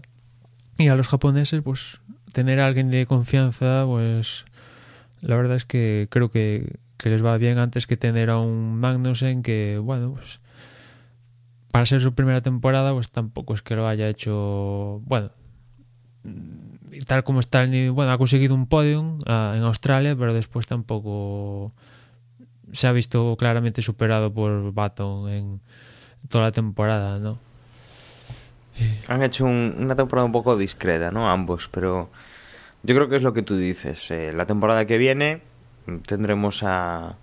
y 0.76 0.88
a 0.88 0.96
los 0.96 1.08
japoneses 1.08 1.62
pues 1.62 2.00
tener 2.32 2.60
a 2.60 2.66
alguien 2.66 2.90
de 2.90 3.06
confianza 3.06 3.84
pues 3.86 4.44
la 5.22 5.36
verdad 5.36 5.56
es 5.56 5.64
que 5.64 6.08
creo 6.10 6.30
que 6.30 6.76
que 7.06 7.10
les 7.10 7.24
va 7.24 7.38
bien 7.38 7.58
antes 7.58 7.86
que 7.86 7.96
tener 7.96 8.30
a 8.30 8.38
un 8.38 8.80
Magnussen 8.80 9.44
que, 9.44 9.78
bueno, 9.80 10.14
pues 10.14 10.40
para 11.70 11.86
ser 11.86 12.00
su 12.00 12.16
primera 12.16 12.40
temporada, 12.40 12.92
pues 12.92 13.12
tampoco 13.12 13.54
es 13.54 13.62
que 13.62 13.76
lo 13.76 13.86
haya 13.86 14.08
hecho, 14.08 15.00
bueno, 15.04 15.30
tal 17.06 17.22
como 17.22 17.38
está 17.38 17.62
el 17.62 17.70
nivel, 17.70 17.92
bueno, 17.92 18.10
ha 18.10 18.18
conseguido 18.18 18.56
un 18.56 18.66
podium 18.66 19.20
uh, 19.20 19.54
en 19.54 19.62
Australia, 19.62 20.16
pero 20.16 20.34
después 20.34 20.66
tampoco 20.66 21.70
se 22.72 22.88
ha 22.88 22.92
visto 22.92 23.36
claramente 23.38 23.82
superado 23.82 24.34
por 24.34 24.72
Baton 24.72 25.28
en 25.30 25.60
toda 26.28 26.42
la 26.42 26.50
temporada, 26.50 27.20
¿no? 27.20 27.38
Han 29.06 29.22
hecho 29.22 29.44
un, 29.44 29.76
una 29.78 29.94
temporada 29.94 30.26
un 30.26 30.32
poco 30.32 30.56
discreta, 30.56 31.12
¿no? 31.12 31.30
Ambos, 31.30 31.68
pero 31.68 32.10
yo 32.82 32.96
creo 32.96 33.08
que 33.08 33.14
es 33.14 33.22
lo 33.22 33.32
que 33.32 33.42
tú 33.42 33.56
dices. 33.56 34.10
Eh, 34.10 34.32
la 34.32 34.44
temporada 34.44 34.86
que 34.86 34.98
viene 34.98 35.42
tendremos 36.06 36.62
a, 36.62 37.16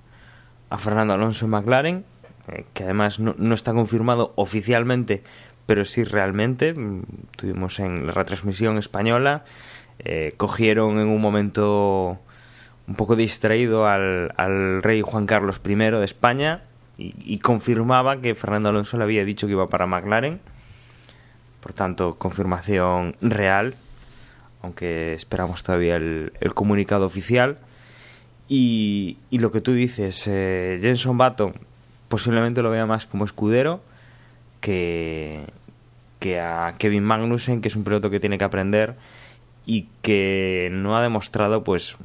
a 0.69 0.77
Fernando 0.77 1.13
Alonso 1.13 1.45
en 1.45 1.51
McLaren, 1.51 2.05
eh, 2.51 2.65
que 2.73 2.83
además 2.83 3.19
no, 3.19 3.53
está 3.53 3.73
confirmado 3.73 4.33
oficialmente, 4.35 5.23
pero 5.65 5.85
sí 5.85 6.03
realmente. 6.03 6.73
Mm, 6.73 7.03
tuvimos 7.35 7.79
en 7.79 8.07
la 8.07 8.13
retransmisión 8.13 8.77
española, 8.77 9.43
eh, 9.99 10.33
cogieron 10.37 10.99
en 10.99 11.07
un 11.07 11.21
momento 11.21 12.19
un 12.87 12.95
poco 12.95 13.15
distraído 13.15 13.87
al, 13.87 14.33
al 14.37 14.83
rey 14.83 15.01
Juan 15.01 15.25
Carlos 15.25 15.61
I 15.65 15.75
de 15.75 16.03
España 16.03 16.63
y, 16.97 17.39
confirmaba 17.39 18.21
que 18.21 18.35
Fernando 18.35 18.69
Alonso 18.69 18.97
le 18.97 19.03
había 19.03 19.25
dicho 19.25 19.47
que 19.47 19.53
iba 19.53 19.67
para 19.67 19.87
McLaren. 19.87 20.39
Por 21.59 21.73
tanto, 21.73 22.15
confirmación 22.15 23.15
real. 23.21 23.75
aunque 24.61 25.13
esperamos 25.13 25.63
todavía 25.63 25.95
el, 25.95 26.31
comunicado 26.53 27.05
oficial. 27.05 27.57
Y, 28.47 29.17
lo 29.31 29.51
que 29.51 29.61
tú 29.61 29.73
dices, 29.73 30.27
eh, 30.27 30.77
Jenson 30.81 31.17
Button 31.17 31.53
posiblemente 32.07 32.61
lo 32.61 32.69
vea 32.69 32.85
más 32.85 33.05
como 33.05 33.25
escudero 33.25 33.81
que, 34.61 35.45
que 36.19 36.39
a 36.39 36.75
Kevin 36.77 37.03
Magnussen, 37.03 37.61
que 37.61 37.69
es 37.69 37.75
un 37.75 37.83
piloto 37.83 38.09
que 38.09 38.19
tiene 38.19 38.37
que 38.37 38.43
aprender 38.43 38.95
y 39.65 39.87
que 40.01 40.69
no 40.71 40.97
ha 40.97 41.01
demostrado, 41.01 41.63
pues, 41.63 41.95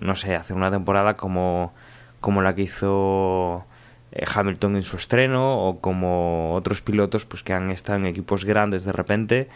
no 0.00 0.14
sé, 0.14 0.34
hacer 0.34 0.56
una 0.56 0.70
temporada 0.70 1.14
como, 1.14 1.72
como 2.20 2.40
la 2.42 2.54
que 2.54 2.62
hizo 2.62 3.66
eh, 4.12 4.24
Hamilton 4.32 4.76
en 4.76 4.82
su 4.82 4.96
estreno 4.96 5.58
o 5.66 5.80
como 5.80 6.54
otros 6.54 6.82
pilotos 6.82 7.24
pues 7.24 7.42
que 7.42 7.54
han 7.54 7.70
estado 7.70 7.98
en 7.98 8.06
equipos 8.06 8.44
grandes 8.44 8.84
de 8.84 8.92
repente 8.92 9.48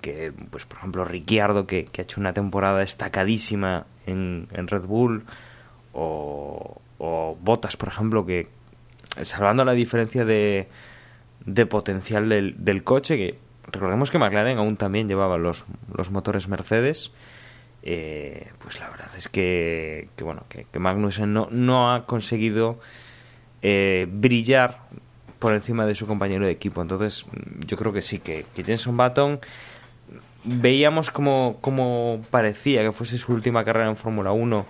que 0.00 0.32
pues 0.50 0.66
por 0.66 0.78
ejemplo 0.78 1.04
Ricciardo 1.04 1.66
que, 1.66 1.88
ha 1.96 2.02
hecho 2.02 2.20
una 2.20 2.32
temporada 2.32 2.80
destacadísima 2.80 3.86
en, 4.06 4.48
Red 4.52 4.82
Bull 4.82 5.24
o, 5.94 6.80
o 6.98 7.36
Bottas 7.40 7.76
por 7.76 7.88
ejemplo 7.88 8.26
que 8.26 8.48
salvando 9.22 9.64
la 9.64 9.72
diferencia 9.72 10.24
de, 10.24 10.68
de 11.46 11.66
potencial 11.66 12.28
del, 12.28 12.56
del 12.58 12.84
coche 12.84 13.16
que 13.16 13.38
recordemos 13.70 14.10
que 14.10 14.18
McLaren 14.18 14.58
aún 14.58 14.76
también 14.76 15.08
llevaba 15.08 15.38
los, 15.38 15.64
los 15.96 16.10
motores 16.10 16.48
Mercedes 16.48 17.12
eh, 17.82 18.48
pues 18.58 18.80
la 18.80 18.90
verdad 18.90 19.08
es 19.16 19.28
que, 19.28 20.08
que 20.16 20.24
bueno 20.24 20.44
que, 20.48 20.66
que 20.70 20.78
Magnussen 20.78 21.32
no, 21.32 21.48
no 21.50 21.94
ha 21.94 22.06
conseguido 22.06 22.78
eh, 23.62 24.06
brillar 24.10 24.80
por 25.44 25.52
encima 25.52 25.84
de 25.84 25.94
su 25.94 26.06
compañero 26.06 26.46
de 26.46 26.52
equipo. 26.52 26.80
Entonces, 26.80 27.26
yo 27.66 27.76
creo 27.76 27.92
que 27.92 28.00
sí, 28.00 28.18
que, 28.18 28.46
que 28.54 28.64
Jenson 28.64 28.96
Button 28.96 29.40
veíamos 30.44 31.10
como, 31.10 31.58
como 31.60 32.22
parecía 32.30 32.82
que 32.82 32.92
fuese 32.92 33.18
su 33.18 33.34
última 33.34 33.62
carrera 33.62 33.90
en 33.90 33.96
Fórmula 33.96 34.32
1, 34.32 34.64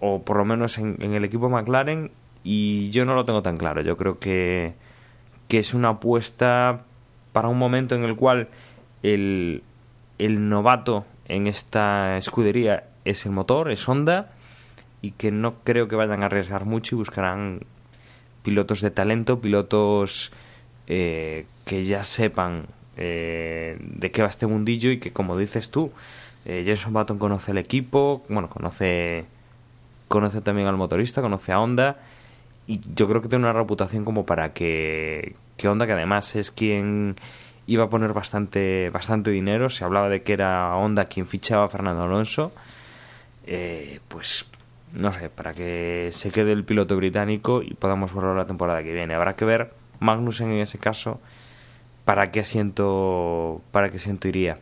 o 0.00 0.22
por 0.22 0.36
lo 0.36 0.44
menos 0.44 0.78
en, 0.78 0.96
el 1.00 1.24
equipo 1.24 1.48
McLaren, 1.48 2.10
y 2.44 2.90
yo 2.90 3.04
no 3.04 3.14
lo 3.14 3.24
tengo 3.24 3.42
tan 3.42 3.56
claro. 3.56 3.80
Yo 3.82 3.96
creo 3.96 4.18
que, 4.18 4.74
que 5.48 5.58
es 5.58 5.74
una 5.74 5.90
apuesta 5.90 6.80
para 7.32 7.48
un 7.48 7.58
momento 7.58 7.94
en 7.94 8.04
el 8.04 8.16
cual 8.16 8.48
el, 9.02 9.62
el 10.18 10.48
novato 10.48 11.04
en 11.28 11.46
esta 11.46 12.16
escudería 12.16 12.84
es 13.04 13.26
el 13.26 13.32
motor, 13.32 13.70
es 13.70 13.88
Honda, 13.88 14.32
y 15.02 15.12
que 15.12 15.30
no 15.30 15.54
creo 15.64 15.88
que 15.88 15.96
vayan 15.96 16.22
a 16.22 16.26
arriesgar 16.26 16.64
mucho 16.64 16.94
y 16.94 16.98
buscarán 16.98 17.60
pilotos 18.42 18.80
de 18.80 18.90
talento, 18.90 19.40
pilotos 19.40 20.32
eh, 20.86 21.46
que 21.64 21.82
ya 21.82 22.02
sepan 22.04 22.66
eh, 22.96 23.76
de 23.80 24.10
qué 24.10 24.22
va 24.22 24.28
este 24.28 24.46
mundillo 24.46 24.90
y 24.90 24.98
que, 24.98 25.12
como 25.12 25.36
dices 25.36 25.70
tú, 25.70 25.90
eh, 26.44 26.64
Jason 26.66 26.92
Button 26.92 27.18
conoce 27.18 27.50
el 27.50 27.58
equipo, 27.58 28.24
bueno, 28.28 28.48
conoce, 28.48 29.24
conoce 30.08 30.40
también 30.40 30.68
al 30.68 30.76
motorista, 30.76 31.22
conoce 31.22 31.52
a 31.52 31.60
Honda 31.60 31.98
y 32.66 32.80
yo 32.94 33.08
creo 33.08 33.22
que 33.22 33.28
tiene 33.28 33.44
una 33.44 33.52
reputación 33.52 34.04
como 34.04 34.26
para 34.26 34.52
que, 34.52 35.36
que 35.56 35.68
Honda, 35.68 35.86
que 35.86 35.92
además 35.92 36.34
es 36.36 36.50
quien 36.50 37.16
iba 37.66 37.84
a 37.84 37.90
poner 37.90 38.12
bastante, 38.12 38.90
bastante 38.90 39.30
dinero, 39.30 39.68
se 39.68 39.84
hablaba 39.84 40.08
de 40.08 40.22
que 40.22 40.32
era 40.32 40.76
Honda 40.76 41.06
quien 41.06 41.26
fichaba 41.26 41.64
a 41.64 41.68
Fernando 41.68 42.02
Alonso, 42.02 42.52
pues 44.08 44.46
no 44.92 45.12
sé, 45.12 45.28
para 45.28 45.52
que 45.52 46.08
se 46.12 46.30
quede 46.30 46.52
el 46.52 46.64
piloto 46.64 46.96
británico 46.96 47.62
y 47.62 47.74
podamos 47.74 48.14
verlo 48.14 48.34
la 48.34 48.46
temporada 48.46 48.82
que 48.82 48.92
viene. 48.92 49.14
Habrá 49.14 49.36
que 49.36 49.44
ver 49.44 49.72
Magnussen 50.00 50.50
en 50.50 50.60
ese 50.60 50.78
caso 50.78 51.20
para 52.04 52.30
qué 52.30 52.40
asiento 52.40 53.60
para 53.72 53.90
qué 53.90 53.96
asiento 53.96 54.28
iría. 54.28 54.58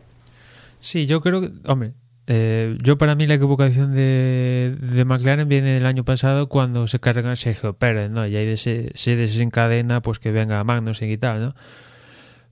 Sí, 0.79 1.05
yo 1.05 1.21
creo 1.21 1.41
que, 1.41 1.51
hombre, 1.65 1.93
eh, 2.27 2.77
yo 2.81 2.97
para 2.97 3.15
mí 3.15 3.27
la 3.27 3.35
equivocación 3.35 3.93
de, 3.93 4.75
de 4.79 5.05
McLaren 5.05 5.47
viene 5.47 5.75
del 5.75 5.85
año 5.85 6.03
pasado 6.03 6.49
cuando 6.49 6.87
se 6.87 6.99
carga 6.99 7.35
Sergio 7.35 7.73
Pérez, 7.73 8.09
¿no? 8.09 8.25
Y 8.25 8.35
ahí 8.35 8.57
se, 8.57 8.91
se 8.95 9.15
desencadena 9.15 10.01
pues 10.01 10.19
que 10.19 10.31
venga 10.31 10.63
Magnussen 10.63 11.09
y 11.11 11.17
tal, 11.17 11.41
¿no? 11.41 11.53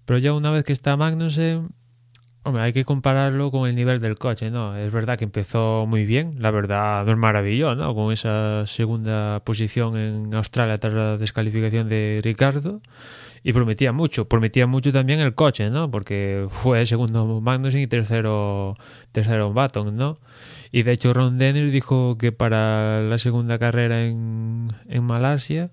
Pero 0.05 0.19
ya 0.19 0.34
una 0.34 0.51
vez 0.51 0.63
que 0.65 0.74
está 0.74 0.97
Magnussen, 0.97 1.69
Hombre, 2.45 2.61
hay 2.61 2.74
que 2.74 2.84
compararlo 2.84 3.51
con 3.51 3.69
el 3.69 3.76
nivel 3.76 4.01
del 4.01 4.17
coche, 4.17 4.51
¿no? 4.51 4.76
Es 4.76 4.91
verdad 4.91 5.17
que 5.17 5.24
empezó 5.24 5.86
muy 5.88 6.05
bien, 6.05 6.36
la 6.39 6.51
verdad 6.51 7.05
nos 7.05 7.15
maravilló, 7.15 7.74
¿no? 7.74 7.95
Con 7.95 8.11
esa 8.11 8.65
segunda 8.65 9.39
posición 9.45 9.95
en 9.95 10.36
Australia 10.36 10.78
tras 10.78 10.93
la 10.93 11.17
descalificación 11.17 11.88
de 11.88 12.19
Ricardo 12.21 12.82
y 13.43 13.53
prometía 13.53 13.91
mucho, 13.91 14.27
prometía 14.27 14.67
mucho 14.67 14.91
también 14.91 15.19
el 15.19 15.35
coche, 15.35 15.69
¿no? 15.69 15.91
Porque 15.91 16.45
fue 16.49 16.85
segundo 16.85 17.41
Magnussen 17.41 17.81
y 17.81 17.87
tercero 17.87 18.75
tercero 19.11 19.53
Baton, 19.53 19.95
¿no? 19.95 20.19
Y 20.71 20.83
de 20.83 20.93
hecho 20.93 21.13
Ron 21.13 21.37
Dennis 21.37 21.71
dijo 21.71 22.17
que 22.17 22.31
para 22.31 23.01
la 23.01 23.17
segunda 23.17 23.59
carrera 23.59 24.05
en, 24.05 24.67
en 24.87 25.03
Malasia 25.03 25.71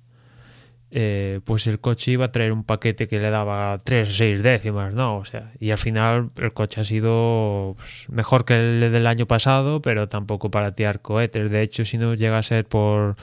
eh, 0.93 1.41
pues 1.45 1.69
el 1.69 1.79
coche 1.79 2.13
iba 2.13 2.25
a 2.27 2.33
traer 2.33 2.51
un 2.53 2.65
paquete 2.65 3.07
que 3.07 3.21
le 3.21 3.31
daba 3.31 3.79
3 3.79 4.09
o 4.09 4.13
6 4.13 4.43
décimas, 4.43 4.93
¿no? 4.93 5.19
O 5.19 5.25
sea, 5.25 5.53
y 5.61 5.71
al 5.71 5.79
final 5.79 6.31
el 6.37 6.53
coche 6.53 6.81
ha 6.81 6.85
sido 6.85 7.75
pues, 7.77 8.09
mejor 8.11 8.45
que 8.45 8.55
el 8.55 8.93
del 8.93 9.07
año 9.07 9.27
pasado, 9.27 9.81
pero 9.83 10.09
tampoco 10.09 10.51
para 10.51 10.75
tirar 10.75 11.01
cohetes. 11.01 11.51
De 11.51 11.63
hecho, 11.63 11.85
si 11.85 11.97
no 11.97 12.15
llega 12.15 12.39
a 12.39 12.43
ser 12.43 12.67
por, 12.67 13.17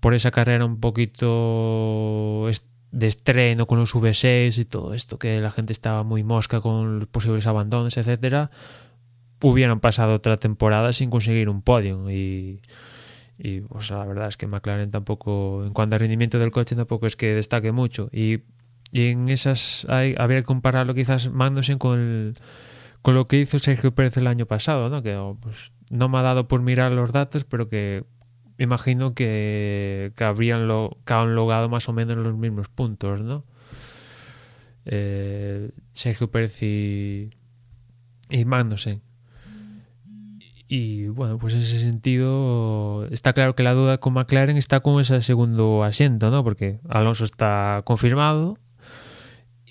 por 0.00 0.14
esa 0.14 0.30
carrera 0.30 0.64
un 0.64 0.80
poquito 0.80 2.48
de 2.92 3.06
estreno 3.06 3.66
con 3.66 3.78
los 3.78 3.94
V6 3.94 4.58
y 4.58 4.64
todo 4.64 4.94
esto, 4.94 5.18
que 5.18 5.40
la 5.40 5.50
gente 5.50 5.72
estaba 5.72 6.02
muy 6.02 6.22
mosca 6.22 6.60
con 6.60 7.00
los 7.00 7.08
posibles 7.08 7.46
abandonos, 7.46 7.96
etcétera, 7.96 8.50
hubieran 9.42 9.80
pasado 9.80 10.14
otra 10.14 10.38
temporada 10.38 10.92
sin 10.92 11.10
conseguir 11.10 11.48
un 11.48 11.62
podio 11.62 12.10
y 12.10 12.60
y 13.38 13.60
pues 13.60 13.90
la 13.90 14.04
verdad 14.04 14.28
es 14.28 14.36
que 14.36 14.46
McLaren 14.46 14.90
tampoco, 14.90 15.64
en 15.64 15.72
cuanto 15.72 15.96
al 15.96 16.00
rendimiento 16.00 16.38
del 16.38 16.50
coche, 16.50 16.74
tampoco 16.74 17.06
es 17.06 17.16
que 17.16 17.34
destaque 17.34 17.72
mucho. 17.72 18.08
Y, 18.12 18.40
y 18.92 19.08
en 19.08 19.28
esas 19.28 19.86
hay, 19.88 20.14
habría 20.18 20.40
que 20.40 20.46
compararlo 20.46 20.94
quizás 20.94 21.30
Magnussen 21.30 21.78
con, 21.78 22.34
con 23.02 23.14
lo 23.14 23.26
que 23.26 23.38
hizo 23.38 23.58
Sergio 23.58 23.94
Pérez 23.94 24.16
el 24.16 24.26
año 24.26 24.46
pasado, 24.46 24.88
¿no? 24.88 25.02
que 25.02 25.16
oh, 25.16 25.36
pues, 25.40 25.72
no 25.90 26.08
me 26.08 26.18
ha 26.18 26.22
dado 26.22 26.48
por 26.48 26.62
mirar 26.62 26.92
los 26.92 27.12
datos, 27.12 27.44
pero 27.44 27.68
que 27.68 28.04
imagino 28.58 29.14
que, 29.14 30.12
que 30.16 30.24
habrían 30.24 30.68
lo, 30.68 30.96
que 31.04 31.14
han 31.14 31.34
logrado 31.34 31.68
más 31.68 31.88
o 31.88 31.92
menos 31.92 32.16
los 32.16 32.36
mismos 32.36 32.68
puntos, 32.68 33.20
¿no? 33.20 33.44
Eh, 34.84 35.70
Sergio 35.92 36.30
Pérez 36.30 36.62
y, 36.62 37.26
y 38.30 38.44
Magnussen. 38.44 39.02
Y 40.68 41.06
bueno, 41.08 41.38
pues 41.38 41.54
en 41.54 41.60
ese 41.60 41.80
sentido 41.80 43.06
está 43.12 43.32
claro 43.32 43.54
que 43.54 43.62
la 43.62 43.74
duda 43.74 43.98
con 43.98 44.14
McLaren 44.14 44.56
está 44.56 44.80
con 44.80 45.00
ese 45.00 45.20
segundo 45.20 45.84
asiento, 45.84 46.30
¿no? 46.30 46.42
Porque 46.42 46.80
Alonso 46.88 47.24
está 47.24 47.82
confirmado 47.84 48.58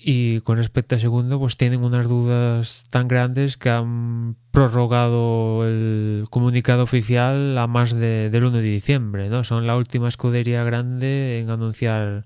y 0.08 0.40
con 0.42 0.56
respecto 0.56 0.94
al 0.94 1.00
segundo 1.00 1.40
pues 1.40 1.56
tienen 1.56 1.82
unas 1.82 2.08
dudas 2.08 2.84
tan 2.90 3.08
grandes 3.08 3.56
que 3.56 3.70
han 3.70 4.36
prorrogado 4.52 5.66
el 5.66 6.26
comunicado 6.30 6.84
oficial 6.84 7.58
a 7.58 7.66
más 7.66 7.92
de, 7.92 8.30
del 8.30 8.44
1 8.44 8.58
de 8.58 8.62
diciembre, 8.62 9.28
¿no? 9.28 9.42
Son 9.42 9.66
la 9.66 9.76
última 9.76 10.06
escudería 10.06 10.62
grande 10.62 11.40
en 11.40 11.50
anunciar 11.50 12.22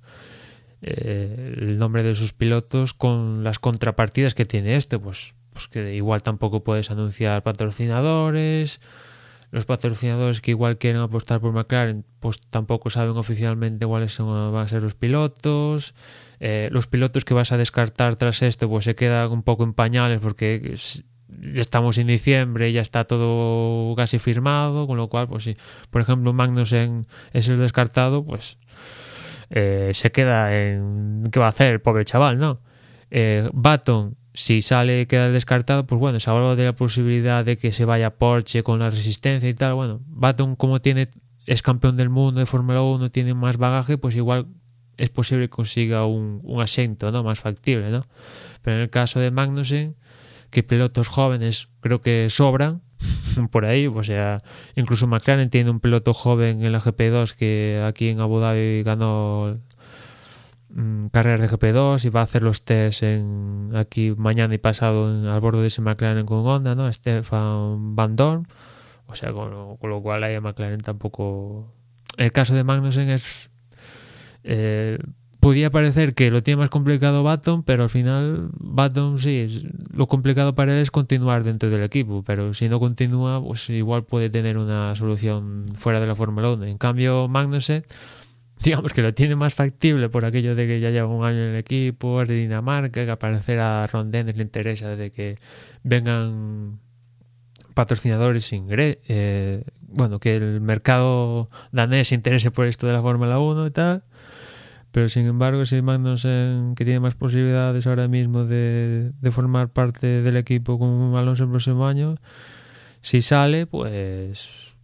eh, 0.83 1.55
el 1.59 1.79
nombre 1.79 2.03
de 2.03 2.15
sus 2.15 2.35
pilotos 2.35 2.93
con 2.93 3.45
las 3.45 3.59
contrapartidas 3.59 4.35
que 4.35 4.45
tiene 4.45 4.77
este, 4.77 4.99
pues 4.99 5.33
pues 5.55 5.67
que 5.69 5.95
igual 5.95 6.23
tampoco 6.23 6.63
puedes 6.63 6.91
anunciar 6.91 7.43
patrocinadores. 7.43 8.83
Los 9.53 9.65
patrocinadores 9.65 10.43
que 10.43 10.51
igual 10.51 10.77
quieren 10.77 11.01
apostar 11.01 11.41
por 11.41 11.53
McLaren, 11.53 12.05
pues 12.21 12.41
tampoco 12.51 12.91
saben 12.91 13.17
oficialmente 13.17 13.87
cuáles 13.87 14.13
son, 14.13 14.53
van 14.53 14.67
a 14.67 14.69
ser 14.69 14.83
los 14.83 14.95
pilotos. 14.95 15.95
Eh, 16.41 16.69
los 16.73 16.87
pilotos 16.87 17.25
que 17.25 17.35
vas 17.35 17.53
a 17.53 17.59
descartar 17.59 18.17
tras 18.17 18.43
esto, 18.43 18.69
pues 18.69 18.87
se 18.87 18.95
quedan 18.95 19.31
un 19.31 19.43
poco 19.43 19.63
en 19.63 19.75
pañales 19.75 20.21
porque 20.21 20.75
estamos 21.55 21.99
en 21.99 22.07
diciembre 22.07 22.73
ya 22.73 22.81
está 22.81 23.05
todo 23.05 23.95
casi 23.95 24.19
firmado, 24.19 24.87
con 24.87 24.97
lo 24.97 25.09
cual, 25.09 25.29
pues 25.29 25.45
sí, 25.45 25.55
por 25.91 26.03
ejemplo, 26.03 26.33
Magnussen 26.33 27.07
es 27.33 27.49
el 27.49 27.59
descartado, 27.59 28.25
pues 28.25 28.59
eh, 29.51 29.91
se 29.93 30.11
queda 30.13 30.57
en 30.57 31.25
qué 31.31 31.41
va 31.41 31.47
a 31.47 31.51
hacer 31.51 31.73
el 31.73 31.81
pobre 31.81 32.05
chaval, 32.05 32.39
¿no? 32.39 32.61
Eh, 33.11 33.49
Baton 33.53 34.17
si 34.33 34.63
sale 34.63 35.07
queda 35.07 35.29
descartado, 35.29 35.87
pues 35.87 35.99
bueno, 35.99 36.21
se 36.21 36.31
habla 36.31 36.55
de 36.55 36.65
la 36.65 36.73
posibilidad 36.73 37.45
de 37.45 37.59
que 37.59 37.73
se 37.73 37.85
vaya 37.85 38.17
Porsche 38.17 38.63
con 38.63 38.79
la 38.79 38.89
resistencia 38.89 39.49
y 39.49 39.55
tal. 39.55 39.75
Bueno, 39.75 40.01
Baton 40.07 40.57
como 40.57 40.81
tiene 40.81 41.09
es 41.47 41.63
campeón 41.63 41.97
del 41.97 42.11
mundo 42.11 42.39
de 42.39 42.47
Fórmula 42.47 42.81
1, 42.81 43.11
tiene 43.11 43.35
más 43.35 43.57
bagaje, 43.57 43.99
pues 43.99 44.15
igual 44.15 44.47
es 45.01 45.11
posible 45.11 45.47
que 45.47 45.51
consiga 45.51 46.05
un, 46.07 46.43
asiento 46.61 47.11
¿no? 47.11 47.25
más 47.25 47.41
factible. 47.41 47.91
¿no? 47.91 48.07
Pero 48.63 48.77
en 48.77 48.83
el 48.83 48.91
caso 48.91 49.19
de 49.19 49.31
Magnussen, 49.31 49.97
que 50.51 50.63
pilotos 50.63 51.09
jóvenes 51.09 51.69
creo 51.81 52.03
que 52.03 52.29
sobran 52.29 52.83
por 53.51 53.65
ahí, 53.65 53.87
o 53.87 54.03
sea, 54.03 54.39
incluso 54.77 55.07
McLaren 55.07 55.49
tiene 55.49 55.71
un 55.71 55.81
piloto 55.81 56.13
joven 56.13 56.63
en 56.63 56.73
la 56.73 56.81
GP2 56.81 57.35
que 57.35 57.83
aquí 57.85 58.09
en 58.09 58.21
Abu 58.21 58.41
Dhabi 58.41 58.83
ganó 58.83 59.59
mm, 60.69 61.07
carreras 61.07 61.41
de 61.41 61.49
GP2 61.49 62.05
y 62.05 62.09
va 62.11 62.21
a 62.21 62.25
hacer 62.25 62.43
los 62.43 62.65
test 62.65 63.03
en, 63.03 63.73
aquí 63.75 64.13
mañana 64.17 64.55
y 64.55 64.59
pasado 64.59 65.11
en, 65.11 65.27
al 65.27 65.41
borde 65.41 65.63
de 65.63 65.69
ese 65.69 65.81
McLaren 65.81 66.27
con 66.27 66.47
Honda, 66.47 66.75
¿no? 66.75 66.93
Stefan 66.93 67.97
Van 67.97 68.17
Dorn. 68.17 68.47
O 69.07 69.15
sea, 69.15 69.33
con 69.33 69.51
lo, 69.51 69.77
con 69.81 69.91
lo 69.91 70.03
cual 70.03 70.23
ahí 70.23 70.35
a 70.35 70.41
McLaren 70.41 70.81
tampoco... 70.81 71.73
El 72.17 72.33
caso 72.33 72.55
de 72.55 72.65
Magnussen 72.65 73.09
es... 73.09 73.50
Eh, 74.45 74.99
podía 75.41 75.71
parecer 75.71 76.15
que 76.15 76.31
lo 76.31 76.43
tiene 76.43 76.59
más 76.59 76.69
complicado 76.69 77.23
Baton, 77.23 77.63
pero 77.63 77.85
al 77.85 77.91
final 77.91 78.51
Baton 78.59 79.19
sí, 79.19 79.63
lo 79.93 80.07
complicado 80.07 80.55
para 80.55 80.75
él 80.75 80.81
es 80.81 80.91
continuar 80.91 81.45
dentro 81.45 81.71
del 81.71 81.83
equipo, 81.83 82.23
pero 82.23 82.55
si 82.55 82.69
no 82.69 82.79
continúa, 82.79 83.43
pues 83.43 83.69
igual 83.71 84.05
puede 84.05 84.29
tener 84.31 84.59
una 84.59 84.95
solución 84.95 85.65
fuera 85.75 85.99
de 85.99 86.07
la 86.07 86.15
Fórmula 86.15 86.51
1. 86.51 86.65
En 86.65 86.79
cambio, 86.79 87.27
Magnussen, 87.29 87.85
digamos 88.63 88.93
que 88.93 89.03
lo 89.03 89.15
tiene 89.15 89.35
más 89.35 89.55
factible 89.55 90.11
por 90.11 90.27
aquello 90.27 90.55
de 90.55 90.67
que 90.67 90.81
ya 90.81 90.91
lleva 90.91 91.09
un 91.09 91.25
año 91.25 91.39
en 91.39 91.51
el 91.55 91.57
equipo, 91.57 92.21
es 92.21 92.29
de 92.29 92.35
Dinamarca, 92.35 93.05
que 93.05 93.11
aparecer 93.11 93.59
a 93.61 93.87
Ron 93.87 94.11
Dennis 94.11 94.37
le 94.37 94.43
interesa 94.43 94.95
de 94.95 95.11
que 95.11 95.37
vengan 95.83 96.79
patrocinadores 97.75 98.53
ingre 98.53 99.01
eh, 99.09 99.65
bueno, 99.91 100.19
que 100.19 100.37
el 100.37 100.61
mercado 100.61 101.49
danés 101.73 102.09
se 102.09 102.15
interese 102.15 102.51
por 102.51 102.67
esto 102.67 102.87
de 102.87 102.93
la 102.93 103.03
Fórmula 103.03 103.39
1 103.39 103.67
y 103.67 103.71
tal. 103.71 104.05
Pero 104.93 105.09
sin 105.09 105.27
embargo, 105.27 105.65
si 105.67 105.81
Magnussen, 105.83 106.75
que 106.75 106.85
tiene 106.85 107.01
más 107.01 107.15
posibilidades 107.15 107.87
ahora 107.87 108.09
mismo 108.09 108.45
de, 108.45 109.13
formar 109.31 109.69
parte 109.69 110.23
del 110.23 110.37
equipo 110.37 110.79
con 110.79 111.15
Alonso 111.15 111.45
el 111.45 111.51
próximo 111.51 111.87
año, 111.87 112.17
si 113.01 113.21
sale, 113.23 113.67
pues 113.67 114.75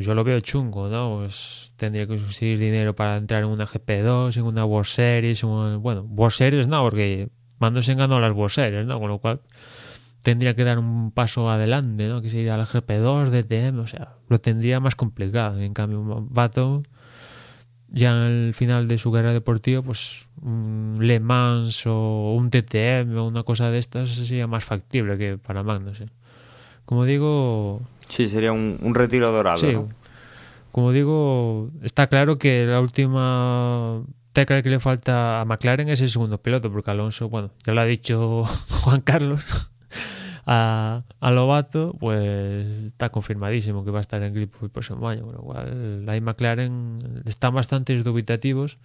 yo 0.00 0.14
lo 0.14 0.24
veo 0.24 0.40
chungo, 0.40 0.88
¿no? 0.88 1.18
Pues 1.18 1.72
tendría 1.76 2.06
que 2.06 2.16
conseguir 2.16 2.58
dinero 2.58 2.94
para 2.94 3.16
entrar 3.16 3.42
en 3.42 3.50
una 3.50 3.66
GP2, 3.66 4.38
en 4.38 4.44
una 4.44 4.64
World 4.64 4.86
Series, 4.86 5.42
bueno, 5.42 6.02
World 6.02 6.32
Series 6.32 6.66
no, 6.66 6.82
porque 6.82 7.28
Magnussen 7.58 7.98
ganó 7.98 8.20
las 8.20 8.32
World 8.32 8.52
Series, 8.52 8.86
¿no? 8.86 8.98
Con 9.00 9.08
lo 9.08 9.18
cual 9.18 9.40
tendría 10.22 10.54
que 10.54 10.64
dar 10.64 10.78
un 10.78 11.10
paso 11.10 11.50
adelante, 11.50 12.08
¿no? 12.08 12.22
Que 12.22 12.28
se 12.28 12.38
ir 12.38 12.50
a 12.50 12.56
la 12.56 12.66
GP2, 12.66 13.30
DTM, 13.30 13.78
o 13.80 13.86
sea, 13.86 14.14
lo 14.28 14.40
tendría 14.40 14.80
más 14.80 14.94
complicado. 14.94 15.60
En 15.60 15.74
cambio, 15.74 16.02
Baton 16.30 16.82
ya 17.88 18.24
al 18.24 18.54
final 18.54 18.88
de 18.88 18.96
su 18.96 19.12
carrera 19.12 19.34
deportiva, 19.34 19.82
pues 19.82 20.26
un 20.40 20.96
Le 21.00 21.20
Mans 21.20 21.86
o 21.86 22.34
un 22.34 22.50
TTM 22.50 23.16
o 23.18 23.26
una 23.26 23.42
cosa 23.42 23.70
de 23.70 23.78
estas 23.78 24.08
sería 24.10 24.46
más 24.46 24.64
factible 24.64 25.18
que 25.18 25.36
para 25.36 25.62
Magnussen. 25.62 26.10
Como 26.86 27.04
digo, 27.04 27.82
Sí, 28.08 28.28
sería 28.28 28.52
un, 28.52 28.78
un 28.80 28.94
retiro 28.94 29.30
dorado. 29.30 29.58
Sí, 29.58 29.72
¿no? 29.72 29.88
como 30.70 30.92
digo, 30.92 31.70
está 31.82 32.06
claro 32.06 32.38
que 32.38 32.64
la 32.64 32.80
última 32.80 34.02
tecla 34.32 34.62
que 34.62 34.70
le 34.70 34.80
falta 34.80 35.42
a 35.42 35.44
McLaren 35.44 35.90
es 35.90 36.00
el 36.00 36.08
segundo 36.08 36.38
piloto, 36.38 36.72
porque 36.72 36.90
Alonso, 36.90 37.28
bueno, 37.28 37.50
ya 37.66 37.74
lo 37.74 37.82
ha 37.82 37.84
dicho 37.84 38.44
Juan 38.82 39.02
Carlos 39.02 39.70
a, 40.46 41.02
a 41.20 41.30
Lobato, 41.30 41.94
pues 41.98 42.66
está 42.86 43.10
confirmadísimo 43.10 43.84
que 43.84 43.90
va 43.90 43.98
a 43.98 44.00
estar 44.02 44.22
en 44.22 44.34
gripo 44.34 44.58
el 44.62 44.70
próximo 44.70 45.08
año, 45.08 45.24
con 45.24 45.34
lo 45.34 45.42
cual 45.42 46.08
ahí 46.08 46.20
McLaren 46.20 46.98
están 47.24 47.54
bastante 47.54 47.96
dubitativos. 48.02 48.78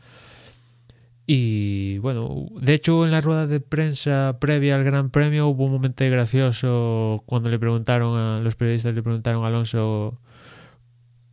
Y 1.30 1.98
bueno, 1.98 2.48
de 2.62 2.74
hecho 2.74 3.04
en 3.04 3.12
la 3.12 3.20
rueda 3.20 3.48
de 3.48 3.60
prensa 3.60 4.38
previa 4.40 4.76
al 4.76 4.86
Gran 4.86 5.10
Premio 5.10 5.48
hubo 5.48 5.66
un 5.66 5.74
momento 5.74 6.06
gracioso 6.06 7.24
cuando 7.26 7.50
le 7.50 7.60
preguntaron 7.60 8.18
a 8.18 8.40
los 8.40 8.56
periodistas 8.56 8.96
le 8.96 9.04
preguntaron 9.04 9.44
a 9.44 9.48
Alonso 9.48 10.18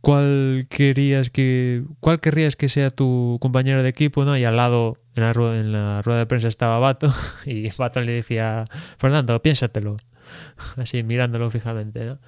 cuál 0.05 0.67
querías 0.69 1.31
que 1.31 1.83
cuál 1.99 2.19
querrías 2.19 2.55
que 2.55 2.69
sea 2.69 2.91
tu 2.91 3.39
compañero 3.41 3.81
de 3.81 3.89
equipo, 3.89 4.23
¿no? 4.23 4.37
Y 4.37 4.43
al 4.43 4.55
lado 4.55 4.99
en 5.15 5.23
la 5.23 5.33
rueda, 5.33 5.59
en 5.59 5.71
la 5.71 6.03
rueda 6.03 6.19
de 6.19 6.25
prensa 6.27 6.47
estaba 6.47 6.77
Bato 6.77 7.11
y 7.47 7.71
Bato 7.75 8.01
le 8.01 8.11
decía 8.11 8.65
Fernando, 8.99 9.41
piénsatelo, 9.41 9.97
así 10.77 11.01
mirándolo 11.01 11.49
fijamente, 11.49 12.05
¿no? 12.05 12.19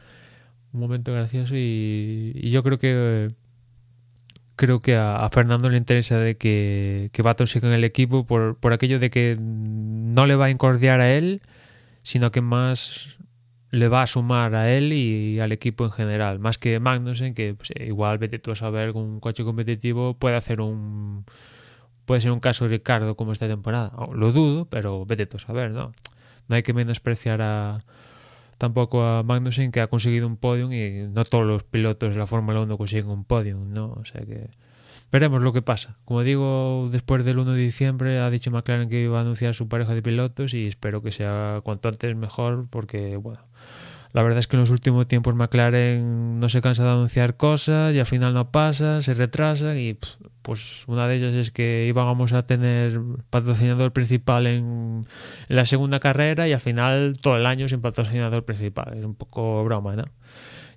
Un 0.74 0.80
momento 0.80 1.14
gracioso 1.14 1.54
y, 1.56 2.50
yo 2.50 2.64
creo 2.64 2.80
que 2.80 3.36
creo 4.56 4.80
que 4.80 4.96
a, 4.96 5.30
Fernando 5.30 5.70
le 5.70 5.78
interesa 5.78 6.18
de 6.18 6.36
que, 6.36 7.12
que 7.14 7.46
siga 7.46 7.68
en 7.68 7.76
el 7.76 7.84
equipo 7.84 8.26
por, 8.26 8.58
por 8.58 8.74
aquello 8.74 8.98
de 8.98 9.12
que 9.12 9.38
no 9.40 10.26
le 10.26 10.36
va 10.36 10.46
a 10.46 10.50
incordiar 10.50 11.00
a 11.00 11.14
él, 11.14 11.44
sino 12.02 12.32
que 12.32 12.42
más 12.42 13.17
le 13.72 13.88
va 13.90 14.04
a 14.04 14.08
sumar 14.08 14.56
a 14.56 14.72
él 14.72 14.94
y 14.94 15.40
al 15.40 15.52
equipo 15.52 15.86
en 15.86 15.92
general, 15.92 16.40
más 16.40 16.58
que 16.58 16.80
Magnussen, 16.80 17.34
que 17.34 17.54
pues, 17.56 17.72
igual 17.76 18.18
vete 18.18 18.40
tú 18.40 18.52
a 18.52 18.56
saber 18.56 18.94
con 18.94 19.04
un 19.04 19.20
coche 19.20 19.44
competitivo 19.44 20.14
puede 20.14 20.36
hacer 20.36 20.62
un 20.62 21.26
puede 22.06 22.22
ser 22.22 22.32
un 22.32 22.40
caso 22.40 22.68
Ricardo 22.68 23.16
como 23.18 23.34
esta 23.34 23.48
temporada. 23.48 23.92
Lo 24.14 24.32
dudo, 24.32 24.66
pero 24.66 25.06
vete 25.06 25.26
tú 25.26 25.38
a 25.38 25.40
saber, 25.42 25.72
¿no? 25.72 25.92
No 26.48 26.56
hay 26.56 26.64
que 26.64 26.74
menospreciar 26.74 27.42
a 27.42 27.80
tampoco 28.58 29.04
a 29.04 29.24
Magnussen 29.24 29.72
que 29.72 29.82
ha 29.82 29.88
conseguido 29.88 30.28
un 30.28 30.38
podium 30.38 30.72
y 30.74 31.08
no 31.10 31.26
todos 31.26 31.46
los 31.46 31.64
pilotos 31.64 32.14
de 32.14 32.20
la 32.20 32.28
Fórmula 32.28 32.62
1 32.62 32.78
consiguen 32.78 33.10
un 33.10 33.26
podium, 33.26 33.74
¿no? 33.74 33.94
O 33.94 34.06
sea 34.06 34.22
que 34.22 34.50
veremos 35.12 35.42
lo 35.42 35.54
que 35.54 35.62
pasa. 35.62 35.98
Como 36.06 36.24
digo, 36.24 36.90
después 36.92 37.24
del 37.26 37.40
1 37.40 37.54
de 37.54 37.62
diciembre 37.62 38.20
ha 38.20 38.30
dicho 38.30 38.52
McLaren 38.52 38.90
que 38.90 39.02
iba 39.02 39.18
a 39.18 39.22
anunciar 39.22 39.54
su 39.54 39.68
pareja 39.68 39.94
de 39.94 40.02
pilotos 40.02 40.54
y 40.54 40.68
espero 40.68 41.02
que 41.02 41.12
sea 41.12 41.62
cuanto 41.64 41.90
antes 41.90 42.16
mejor 42.16 42.68
porque, 42.70 43.18
bueno, 43.18 43.40
la 44.14 44.24
verdad 44.24 44.40
es 44.40 44.48
que 44.48 44.56
en 44.56 44.62
los 44.62 44.72
últimos 44.72 45.08
tiempos 45.08 45.36
McLaren 45.36 46.40
no 46.40 46.50
se 46.50 46.62
cansa 46.62 46.84
de 46.84 46.90
anunciar 46.90 47.38
cosas 47.38 47.94
y 47.94 48.00
al 48.00 48.06
final 48.06 48.34
no 48.34 48.52
pasa, 48.52 49.02
se 49.02 49.14
retrasa 49.14 49.76
y 49.76 49.98
pues 50.42 50.86
una 50.88 51.08
de 51.08 51.18
ellas 51.18 51.36
es 51.36 51.52
que 51.52 51.86
íbamos 51.88 52.32
a 52.34 52.46
tener 52.46 53.00
patrocinador 53.30 53.92
principal 53.92 54.48
en, 54.48 55.06
la 55.50 55.66
segunda 55.66 56.00
carrera 56.00 56.48
y 56.48 56.54
al 56.54 56.62
final 56.62 57.18
todo 57.22 57.36
el 57.36 57.46
año 57.46 57.68
sin 57.68 57.82
patrocinador 57.82 58.46
principal. 58.46 58.98
Es 58.98 59.04
un 59.04 59.16
poco 59.16 59.64
broma, 59.66 59.96
¿no? 59.96 60.06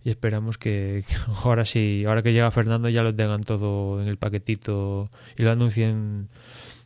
Y 0.05 0.11
esperamos 0.11 0.59
que, 0.59 1.05
ahora 1.44 1.64
sí, 1.64 2.05
ahora 2.07 2.22
que 2.22 2.32
llega 2.32 2.51
Fernando 2.51 2.88
ya 2.88 3.03
lo 3.03 3.14
tengan 3.14 3.42
todo 3.42 4.01
en 4.01 4.09
el 4.09 4.16
paquetito 4.16 5.09
y 5.36 5.42
lo 5.42 5.51
anuncien 5.51 6.28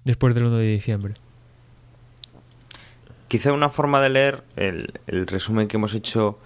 después 0.05 0.35
del 0.35 0.45
1 0.45 0.57
de 0.59 0.67
diciembre. 0.67 1.15
Quizá 3.29 3.53
una 3.53 3.71
forma 3.71 4.01
de 4.01 4.11
leer 4.11 4.45
el, 4.57 5.01
el 5.07 5.27
resumen 5.27 5.67
que 5.67 5.77
hemos 5.77 5.95
hecho 5.95 6.39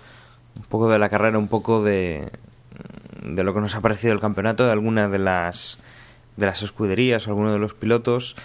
un 0.56 0.62
poco 0.62 0.88
de 0.88 0.98
la 0.98 1.08
carrera, 1.08 1.38
un 1.38 1.48
poco 1.48 1.82
de, 1.82 2.30
de 3.22 3.44
lo 3.44 3.54
que 3.54 3.60
nos 3.60 3.74
ha 3.74 3.80
parecido 3.80 4.12
el 4.12 4.20
campeonato, 4.20 4.64
de 4.64 4.72
alguna 4.72 5.08
de 5.08 5.18
las 5.18 5.78
de 6.38 6.46
las 6.46 6.62
escuderías 6.62 7.26
o 7.26 7.30
alguno 7.30 7.52
de 7.52 7.58
los 7.58 7.74
pilotos, 7.74 8.36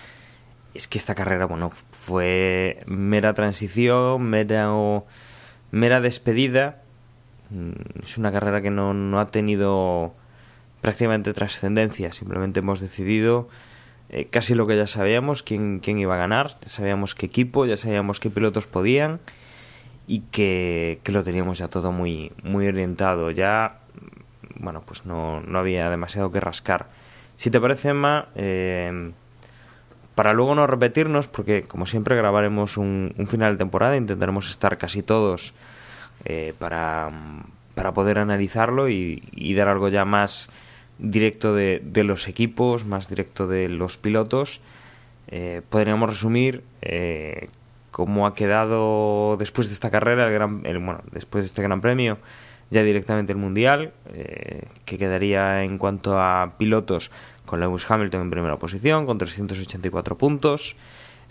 es 0.73 0.87
que 0.87 0.97
esta 0.97 1.13
carrera, 1.13 1.45
bueno, 1.45 1.71
fue 1.91 2.83
mera 2.87 3.35
transición, 3.35 4.23
mera, 4.23 4.73
mera 5.71 6.01
despedida. 6.01 6.81
Es 8.03 8.17
una 8.17 8.31
carrera 8.31 8.61
que 8.61 8.71
no, 8.71 8.93
no 8.93 9.19
ha 9.19 9.31
tenido 9.31 10.13
prácticamente 10.81 11.33
trascendencia, 11.33 12.11
simplemente 12.11 12.59
hemos 12.59 12.81
decidido 12.81 13.47
eh, 14.09 14.27
casi 14.29 14.53
lo 14.53 14.67
que 14.67 14.75
ya 14.75 14.85
sabíamos, 14.85 15.41
quién, 15.41 15.79
quién 15.79 15.97
iba 15.97 16.15
a 16.15 16.17
ganar, 16.17 16.51
ya 16.61 16.69
sabíamos 16.69 17.15
qué 17.15 17.25
equipo, 17.25 17.65
ya 17.65 17.77
sabíamos 17.77 18.19
qué 18.19 18.29
pilotos 18.29 18.67
podían 18.67 19.19
y 20.07 20.19
que, 20.31 20.99
que 21.03 21.11
lo 21.11 21.23
teníamos 21.23 21.57
ya 21.57 21.67
todo 21.67 21.91
muy, 21.91 22.31
muy 22.43 22.67
orientado. 22.67 23.31
Ya, 23.31 23.79
bueno, 24.59 24.83
pues 24.85 25.05
no, 25.05 25.41
no 25.41 25.57
había 25.57 25.89
demasiado 25.89 26.31
que 26.31 26.39
rascar. 26.39 26.89
Si 27.37 27.49
te 27.49 27.59
parece, 27.59 27.89
Emma, 27.89 28.27
eh, 28.35 29.11
para 30.15 30.33
luego 30.33 30.53
no 30.53 30.67
repetirnos, 30.67 31.27
porque 31.27 31.63
como 31.63 31.85
siempre 31.85 32.15
grabaremos 32.15 32.77
un 32.77 33.25
final 33.27 33.53
de 33.53 33.57
temporada, 33.57 33.95
intentaremos 33.95 34.49
estar 34.49 34.77
casi 34.77 35.01
todos 35.01 35.53
eh, 36.25 36.53
para, 36.57 37.11
para, 37.75 37.93
poder 37.93 38.17
analizarlo 38.19 38.89
y, 38.89 39.53
dar 39.55 39.67
algo 39.67 39.89
ya 39.89 40.05
más 40.05 40.49
directo 40.99 41.53
de, 41.53 41.81
los 42.03 42.27
equipos, 42.27 42.85
más 42.85 43.09
directo 43.09 43.47
de 43.47 43.69
los 43.69 43.97
pilotos. 43.97 44.61
Eh, 45.27 45.61
podríamos 45.69 46.09
resumir 46.09 46.63
eh, 46.81 47.49
cómo 47.91 48.27
ha 48.27 48.35
quedado 48.35 49.37
después 49.37 49.67
de 49.67 49.73
esta 49.73 49.89
carrera, 49.89 50.27
el 50.27 50.33
gran, 50.33 50.61
bueno, 50.61 51.01
después 51.11 51.43
de 51.43 51.47
este 51.47 51.61
Gran 51.61 51.81
Premio, 51.81 52.17
ya 52.71 52.83
directamente 52.83 53.31
el 53.31 53.37
Mundial, 53.37 53.93
eh, 54.13 54.63
que 54.85 54.97
quedaría 54.97 55.63
en 55.63 55.77
cuanto 55.77 56.19
a 56.19 56.53
pilotos 56.57 57.11
con 57.45 57.59
Lewis 57.59 57.89
Hamilton 57.89 58.21
en 58.21 58.29
primera 58.31 58.57
posición, 58.57 59.05
con 59.05 59.17
384 59.17 60.17
puntos. 60.17 60.75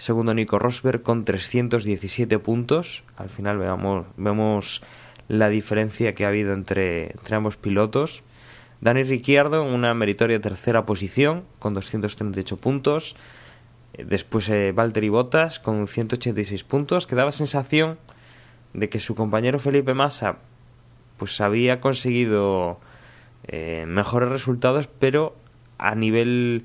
Segundo 0.03 0.35
Nico 0.35 0.59
Rosberg 0.59 1.03
con 1.03 1.25
317 1.25 2.41
puntos. 2.41 3.05
Al 3.17 3.29
final 3.29 3.61
vemos 4.17 4.83
la 5.29 5.49
diferencia 5.49 6.13
que 6.13 6.25
ha 6.25 6.29
habido 6.29 6.55
entre, 6.55 7.13
entre 7.13 7.37
ambos 7.37 7.57
pilotos. 7.57 8.25
Dani 8.81 9.05
Ricciardo 9.05 9.65
en 9.65 9.73
una 9.73 9.95
meritoria 9.95 10.41
tercera 10.41 10.85
posición 10.87 11.45
con 11.61 11.75
238 11.75 12.57
puntos. 12.57 13.15
Después 13.97 14.49
eh, 14.49 14.73
Valtteri 14.73 15.09
Bottas 15.09 15.61
con 15.61 15.87
186 15.87 16.65
puntos, 16.65 17.07
que 17.07 17.15
daba 17.15 17.31
sensación 17.31 17.97
de 18.73 18.89
que 18.89 18.99
su 18.99 19.15
compañero 19.15 19.61
Felipe 19.61 19.95
Massa 19.95 20.39
pues 21.17 21.41
había 21.41 21.81
conseguido 21.81 22.81
eh, 23.47 23.85
mejores 23.87 24.31
resultados, 24.31 24.89
pero 24.89 25.37
a 25.79 25.95
nivel 25.95 26.65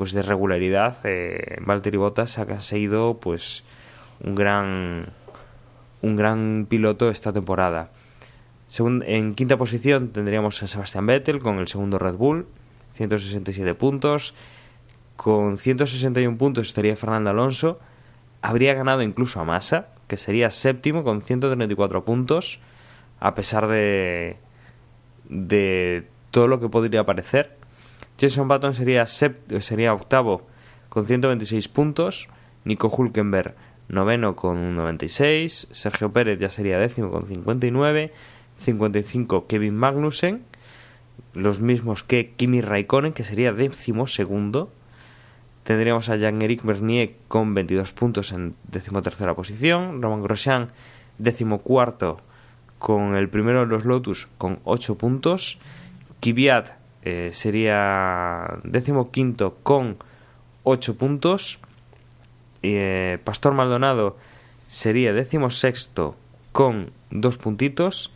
pues 0.00 0.12
de 0.12 0.22
regularidad, 0.22 0.96
eh, 1.04 1.58
Valtteri 1.60 1.98
Bottas 1.98 2.38
ha 2.38 2.46
conseguido 2.46 3.20
pues 3.20 3.64
un 4.24 4.34
gran 4.34 5.04
un 6.00 6.16
gran 6.16 6.66
piloto 6.70 7.10
esta 7.10 7.34
temporada. 7.34 7.90
en 8.78 9.34
quinta 9.34 9.58
posición 9.58 10.08
tendríamos 10.08 10.62
a 10.62 10.68
Sebastian 10.68 11.04
Vettel 11.04 11.40
con 11.40 11.58
el 11.58 11.68
segundo 11.68 11.98
Red 11.98 12.14
Bull, 12.14 12.46
167 12.94 13.74
puntos. 13.74 14.34
Con 15.16 15.58
161 15.58 16.38
puntos 16.38 16.68
estaría 16.68 16.96
Fernando 16.96 17.28
Alonso. 17.28 17.78
Habría 18.40 18.72
ganado 18.72 19.02
incluso 19.02 19.38
a 19.38 19.44
Massa, 19.44 19.88
que 20.08 20.16
sería 20.16 20.48
séptimo 20.48 21.04
con 21.04 21.20
134 21.20 22.06
puntos, 22.06 22.58
a 23.18 23.34
pesar 23.34 23.66
de, 23.66 24.38
de 25.28 26.08
todo 26.30 26.48
lo 26.48 26.58
que 26.58 26.70
podría 26.70 27.04
parecer. 27.04 27.59
Jason 28.20 28.48
Button 28.48 28.74
sería, 28.74 29.06
sería 29.06 29.94
octavo 29.94 30.46
con 30.90 31.06
126 31.06 31.68
puntos. 31.68 32.28
Nico 32.64 32.88
Hulkenberg 32.88 33.54
noveno 33.88 34.36
con 34.36 34.76
96. 34.76 35.68
Sergio 35.70 36.12
Pérez 36.12 36.38
ya 36.38 36.50
sería 36.50 36.78
décimo 36.78 37.10
con 37.10 37.26
59. 37.26 38.12
55 38.58 39.46
Kevin 39.46 39.74
Magnussen. 39.74 40.42
Los 41.32 41.60
mismos 41.60 42.02
que 42.02 42.32
Kimi 42.36 42.60
Raikkonen, 42.60 43.12
que 43.14 43.24
sería 43.24 43.52
décimo 43.52 44.06
segundo. 44.06 44.70
Tendríamos 45.62 46.08
a 46.08 46.16
Jean-Éric 46.16 46.62
Bernier 46.62 47.14
con 47.28 47.54
22 47.54 47.92
puntos 47.92 48.32
en 48.32 48.54
decimotercera 48.68 49.34
posición. 49.34 50.02
Roman 50.02 50.22
Grosjean, 50.22 50.72
decimocuarto 51.18 52.20
con 52.78 53.14
el 53.14 53.28
primero 53.28 53.60
de 53.60 53.66
los 53.66 53.84
Lotus 53.84 54.28
con 54.36 54.58
8 54.64 54.96
puntos. 54.96 55.58
Kvyat 56.20 56.79
eh, 57.04 57.30
sería 57.32 58.58
decimoquinto 58.64 59.56
con 59.62 59.96
8 60.64 60.96
puntos. 60.96 61.58
Eh, 62.62 63.18
Pastor 63.24 63.54
Maldonado 63.54 64.16
sería 64.66 65.12
decimosexto 65.12 66.16
con 66.52 66.92
2 67.10 67.38
puntitos. 67.38 68.12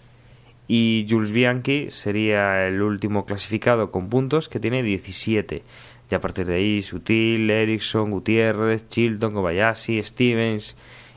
Y 0.66 1.06
Jules 1.10 1.32
Bianchi 1.32 1.90
sería 1.90 2.66
el 2.66 2.80
último 2.80 3.26
clasificado 3.26 3.90
con 3.90 4.08
puntos 4.08 4.48
que 4.48 4.60
tiene 4.60 4.82
17. 4.82 5.62
Y 6.10 6.14
a 6.14 6.20
partir 6.20 6.46
de 6.46 6.54
ahí, 6.54 6.82
Sutil, 6.82 7.50
Ericsson, 7.50 8.10
Gutiérrez, 8.10 8.88
Chilton, 8.88 9.34
Kobayashi, 9.34 10.02
Stevens 10.02 10.76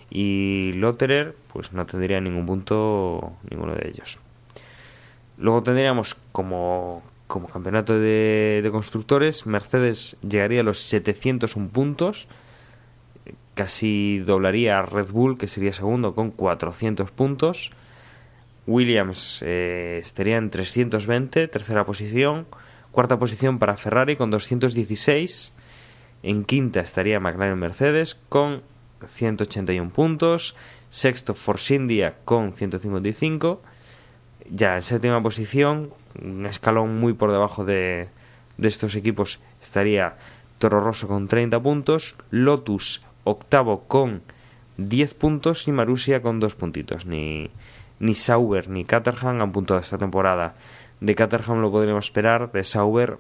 y 0.10 0.72
Lotterer, 0.74 1.36
pues 1.52 1.74
no 1.74 1.86
tendría 1.86 2.22
ningún 2.22 2.46
punto 2.46 3.34
ninguno 3.50 3.76
de 3.76 3.88
ellos. 3.90 4.20
Luego 5.38 5.62
tendríamos 5.64 6.16
como, 6.32 7.04
como 7.28 7.50
campeonato 7.50 8.00
de, 8.00 8.68
constructores, 8.72 9.46
Mercedes 9.46 10.18
llegaría 10.28 10.62
a 10.62 10.64
los 10.64 10.80
701 10.80 11.70
puntos, 11.70 12.28
casi 13.54 14.20
doblaría 14.20 14.80
a 14.80 14.84
Red 14.84 15.12
Bull, 15.12 15.38
que 15.38 15.48
sería 15.48 15.74
segundo 15.74 16.16
con 16.16 16.32
400 16.32 17.12
puntos. 17.12 17.72
Williams 18.66 19.42
eh, 19.46 20.00
estaría 20.02 20.38
en 20.38 20.50
320, 20.50 21.48
tercera 21.48 21.86
posición. 21.86 22.48
Cuarta 22.92 23.20
posición 23.20 23.60
para 23.60 23.78
Ferrari 23.78 24.16
con 24.16 24.30
216. 24.30 25.54
En 26.24 26.44
quinta 26.46 26.80
estaría 26.80 27.20
McLaren 27.20 27.60
Mercedes 27.60 28.18
con 28.30 28.64
181 29.06 29.92
puntos. 29.92 30.56
Sexto 30.90 31.34
Force 31.34 31.76
India 31.76 32.16
con 32.26 32.54
155. 32.54 33.62
Ya 34.50 34.76
en 34.76 34.82
séptima 34.82 35.22
posición, 35.22 35.92
un 36.22 36.46
escalón 36.46 37.00
muy 37.00 37.14
por 37.14 37.32
debajo 37.32 37.66
de, 37.66 38.08
de 38.58 38.68
estos 38.68 38.96
equipos, 38.96 39.40
estaría 39.62 40.16
Toro 40.58 40.80
Rosso 40.80 41.08
con 41.08 41.28
30 41.28 41.60
puntos. 41.62 42.16
Lotus 42.32 43.02
octavo 43.24 43.84
con 43.88 44.22
10 44.78 45.14
puntos 45.16 45.68
y 45.68 45.72
Marusia 45.72 46.22
con 46.22 46.40
2 46.40 46.56
puntitos. 46.56 47.06
Ni, 47.06 47.50
ni 48.00 48.14
Sauber 48.14 48.70
ni 48.70 48.86
Caterham 48.86 49.42
han 49.42 49.52
puntuado 49.52 49.82
esta 49.82 49.98
temporada. 49.98 50.56
De 51.00 51.14
Caterham 51.14 51.62
lo 51.62 51.72
podríamos 51.72 52.06
esperar, 52.06 52.52
de 52.52 52.64
Sauber 52.64 53.18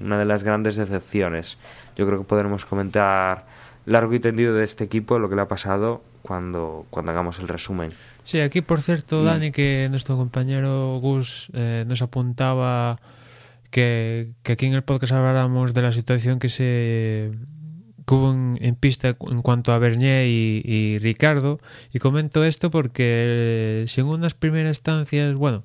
una 0.00 0.18
de 0.18 0.24
las 0.24 0.44
grandes 0.44 0.76
decepciones. 0.76 1.58
Yo 1.96 2.06
creo 2.06 2.18
que 2.18 2.24
podremos 2.24 2.64
comentar 2.64 3.46
largo 3.86 4.12
y 4.14 4.20
tendido 4.20 4.54
de 4.54 4.64
este 4.64 4.84
equipo 4.84 5.18
lo 5.18 5.28
que 5.28 5.36
le 5.36 5.42
ha 5.42 5.48
pasado 5.48 6.02
cuando, 6.22 6.86
cuando 6.90 7.12
hagamos 7.12 7.38
el 7.38 7.48
resumen. 7.48 7.92
Sí, 8.24 8.40
aquí 8.40 8.60
por 8.60 8.82
cierto, 8.82 9.22
mm. 9.22 9.24
Dani, 9.24 9.52
que 9.52 9.88
nuestro 9.90 10.16
compañero 10.16 10.98
Gus 11.00 11.48
eh, 11.54 11.84
nos 11.88 12.02
apuntaba 12.02 12.98
que, 13.70 14.32
que 14.42 14.52
aquí 14.52 14.66
en 14.66 14.74
el 14.74 14.82
podcast 14.82 15.12
habláramos 15.12 15.72
de 15.72 15.82
la 15.82 15.92
situación 15.92 16.38
que 16.38 16.48
se 16.48 17.30
que 18.06 18.14
hubo 18.14 18.32
en, 18.32 18.76
pista 18.76 19.16
en 19.20 19.42
cuanto 19.42 19.72
a 19.72 19.78
Bernier 19.78 20.26
y, 20.28 20.98
Ricardo. 20.98 21.58
Y 21.92 21.98
comento 21.98 22.44
esto 22.44 22.70
porque, 22.70 23.82
eh, 23.82 23.84
según 23.88 24.22
las 24.22 24.34
primeras 24.34 24.72
estancias, 24.72 25.34
bueno, 25.34 25.64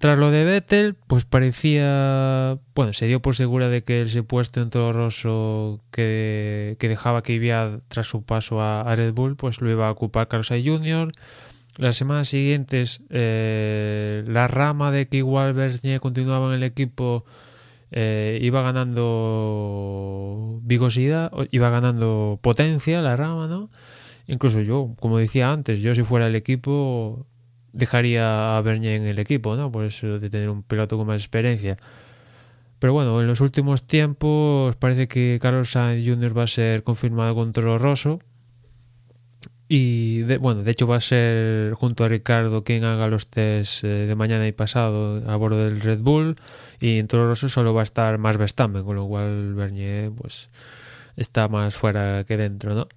tras 0.00 0.18
lo 0.18 0.30
de 0.30 0.44
Vettel, 0.44 0.94
pues 0.94 1.26
parecía, 1.26 2.58
bueno, 2.74 2.94
se 2.94 3.06
dio 3.06 3.20
por 3.20 3.36
segura 3.36 3.68
de 3.68 3.84
que 3.84 4.00
ese 4.00 4.22
puesto 4.22 4.62
en 4.62 4.70
todo 4.70 4.92
roso 4.92 5.84
que, 5.90 6.76
que 6.78 6.88
dejaba 6.88 7.22
que 7.22 7.34
iba 7.34 7.80
tras 7.88 8.06
su 8.06 8.22
paso 8.22 8.62
a, 8.62 8.94
Red 8.94 9.12
Bull, 9.12 9.36
pues 9.36 9.60
lo 9.60 9.70
iba 9.70 9.88
a 9.88 9.90
ocupar 9.90 10.26
Carlos 10.26 10.46
Sainz 10.46 10.66
Jr. 10.66 11.12
Las 11.76 11.96
semanas 11.96 12.28
siguientes, 12.30 13.02
eh, 13.10 14.24
la 14.26 14.46
rama 14.46 14.90
de 14.90 15.06
que 15.06 15.18
igual 15.18 15.52
Bernier 15.52 16.00
continuaba 16.00 16.48
en 16.48 16.54
el 16.54 16.62
equipo 16.62 17.26
eh, 17.90 18.38
iba 18.40 18.62
ganando 18.62 20.60
vigosidad, 20.62 21.30
iba 21.50 21.68
ganando 21.68 22.38
potencia 22.40 23.02
la 23.02 23.16
rama, 23.16 23.48
¿no? 23.48 23.68
Incluso 24.26 24.62
yo, 24.62 24.94
como 24.98 25.18
decía 25.18 25.52
antes, 25.52 25.80
yo 25.82 25.94
si 25.94 26.04
fuera 26.04 26.26
el 26.26 26.36
equipo 26.36 27.26
dejaría 27.72 28.56
a 28.56 28.60
Bernier 28.62 29.00
en 29.00 29.06
el 29.06 29.18
equipo, 29.18 29.56
¿no? 29.56 29.70
Por 29.70 29.84
eso 29.84 30.18
de 30.18 30.30
tener 30.30 30.48
un 30.50 30.62
piloto 30.62 30.96
con 30.96 31.06
más 31.06 31.20
experiencia. 31.20 31.76
Pero 32.78 32.94
bueno, 32.94 33.20
en 33.20 33.26
los 33.26 33.40
últimos 33.40 33.86
tiempos 33.86 34.74
parece 34.76 35.06
que 35.06 35.38
Carlos 35.40 35.72
Sainz 35.72 36.06
Jr. 36.06 36.36
va 36.36 36.44
a 36.44 36.46
ser 36.46 36.82
confirmado 36.82 37.34
con 37.34 37.52
Toro 37.52 37.76
Rosso. 37.78 38.20
Y 39.68 40.22
bueno, 40.38 40.64
de 40.64 40.70
hecho 40.72 40.88
va 40.88 40.96
a 40.96 41.00
ser 41.00 41.74
junto 41.74 42.04
a 42.04 42.08
Ricardo 42.08 42.64
quien 42.64 42.82
haga 42.82 43.06
los 43.06 43.28
test 43.28 43.84
eh, 43.84 44.06
de 44.06 44.14
mañana 44.16 44.48
y 44.48 44.52
pasado 44.52 45.22
a 45.30 45.36
bordo 45.36 45.64
del 45.64 45.80
Red 45.80 46.00
Bull 46.00 46.36
y 46.80 46.98
en 46.98 47.06
Toro 47.06 47.28
Rosso 47.28 47.48
solo 47.48 47.72
va 47.72 47.82
a 47.82 47.84
estar 47.84 48.18
más 48.18 48.36
Verstappen, 48.36 48.82
con 48.82 48.96
lo 48.96 49.06
cual 49.06 49.54
Bernier 49.54 50.10
pues 50.10 50.50
está 51.16 51.46
más 51.46 51.76
fuera 51.76 52.24
que 52.24 52.36
dentro, 52.36 52.74
¿no? 52.74 52.88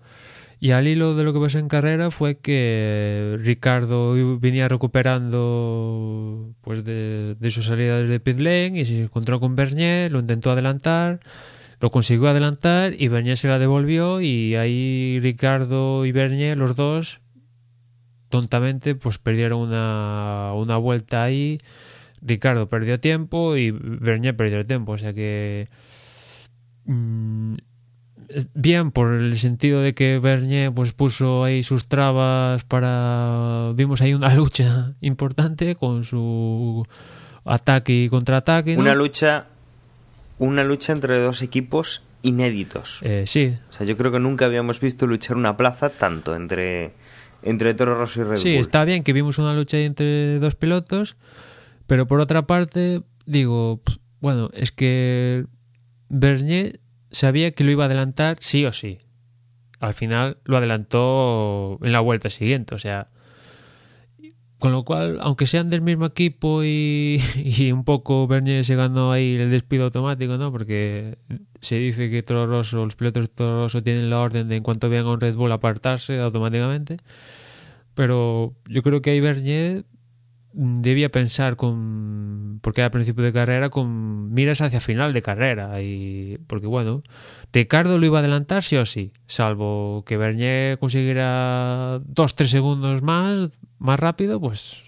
Y 0.63 0.71
al 0.71 0.87
hilo 0.87 1.13
de 1.13 1.25
lo 1.25 1.33
que 1.33 1.41
pasó 1.41 1.59
en 1.59 1.67
carrera 1.67 2.09
fue 2.09 2.37
que 2.37 3.35
Ricardo 3.41 4.39
venía 4.39 4.69
recuperando 4.69 6.53
pues 6.61 6.85
de, 6.85 7.35
de 7.37 7.51
su 7.51 7.61
salida 7.63 7.97
desde 7.97 8.21
pit 8.21 8.39
lane 8.39 8.79
y 8.79 8.85
se 8.85 9.03
encontró 9.03 9.41
con 9.41 9.57
Bernier, 9.57 10.09
lo 10.09 10.19
intentó 10.19 10.51
adelantar, 10.51 11.19
lo 11.81 11.91
consiguió 11.91 12.29
adelantar 12.29 12.93
y 12.97 13.09
Bernier 13.09 13.37
se 13.37 13.49
la 13.49 13.59
devolvió 13.59 14.21
y 14.21 14.55
ahí 14.55 15.19
Ricardo 15.21 16.05
y 16.05 16.13
Bernier, 16.13 16.57
los 16.57 16.77
dos, 16.77 17.19
tontamente 18.29 18.95
pues 18.95 19.17
perdieron 19.17 19.59
una, 19.59 20.53
una 20.53 20.77
vuelta 20.77 21.23
ahí 21.23 21.59
Ricardo 22.25 22.69
perdió 22.69 22.99
tiempo 22.99 23.57
y 23.57 23.71
Bernier 23.71 24.35
perdió 24.35 24.63
tiempo. 24.65 24.93
O 24.93 24.97
sea 24.97 25.13
que. 25.13 25.67
Mm, 26.85 27.55
bien, 28.53 28.91
por 28.91 29.13
el 29.13 29.37
sentido 29.37 29.81
de 29.81 29.93
que 29.93 30.19
Bernier 30.19 30.71
pues, 30.71 30.93
puso 30.93 31.43
ahí 31.43 31.63
sus 31.63 31.85
trabas 31.85 32.63
para. 32.63 33.71
Vimos 33.75 34.01
ahí 34.01 34.13
una 34.13 34.33
lucha 34.35 34.93
importante 35.01 35.75
con 35.75 36.03
su 36.03 36.85
ataque 37.45 38.03
y 38.03 38.09
contraataque. 38.09 38.77
Una 38.77 38.95
lucha. 38.95 39.47
Una 40.39 40.63
lucha 40.63 40.93
entre 40.93 41.19
dos 41.19 41.41
equipos 41.41 42.01
inéditos. 42.21 42.99
Eh, 43.03 43.25
sí. 43.27 43.55
O 43.69 43.73
sea, 43.73 43.85
yo 43.85 43.95
creo 43.95 44.11
que 44.11 44.19
nunca 44.19 44.45
habíamos 44.45 44.79
visto 44.79 45.05
luchar 45.07 45.37
una 45.37 45.55
plaza 45.55 45.89
tanto 45.89 46.35
entre, 46.35 46.91
entre 47.43 47.73
Toro 47.73 47.95
Rosso 47.95 48.21
y 48.21 48.23
Red 48.23 48.29
Bull. 48.31 48.39
Sí, 48.39 48.55
está 48.55 48.83
bien 48.83 49.03
que 49.03 49.13
vimos 49.13 49.37
una 49.37 49.53
lucha 49.53 49.77
entre 49.77 50.39
dos 50.39 50.55
pilotos 50.55 51.15
pero 51.87 52.07
por 52.07 52.19
otra 52.19 52.47
parte, 52.47 53.01
digo, 53.25 53.81
bueno, 54.19 54.49
es 54.53 54.71
que 54.71 55.45
Bernier 56.09 56.79
sabía 57.13 57.51
que 57.51 57.63
lo 57.63 57.71
iba 57.71 57.83
a 57.83 57.87
adelantar 57.87 58.37
sí 58.41 58.65
o 58.65 58.73
sí. 58.73 58.99
Al 59.79 59.93
final 59.93 60.37
lo 60.43 60.57
adelantó 60.57 61.79
en 61.81 61.91
la 61.91 62.01
vuelta 62.01 62.29
siguiente, 62.29 62.75
o 62.75 62.79
sea, 62.79 63.09
con 64.59 64.71
lo 64.71 64.85
cual, 64.85 65.17
aunque 65.19 65.45
sean 65.45 65.69
del 65.69 65.81
mismo 65.81 66.05
equipo 66.05 66.63
y, 66.63 67.19
un 67.73 67.83
poco 67.83 68.27
Bernier 68.27 68.63
se 68.63 68.75
ganó 68.75 69.11
ahí 69.11 69.35
el 69.35 69.51
despido 69.51 69.85
automático, 69.85 70.37
¿no? 70.37 70.51
Porque 70.53 71.17
se 71.61 71.75
dice 71.79 72.09
que 72.09 72.23
Toro 72.23 72.47
Rosso, 72.47 72.85
los 72.85 72.95
pilotos 72.95 73.23
de 73.23 73.27
Toro 73.27 73.63
Rosso 73.63 73.83
tienen 73.83 74.09
la 74.09 74.19
orden 74.19 74.47
de 74.47 74.55
en 74.55 74.63
cuanto 74.63 74.89
vean 74.89 75.05
a 75.05 75.11
un 75.11 75.19
Red 75.19 75.35
Bull 75.35 75.51
apartarse 75.51 76.19
automáticamente. 76.19 76.97
Pero 77.93 78.55
yo 78.67 78.81
creo 78.81 79.01
que 79.01 79.11
ahí 79.11 79.19
Bernier 79.19 79.85
debía 80.53 81.09
pensar 81.09 81.55
con 81.55 82.59
porque 82.61 82.81
era 82.81 82.91
principio 82.91 83.23
de 83.23 83.33
carrera 83.33 83.69
con 83.69 84.31
miras 84.33 84.61
hacia 84.61 84.79
final 84.79 85.11
de 85.11 85.21
carrera. 85.21 85.81
Y 85.81 86.37
porque 86.47 86.67
bueno 86.67 87.03
Ricardo 87.51 87.97
lo 87.97 88.05
iba 88.05 88.19
a 88.19 88.21
adelantar 88.21 88.63
sí 88.63 88.77
o 88.77 88.85
sí 88.85 89.11
salvo 89.27 90.03
que 90.05 90.17
Bernier 90.17 90.77
consiguiera 90.79 91.99
dos 92.05 92.35
tres 92.35 92.51
segundos 92.51 93.01
más 93.01 93.49
más 93.79 93.99
rápido 93.99 94.39
pues 94.39 94.83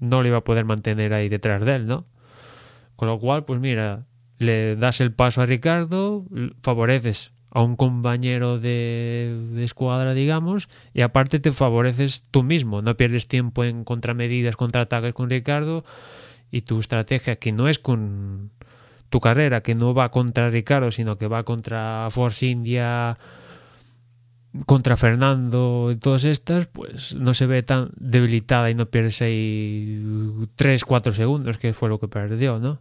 no 0.00 0.22
le 0.22 0.28
iba 0.28 0.38
a 0.38 0.44
poder 0.44 0.64
mantener 0.64 1.14
ahí 1.14 1.28
detrás 1.28 1.62
de 1.62 1.76
él 1.76 1.86
no 1.86 2.06
con 2.96 3.08
lo 3.08 3.18
cual 3.18 3.44
pues 3.44 3.60
mira 3.60 4.06
le 4.38 4.76
das 4.76 5.00
el 5.00 5.12
paso 5.12 5.42
a 5.42 5.46
Ricardo 5.46 6.24
favoreces 6.62 7.32
a 7.50 7.62
un 7.62 7.76
compañero 7.76 8.60
de, 8.60 9.48
de, 9.52 9.64
escuadra, 9.64 10.14
digamos, 10.14 10.68
y 10.94 11.00
aparte 11.00 11.40
te 11.40 11.52
favoreces 11.52 12.22
tú 12.30 12.42
mismo, 12.42 12.80
no 12.80 12.96
pierdes 12.96 13.26
tiempo 13.26 13.64
en 13.64 13.84
contramedidas, 13.84 14.56
contraataques 14.56 15.14
con 15.14 15.30
Ricardo 15.30 15.82
y 16.52 16.62
tu 16.62 16.78
estrategia 16.78 17.36
que 17.36 17.52
no 17.52 17.68
es 17.68 17.78
con 17.78 18.50
tu 19.08 19.20
carrera, 19.20 19.62
que 19.62 19.74
no 19.74 19.94
va 19.94 20.10
contra 20.10 20.50
Ricardo, 20.50 20.92
sino 20.92 21.18
que 21.18 21.26
va 21.26 21.42
contra 21.42 22.08
Force 22.12 22.46
India, 22.46 23.16
contra 24.66 24.96
Fernando 24.96 25.90
y 25.92 25.96
todas 25.96 26.24
estas, 26.24 26.66
pues 26.66 27.16
no 27.16 27.34
se 27.34 27.46
ve 27.46 27.64
tan 27.64 27.90
debilitada 27.96 28.70
y 28.70 28.76
no 28.76 28.86
pierdes 28.86 29.22
ahí 29.22 30.46
3, 30.54 30.84
4 30.84 31.12
segundos, 31.12 31.58
que 31.58 31.72
fue 31.72 31.88
lo 31.88 31.98
que 31.98 32.06
perdió, 32.06 32.60
¿no? 32.60 32.80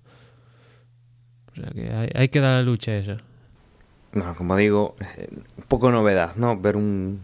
O 1.51 1.55
sea 1.55 1.72
que 1.72 1.91
hay, 1.91 2.09
hay 2.13 2.30
que 2.30 2.39
dar 2.39 2.53
la 2.53 2.61
lucha 2.61 2.95
esa 2.95 3.17
bueno, 4.14 4.36
como 4.36 4.55
digo, 4.55 4.95
un 5.57 5.64
poco 5.68 5.91
novedad, 5.91 6.36
¿no? 6.36 6.57
Ver 6.57 6.76
un, 6.76 7.22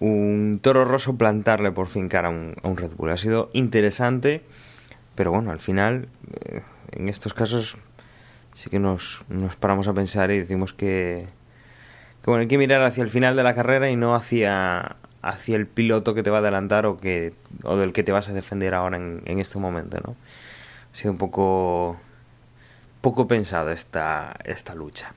un 0.00 0.60
toro 0.62 0.84
roso 0.84 1.16
plantarle 1.16 1.72
por 1.72 1.88
fin 1.88 2.08
cara 2.08 2.28
a 2.28 2.30
un, 2.30 2.54
a 2.62 2.68
un 2.68 2.76
Red 2.76 2.92
Bull. 2.96 3.10
Ha 3.10 3.16
sido 3.16 3.50
interesante, 3.52 4.42
pero 5.14 5.30
bueno, 5.30 5.50
al 5.50 5.60
final, 5.60 6.08
eh, 6.44 6.62
en 6.92 7.08
estos 7.08 7.34
casos, 7.34 7.76
sí 8.54 8.68
que 8.68 8.78
nos, 8.78 9.22
nos 9.28 9.56
paramos 9.56 9.88
a 9.88 9.94
pensar 9.94 10.30
y 10.30 10.38
decimos 10.38 10.72
que, 10.72 11.26
que, 12.22 12.30
bueno, 12.30 12.42
hay 12.42 12.48
que 12.48 12.58
mirar 12.58 12.82
hacia 12.82 13.02
el 13.02 13.10
final 13.10 13.36
de 13.36 13.42
la 13.42 13.54
carrera 13.54 13.90
y 13.90 13.96
no 13.96 14.14
hacia, 14.14 14.96
hacia 15.22 15.56
el 15.56 15.66
piloto 15.66 16.14
que 16.14 16.22
te 16.22 16.30
va 16.30 16.38
a 16.38 16.40
adelantar 16.40 16.84
o, 16.84 16.98
que, 16.98 17.32
o 17.62 17.76
del 17.76 17.92
que 17.92 18.02
te 18.02 18.12
vas 18.12 18.28
a 18.28 18.32
defender 18.32 18.74
ahora 18.74 18.98
en, 18.98 19.22
en 19.24 19.38
este 19.38 19.58
momento, 19.58 19.98
¿no? 20.04 20.16
Ha 20.92 20.96
sido 20.96 21.12
un 21.12 21.18
poco, 21.18 21.96
poco 23.00 23.28
pensado 23.28 23.70
esta, 23.70 24.34
esta 24.44 24.74
lucha. 24.74 25.14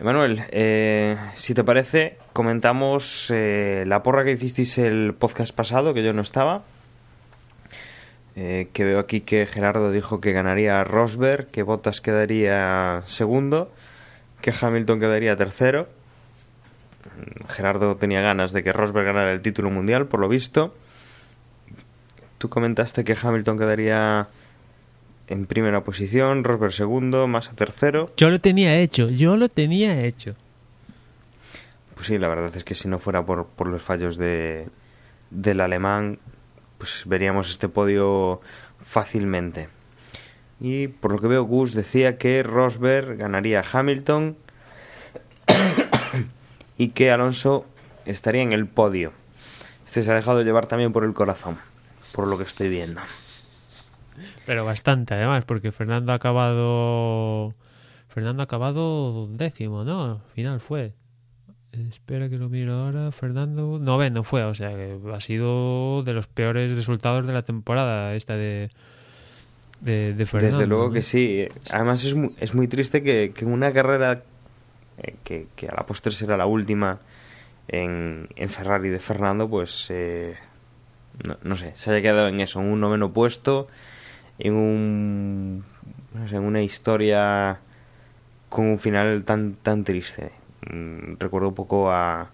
Emanuel, 0.00 0.44
eh, 0.50 1.18
si 1.34 1.52
te 1.52 1.62
parece, 1.62 2.16
comentamos 2.32 3.30
eh, 3.30 3.84
la 3.86 4.02
porra 4.02 4.24
que 4.24 4.32
hicisteis 4.32 4.78
el 4.78 5.12
podcast 5.12 5.54
pasado, 5.54 5.92
que 5.92 6.02
yo 6.02 6.14
no 6.14 6.22
estaba. 6.22 6.62
Eh, 8.34 8.70
que 8.72 8.84
veo 8.84 8.98
aquí 8.98 9.20
que 9.20 9.44
Gerardo 9.44 9.92
dijo 9.92 10.22
que 10.22 10.32
ganaría 10.32 10.82
Rosberg, 10.84 11.48
que 11.48 11.62
Bottas 11.62 12.00
quedaría 12.00 13.02
segundo, 13.04 13.70
que 14.40 14.54
Hamilton 14.58 15.00
quedaría 15.00 15.36
tercero. 15.36 15.86
Gerardo 17.50 17.94
tenía 17.96 18.22
ganas 18.22 18.52
de 18.52 18.62
que 18.62 18.72
Rosberg 18.72 19.04
ganara 19.04 19.32
el 19.32 19.42
título 19.42 19.68
mundial, 19.68 20.06
por 20.06 20.20
lo 20.20 20.28
visto. 20.28 20.74
Tú 22.38 22.48
comentaste 22.48 23.04
que 23.04 23.14
Hamilton 23.22 23.58
quedaría 23.58 24.28
en 25.30 25.46
primera 25.46 25.82
posición, 25.82 26.44
Rosberg 26.44 26.72
segundo, 26.72 27.26
Massa 27.28 27.52
tercero. 27.54 28.10
Yo 28.16 28.28
lo 28.30 28.40
tenía 28.40 28.78
hecho, 28.78 29.08
yo 29.08 29.36
lo 29.36 29.48
tenía 29.48 30.04
hecho. 30.04 30.34
Pues 31.94 32.08
sí, 32.08 32.18
la 32.18 32.28
verdad 32.28 32.54
es 32.54 32.64
que 32.64 32.74
si 32.74 32.88
no 32.88 32.98
fuera 32.98 33.24
por, 33.24 33.46
por 33.46 33.68
los 33.68 33.80
fallos 33.80 34.16
de, 34.16 34.68
del 35.30 35.60
alemán, 35.60 36.18
pues 36.78 37.02
veríamos 37.06 37.48
este 37.48 37.68
podio 37.68 38.40
fácilmente. 38.84 39.68
Y 40.60 40.88
por 40.88 41.12
lo 41.12 41.18
que 41.18 41.28
veo, 41.28 41.44
Gus 41.44 41.74
decía 41.74 42.18
que 42.18 42.42
Rosberg 42.42 43.16
ganaría 43.16 43.60
a 43.60 43.78
Hamilton 43.78 44.36
y 46.76 46.88
que 46.88 47.12
Alonso 47.12 47.66
estaría 48.04 48.42
en 48.42 48.52
el 48.52 48.66
podio. 48.66 49.12
Este 49.86 50.02
se 50.02 50.10
ha 50.10 50.14
dejado 50.14 50.42
llevar 50.42 50.66
también 50.66 50.92
por 50.92 51.04
el 51.04 51.14
corazón, 51.14 51.58
por 52.12 52.26
lo 52.26 52.36
que 52.36 52.44
estoy 52.44 52.68
viendo. 52.68 53.00
Pero 54.50 54.64
bastante, 54.64 55.14
además, 55.14 55.44
porque 55.44 55.70
Fernando 55.70 56.10
ha 56.10 56.16
acabado. 56.16 57.54
Fernando 58.08 58.42
ha 58.42 58.46
acabado 58.46 59.28
décimo, 59.28 59.84
¿no? 59.84 60.04
Al 60.14 60.32
final 60.34 60.58
fue. 60.58 60.92
Espera 61.70 62.28
que 62.28 62.36
lo 62.36 62.48
miro 62.48 62.72
ahora. 62.74 63.12
Fernando. 63.12 63.78
Noveno 63.78 64.24
fue, 64.24 64.42
o 64.42 64.52
sea 64.52 64.70
que 64.70 64.98
ha 65.14 65.20
sido 65.20 66.02
de 66.02 66.14
los 66.14 66.26
peores 66.26 66.72
resultados 66.72 67.28
de 67.28 67.32
la 67.32 67.42
temporada 67.42 68.16
esta 68.16 68.34
de. 68.34 68.70
De, 69.80 70.14
de 70.14 70.26
Fernando, 70.26 70.56
Desde 70.56 70.66
luego 70.66 70.88
¿no? 70.88 70.94
que 70.94 71.02
sí. 71.02 71.46
Además, 71.72 72.02
es 72.02 72.16
muy, 72.16 72.34
es 72.40 72.52
muy 72.52 72.66
triste 72.66 73.04
que, 73.04 73.30
que 73.32 73.44
una 73.44 73.72
carrera 73.72 74.24
eh, 74.98 75.14
que, 75.22 75.46
que, 75.54 75.68
a 75.68 75.76
la 75.76 75.86
postre 75.86 76.10
será 76.10 76.36
la 76.36 76.46
última 76.46 76.98
en, 77.68 78.28
en 78.34 78.50
Ferrari 78.50 78.88
de 78.88 78.98
Fernando, 78.98 79.48
pues. 79.48 79.86
Eh, 79.90 80.34
no, 81.24 81.36
no 81.44 81.56
sé, 81.56 81.70
se 81.76 81.92
haya 81.92 82.02
quedado 82.02 82.26
en 82.26 82.40
eso, 82.40 82.60
en 82.60 82.66
un 82.66 82.80
noveno 82.80 83.12
puesto 83.12 83.68
en 84.40 84.54
un 84.54 85.64
una 86.32 86.62
historia 86.62 87.60
con 88.48 88.66
un 88.66 88.78
final 88.78 89.24
tan 89.24 89.54
tan 89.54 89.84
triste. 89.84 90.32
Mm, 90.70 91.14
recuerdo 91.18 91.48
un 91.48 91.54
poco 91.54 91.90
a 91.92 92.30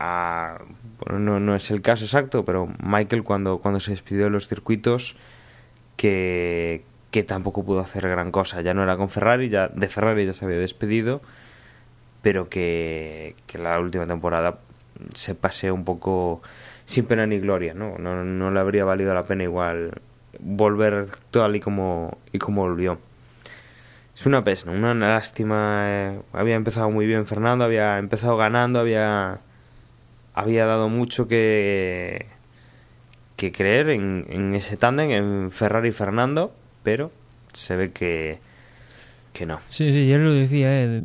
a 0.00 0.58
no, 1.10 1.40
no 1.40 1.54
es 1.54 1.70
el 1.70 1.80
caso 1.80 2.04
exacto 2.04 2.44
pero 2.44 2.68
Michael 2.82 3.22
cuando 3.22 3.58
cuando 3.58 3.80
se 3.80 3.92
despidió 3.92 4.24
de 4.24 4.30
los 4.30 4.48
circuitos 4.48 5.16
que 5.96 6.82
que 7.10 7.22
tampoco 7.22 7.64
pudo 7.64 7.80
hacer 7.80 8.08
gran 8.08 8.32
cosa. 8.32 8.60
Ya 8.62 8.74
no 8.74 8.82
era 8.82 8.96
con 8.96 9.08
Ferrari 9.08 9.48
ya 9.48 9.68
de 9.68 9.88
Ferrari 9.88 10.26
ya 10.26 10.32
se 10.32 10.44
había 10.44 10.58
despedido 10.58 11.22
pero 12.22 12.48
que, 12.48 13.36
que 13.46 13.58
la 13.58 13.78
última 13.78 14.06
temporada 14.06 14.58
se 15.14 15.34
paseó 15.34 15.74
un 15.74 15.84
poco 15.84 16.42
sin 16.86 17.04
pena 17.06 17.26
ni 17.26 17.38
gloria 17.38 17.74
no 17.74 17.98
no, 17.98 18.24
no 18.24 18.50
le 18.50 18.60
habría 18.60 18.84
valido 18.84 19.14
la 19.14 19.26
pena 19.26 19.44
igual 19.44 19.92
volver 20.40 21.08
tal 21.30 21.56
y 21.56 21.60
como, 21.60 22.18
y 22.32 22.38
como 22.38 22.62
volvió. 22.62 22.98
Es 24.16 24.26
una 24.26 24.44
pena, 24.44 24.72
una 24.72 24.94
lástima. 24.94 25.84
Eh, 25.88 26.20
había 26.32 26.54
empezado 26.54 26.90
muy 26.90 27.06
bien 27.06 27.26
Fernando, 27.26 27.64
había 27.64 27.98
empezado 27.98 28.36
ganando, 28.36 28.78
había, 28.80 29.40
había 30.34 30.66
dado 30.66 30.88
mucho 30.88 31.26
que, 31.26 32.26
que 33.36 33.50
creer 33.50 33.90
en, 33.90 34.54
ese 34.54 34.76
tándem, 34.76 35.10
en 35.10 35.50
Ferrari 35.50 35.88
y 35.88 35.92
Fernando, 35.92 36.54
pero 36.84 37.10
se 37.52 37.74
ve 37.76 37.92
que, 37.92 38.38
que 39.32 39.46
no. 39.46 39.60
Sí, 39.68 39.92
sí, 39.92 40.06
yo 40.06 40.18
lo 40.18 40.32
decía, 40.32 40.84
eh. 40.84 41.02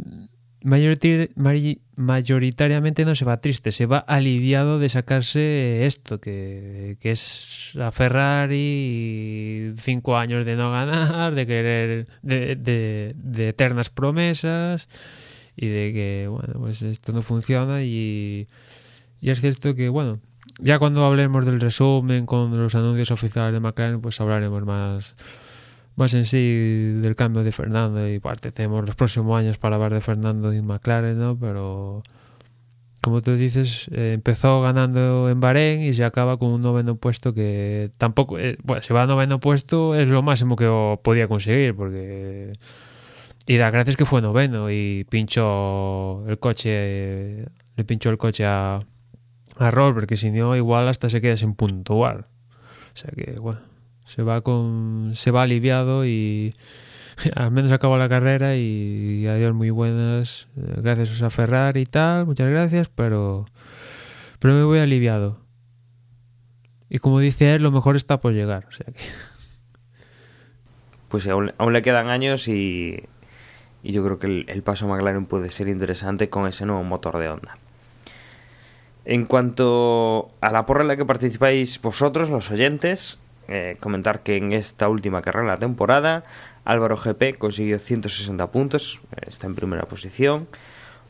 Mayoritariamente 0.62 3.05
no 3.05 3.16
se 3.16 3.24
va 3.24 3.39
triste, 3.39 3.72
se 3.72 3.86
va 3.86 3.99
aliviado 3.99 4.78
de 4.78 4.89
sacarse 4.89 5.86
esto, 5.86 6.20
que, 6.20 6.97
que 6.99 7.12
es 7.12 7.72
a 7.80 7.91
Ferrari 7.91 9.74
cinco 9.78 10.18
años 10.18 10.45
de 10.45 10.57
no 10.57 10.72
ganar, 10.72 11.34
de 11.34 11.47
querer, 11.47 12.07
de, 12.22 12.57
de, 12.57 13.14
de, 13.16 13.49
eternas 13.49 13.89
promesas 13.89 14.89
y 15.55 15.68
de 15.68 15.93
que, 15.93 16.28
bueno, 16.30 16.55
pues 16.60 16.82
esto 16.82 17.14
no 17.14 17.22
funciona 17.22 17.84
y, 17.84 18.47
y 19.22 19.30
es 19.30 19.39
cierto 19.39 19.76
que, 19.76 19.88
bueno, 19.88 20.20
ya 20.60 20.78
cuando 20.78 21.05
hablemos 21.05 21.45
del 21.45 21.62
resumen 21.62 22.26
con 22.26 22.57
los 22.57 22.76
anuncios 22.76 23.12
oficiales 23.12 23.53
de 23.53 23.62
McLaren, 23.62 24.01
pues 24.01 24.20
hablaremos 24.20 24.66
más 24.66 25.16
más 26.00 26.14
en 26.14 26.24
sí 26.24 26.93
del 27.02 27.16
cambio 27.16 27.43
de 27.43 27.52
Fernando 27.52 28.10
y 28.10 28.20
parte 28.20 28.54
tenemos 28.54 28.86
los 28.86 28.95
próximos 28.95 29.38
años 29.38 29.58
para 29.58 29.76
hablar 29.76 29.93
de 29.93 30.00
Fernando 30.00 30.54
y 30.54 30.62
McLaren, 30.62 31.20
¿no? 31.20 31.38
Pero 31.38 32.04
como 33.02 33.22
tú 33.22 33.36
dices, 33.36 33.89
eh, 33.91 34.14
empezó 34.14 34.62
ganando 34.62 35.30
en 35.30 35.41
Bahrein 35.41 35.82
y 35.82 35.93
se 35.93 36.06
acaba 36.06 36.38
con 36.38 36.50
un 36.52 36.62
noveno 36.62 36.95
puesto 36.95 37.34
que 37.34 37.91
tampoco, 37.97 38.39
eh, 38.39 38.58
bueno, 38.64 38.82
si 38.82 38.93
va 38.93 39.04
a 39.04 39.08
noveno 39.08 39.41
puesto 39.41 39.93
es 39.93 40.08
lo 40.08 40.22
máximo 40.24 40.56
que 40.56 40.97
podía 41.04 41.28
conseguir 41.28 41.76
porque 41.76 42.54
y 43.45 43.58
da 43.58 43.70
gracias 43.70 43.97
que 43.97 44.06
fue 44.06 44.22
noveno 44.22 44.72
y 44.72 45.06
pinchó 45.10 46.26
el 46.30 46.39
coche, 46.39 47.45
le 47.76 47.84
pinchó 47.86 48.10
el 48.10 48.18
coche 48.18 48.45
a, 48.45 48.80
a 49.58 49.72
Rosberg 49.72 50.08
que 50.08 50.16
si 50.16 50.32
no 50.32 50.56
igual 50.56 50.88
hasta 50.88 51.10
se 51.10 51.20
queda 51.20 51.36
sin 51.36 51.56
puntuar. 51.56 52.28
O 52.93 52.97
sea 52.97 53.12
que, 53.12 53.39
bueno, 53.39 53.60
se 54.10 54.24
va 54.24 54.41
con 54.41 55.12
se 55.14 55.30
va 55.30 55.43
aliviado 55.43 56.03
y 56.03 56.51
al 57.36 57.51
menos 57.51 57.72
acabó 57.72 57.97
la 57.97 58.10
carrera 58.10 58.55
y, 58.55 59.28
adiós 59.28 59.53
muy 59.53 59.70
buenas. 59.70 60.47
Gracias 60.55 61.22
a 61.22 61.30
Ferrari 61.30 61.82
y 61.82 61.86
tal 61.86 62.26
muchas 62.26 62.49
gracias 62.49 62.89
pero 62.89 63.45
pero 64.39 64.55
me 64.55 64.64
voy 64.64 64.80
aliviado. 64.80 65.41
Y 66.89 66.97
como 66.97 67.20
dice 67.20 67.53
él 67.53 67.62
lo 67.62 67.72
mejor 67.72 67.95
está 67.95 68.20
por 68.20 68.34
llegar 68.34 68.66
o 68.68 68.72
sea 68.72 68.88
que 68.88 68.99
pues 71.07 71.28
aún, 71.28 71.53
aún 71.57 71.74
le 71.74 71.84
quedan 71.84 72.07
años 72.07 72.47
y, 72.47 73.03
y 73.84 73.91
yo 73.91 74.03
creo 74.03 74.20
que 74.20 74.28
el, 74.28 74.45
el, 74.47 74.64
paso 74.64 74.86
a 74.86 74.89
McLaren 74.89 75.26
puede 75.26 75.49
ser 75.49 75.68
interesante 75.68 76.30
con 76.30 76.47
ese 76.47 76.68
nuevo 76.68 76.84
motor 76.84 77.18
de 77.18 77.30
Honda. 77.30 77.57
En 79.05 79.26
cuanto 79.26 80.30
a 80.39 80.51
la 80.51 80.68
porra 80.68 80.82
en 80.82 80.88
la 80.88 80.97
que 80.97 81.05
participáis 81.05 81.82
vosotros, 81.82 82.30
los 82.30 82.51
oyentes, 82.51 83.20
eh, 83.50 83.78
comentar 83.80 84.24
que 84.24 84.38
en 84.38 84.54
esta 84.54 84.88
última 84.88 85.22
carrera 85.22 85.45
de 85.45 85.52
la 85.52 85.60
temporada, 85.60 86.24
Álvaro 86.66 86.97
GP 86.97 87.38
consiguió 87.38 87.80
160 87.80 88.52
puntos, 88.52 89.02
eh, 89.16 89.26
está 89.28 89.47
en 89.47 89.56
primera 89.56 89.84
posición. 89.84 90.47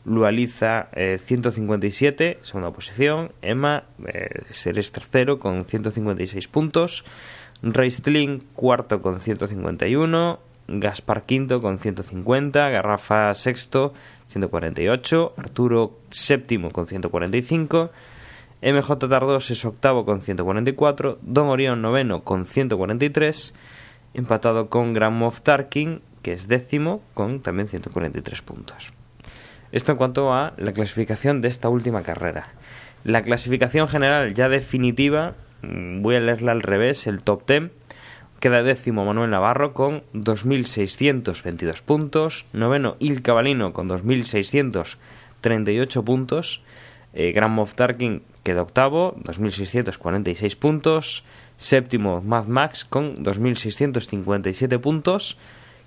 Lualiza 0.06 0.88
eh, 0.92 1.18
157, 1.18 2.38
segunda 2.40 2.70
posición. 2.70 3.32
Emma 3.42 3.84
eh, 4.06 4.44
Seres 4.50 4.92
tercero 4.92 5.38
con 5.38 5.64
156 5.64 6.48
puntos. 6.48 7.04
Reistling 7.62 8.42
cuarto 8.54 9.02
con 9.02 9.20
151. 9.20 10.40
Gaspar 10.68 11.24
quinto 11.24 11.60
con 11.60 11.78
150. 11.78 12.70
Garrafa 12.70 13.34
sexto 13.34 13.92
148. 14.28 15.34
Arturo 15.36 15.98
séptimo 16.08 16.70
con 16.70 16.86
145. 16.86 17.90
MJ 18.62 19.08
Tardos 19.08 19.50
es 19.50 19.64
octavo 19.64 20.04
con 20.04 20.20
144. 20.20 21.18
Don 21.22 21.48
Orión 21.48 21.80
noveno 21.80 22.24
con 22.24 22.44
143. 22.46 23.54
Empatado 24.12 24.68
con 24.68 24.92
Grand 24.92 25.16
Moff 25.16 25.40
Tarkin, 25.40 26.02
que 26.22 26.34
es 26.34 26.46
décimo 26.46 27.00
con 27.14 27.40
también 27.40 27.68
143 27.68 28.42
puntos. 28.42 28.92
Esto 29.72 29.92
en 29.92 29.98
cuanto 29.98 30.34
a 30.34 30.52
la 30.58 30.72
clasificación 30.72 31.40
de 31.40 31.48
esta 31.48 31.68
última 31.68 32.02
carrera. 32.02 32.48
La 33.04 33.22
clasificación 33.22 33.86
general 33.88 34.34
ya 34.34 34.50
definitiva, 34.50 35.34
mm, 35.62 36.02
voy 36.02 36.16
a 36.16 36.20
leerla 36.20 36.52
al 36.52 36.60
revés, 36.60 37.06
el 37.06 37.22
top 37.22 37.46
10. 37.46 37.70
Queda 38.40 38.62
décimo 38.62 39.06
Manuel 39.06 39.30
Navarro 39.30 39.72
con 39.72 40.02
2.622 40.12 41.80
puntos. 41.82 42.44
Noveno 42.52 42.96
Il 42.98 43.22
Cavalino 43.22 43.72
con 43.72 43.88
2.638 43.88 46.04
puntos. 46.04 46.60
Eh, 47.12 47.32
Grand 47.32 47.54
Moff 47.54 47.74
Tarkin 47.74 48.22
queda 48.42 48.62
octavo, 48.62 49.16
2.646 49.24 50.56
puntos. 50.56 51.24
Séptimo 51.56 52.22
Mad 52.22 52.46
Max 52.46 52.84
con 52.84 53.16
2.657 53.16 54.78
puntos. 54.80 55.36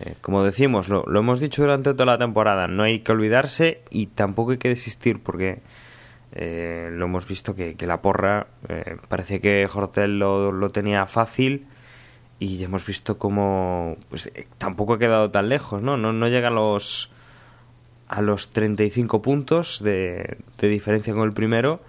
Eh, 0.00 0.14
como 0.20 0.42
decimos, 0.42 0.88
lo, 0.88 1.04
lo, 1.06 1.20
hemos 1.20 1.38
dicho 1.38 1.62
durante 1.62 1.92
toda 1.92 2.06
la 2.06 2.18
temporada, 2.18 2.66
no 2.66 2.82
hay 2.82 3.00
que 3.00 3.12
olvidarse 3.12 3.82
y 3.90 4.06
tampoco 4.06 4.52
hay 4.52 4.58
que 4.58 4.68
desistir 4.68 5.22
porque 5.22 5.60
eh, 6.32 6.88
lo 6.92 7.04
hemos 7.04 7.28
visto 7.28 7.54
que, 7.54 7.74
que 7.74 7.86
la 7.86 8.02
porra 8.02 8.48
eh, 8.68 8.96
parece 9.08 9.40
que 9.40 9.68
Hortel 9.72 10.18
lo, 10.18 10.50
lo, 10.50 10.70
tenía 10.70 11.06
fácil 11.06 11.68
y 12.40 12.56
ya 12.56 12.64
hemos 12.64 12.84
visto 12.84 13.18
como 13.18 13.96
pues 14.10 14.32
tampoco 14.58 14.94
ha 14.94 14.98
quedado 14.98 15.30
tan 15.30 15.48
lejos, 15.48 15.80
¿no? 15.80 15.96
No, 15.96 16.12
no 16.12 16.28
llega 16.28 16.48
a 16.48 16.50
los 16.50 17.12
a 18.08 18.20
los 18.20 18.50
35 18.50 19.22
puntos 19.22 19.82
de, 19.82 20.38
de 20.58 20.68
diferencia 20.68 21.14
con 21.14 21.22
el 21.22 21.32
primero 21.32 21.80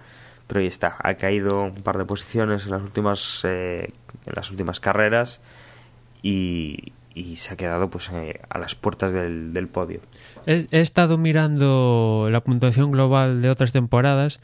pero 0.46 0.60
ahí 0.60 0.66
está, 0.66 0.96
ha 1.02 1.14
caído 1.14 1.62
un 1.62 1.82
par 1.82 1.98
de 1.98 2.04
posiciones 2.04 2.64
en 2.64 2.70
las 2.70 2.82
últimas 2.82 3.40
eh, 3.44 3.88
en 4.26 4.32
las 4.34 4.50
últimas 4.50 4.80
carreras 4.80 5.40
y, 6.22 6.92
y 7.14 7.36
se 7.36 7.54
ha 7.54 7.56
quedado 7.56 7.88
pues 7.90 8.10
eh, 8.12 8.40
a 8.48 8.58
las 8.58 8.74
puertas 8.74 9.12
del, 9.12 9.68
podio. 9.68 10.00
He, 10.46 10.66
he, 10.70 10.80
estado 10.80 11.18
mirando 11.18 12.28
la 12.30 12.42
puntuación 12.42 12.92
global 12.92 13.42
de 13.42 13.50
otras 13.50 13.72
temporadas 13.72 14.40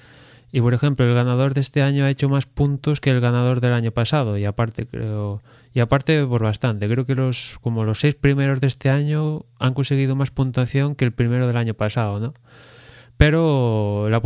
y 0.52 0.60
por 0.60 0.74
ejemplo 0.74 1.06
el 1.06 1.14
ganador 1.14 1.54
de 1.54 1.60
este 1.60 1.82
año 1.82 2.04
ha 2.04 2.10
hecho 2.10 2.28
más 2.28 2.46
puntos 2.46 3.00
que 3.00 3.10
el 3.10 3.20
ganador 3.20 3.60
del 3.60 3.72
año 3.72 3.92
pasado 3.92 4.36
y 4.38 4.44
aparte 4.44 4.86
creo 4.86 5.42
y 5.74 5.80
aparte 5.80 6.24
por 6.26 6.42
bastante 6.42 6.88
creo 6.88 7.06
que 7.06 7.14
los 7.14 7.58
como 7.62 7.84
los 7.84 8.00
seis 8.00 8.14
primeros 8.14 8.60
de 8.60 8.66
este 8.66 8.90
año 8.90 9.46
han 9.58 9.74
conseguido 9.74 10.14
más 10.14 10.30
puntuación 10.30 10.94
que 10.94 11.04
el 11.04 11.12
primero 11.12 11.46
del 11.46 11.56
año 11.56 11.74
pasado, 11.74 12.20
¿no? 12.20 12.34
Pero 13.22 14.08
la, 14.10 14.20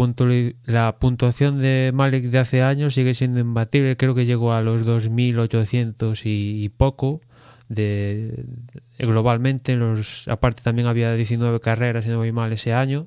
la, 0.65 0.99
puntuación 0.99 1.61
de 1.61 1.91
Malik 1.93 2.31
de 2.31 2.39
hace 2.39 2.63
años 2.63 2.95
sigue 2.95 3.13
siendo 3.13 3.41
imbatible. 3.41 3.99
Creo 3.99 4.15
que 4.15 4.25
llegó 4.25 4.55
a 4.55 4.63
los 4.63 4.87
2.800 4.87 6.25
y, 6.25 6.65
y, 6.65 6.71
poco 6.71 7.21
de, 7.69 8.47
globalmente. 8.99 9.77
Los, 9.77 10.27
aparte 10.29 10.63
también 10.63 10.89
había 10.89 11.13
19 11.13 11.61
carreras, 11.61 12.05
si 12.05 12.11
no 12.11 12.17
voy 12.17 12.33
mal, 12.33 12.51
ese 12.55 12.73
año. 12.73 13.07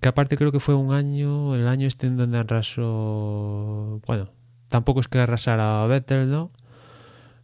Que 0.00 0.10
aparte 0.10 0.36
creo 0.36 0.52
que 0.52 0.60
fue 0.60 0.76
un 0.76 0.94
año, 0.94 1.56
el 1.56 1.66
año 1.66 1.88
este 1.88 2.06
en 2.06 2.16
donde 2.16 2.38
arrasó... 2.38 4.00
Bueno, 4.06 4.30
tampoco 4.68 5.00
es 5.00 5.08
que 5.08 5.18
arrasara 5.18 5.82
a 5.82 5.88
Vettel, 5.88 6.30
¿no? 6.30 6.52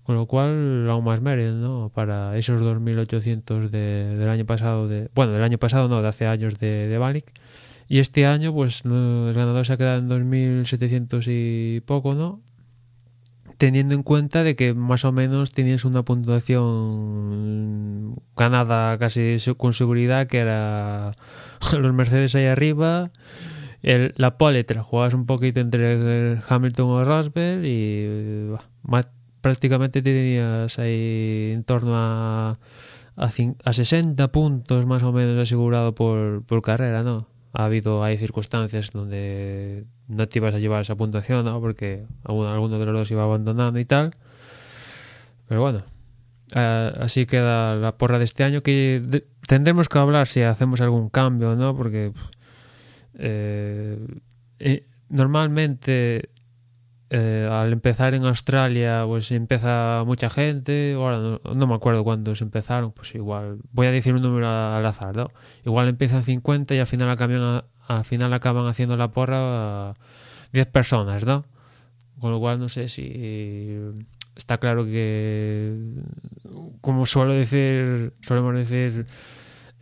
Con 0.03 0.16
lo 0.16 0.26
cual, 0.26 0.88
aún 0.90 1.05
más 1.05 1.20
mérito, 1.20 1.53
¿no? 1.53 1.92
Para 1.94 2.36
esos 2.36 2.62
2.800 2.62 3.68
de, 3.68 4.16
del 4.16 4.28
año 4.28 4.46
pasado, 4.46 4.88
de 4.88 5.11
bueno, 5.14 5.32
del 5.32 5.42
año 5.42 5.59
pasado 5.59 5.88
no, 5.88 6.03
de 6.03 6.09
hace 6.09 6.26
años 6.26 6.59
de, 6.59 6.88
de 6.88 6.98
Balik. 6.98 7.32
Y 7.90 7.98
este 7.98 8.24
año, 8.24 8.55
pues, 8.55 8.84
el 8.84 9.32
ganador 9.34 9.66
se 9.66 9.72
ha 9.72 9.76
quedado 9.76 9.98
en 9.98 10.09
2.700 10.09 11.24
y 11.26 11.80
poco, 11.80 12.14
¿no? 12.14 12.40
Teniendo 13.59 13.96
en 13.96 14.05
cuenta 14.05 14.44
de 14.44 14.55
que 14.55 14.74
más 14.74 15.05
o 15.05 15.11
menos 15.11 15.51
tenías 15.51 15.84
una 15.84 16.05
puntuación 16.05 18.14
ganada 18.36 18.96
casi 18.96 19.38
con 19.57 19.72
seguridad, 19.72 20.28
que 20.28 20.38
era 20.38 21.11
los 21.78 21.92
Mercedes 21.92 22.36
ahí 22.36 22.46
arriba, 22.46 23.11
el, 23.82 24.14
la 24.16 24.38
pole 24.38 24.62
te 24.62 24.78
jugabas 24.78 25.14
un 25.14 25.26
poquito 25.26 25.59
entre 25.59 26.38
Hamilton 26.48 26.90
o 26.90 27.05
Rosberg 27.05 27.64
y... 27.64 28.55
prácticamente 29.41 30.03
tenías 30.03 30.78
ahí 30.78 31.53
en 31.55 31.64
torno 31.64 31.93
a, 31.95 32.59
a, 33.16 33.30
a 33.64 33.72
60 33.72 34.32
puntos 34.32 34.86
más 34.86 35.03
o 35.03 35.12
menos 35.12 35.38
asegurado 35.38 35.95
por, 35.95 36.45
por 36.45 36.62
carrera, 36.62 37.03
¿no? 37.03 37.28
Ha 37.53 37.64
habido, 37.64 38.05
hay 38.05 38.16
circunstancias 38.16 38.91
donde 38.93 39.84
no 40.09 40.28
te 40.28 40.38
ibas 40.38 40.55
a 40.55 40.59
llevar 40.59 40.82
esa 40.82 40.95
puntuación, 40.95 41.45
¿no? 41.45 41.61
Porque 41.61 42.07
alguno, 42.24 42.78
de 42.78 42.86
los 42.86 42.95
dos 42.95 43.11
iba 43.11 43.24
abandonando 43.24 43.80
y 43.80 43.84
tal. 43.84 44.14
Pero 45.49 45.61
bueno, 45.61 45.82
Ah, 46.53 46.93
así 47.01 47.26
queda 47.26 47.76
la 47.76 47.97
porra 47.97 48.18
de 48.18 48.24
este 48.24 48.43
año 48.43 48.62
que 48.62 49.24
tendremos 49.47 49.88
que 49.88 49.99
hablar 49.99 50.26
si 50.26 50.43
hacemos 50.43 50.80
algún 50.80 51.09
cambio, 51.09 51.55
¿no? 51.55 51.76
Porque 51.76 52.12
eh, 53.14 53.99
eh, 54.59 54.86
normalmente 55.09 56.30
eh, 57.11 57.46
al 57.50 57.72
empezar 57.72 58.14
en 58.14 58.24
Australia 58.24 59.04
pues 59.06 59.30
empieza 59.32 60.04
mucha 60.06 60.30
gente, 60.30 60.94
ahora 60.94 61.40
no, 61.54 61.66
me 61.66 61.74
acuerdo 61.74 62.04
cuántos 62.04 62.40
empezaron, 62.40 62.92
pues 62.92 63.14
igual 63.14 63.58
voy 63.72 63.88
a 63.88 63.90
decir 63.90 64.14
un 64.14 64.22
número 64.22 64.48
al 64.48 64.86
azar, 64.86 65.16
¿no? 65.16 65.30
Igual 65.64 65.88
empiezan 65.88 66.22
50 66.22 66.74
y 66.74 66.78
al 66.78 66.86
final 66.86 67.11
acaban, 67.11 67.64
al 67.88 68.04
final 68.04 68.32
acaban 68.32 68.66
haciendo 68.66 68.96
la 68.96 69.11
porra 69.11 69.90
a 69.90 69.94
10 70.52 70.66
personas, 70.68 71.26
¿no? 71.26 71.44
Con 72.20 72.30
lo 72.30 72.38
cual 72.38 72.58
no 72.61 72.68
sé 72.68 72.88
si 72.88 73.76
está 74.36 74.58
claro 74.58 74.84
que 74.84 75.76
como 76.80 77.06
suelo 77.06 77.34
decir, 77.34 78.12
solemos 78.20 78.54
decir 78.54 79.06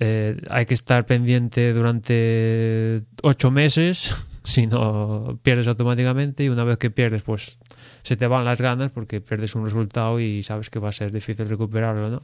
eh, 0.01 0.37
hay 0.49 0.64
que 0.66 0.74
estar 0.74 1.07
pendiente 1.07 1.72
durante 1.72 3.03
ocho 3.22 3.51
meses, 3.51 4.14
si 4.49 4.66
no 4.66 5.38
pierdes 5.42 5.68
automáticamente 5.68 6.42
y 6.42 6.49
una 6.49 6.64
vez 6.64 6.78
que 6.78 6.90
pierdes 6.90 7.22
pues 7.22 7.59
se 8.03 8.16
te 8.16 8.26
van 8.26 8.46
las 8.46 8.61
ganas 8.62 8.90
porque 8.90 9.20
pierdes 9.20 9.55
un 9.55 9.66
resultado 9.66 10.18
y 10.20 10.42
sabes 10.42 10.70
que 10.70 10.78
va 10.78 10.88
a 10.88 10.92
ser 10.92 11.12
difícil 11.12 11.49
recuperarlo, 11.49 12.09
¿no? 12.09 12.22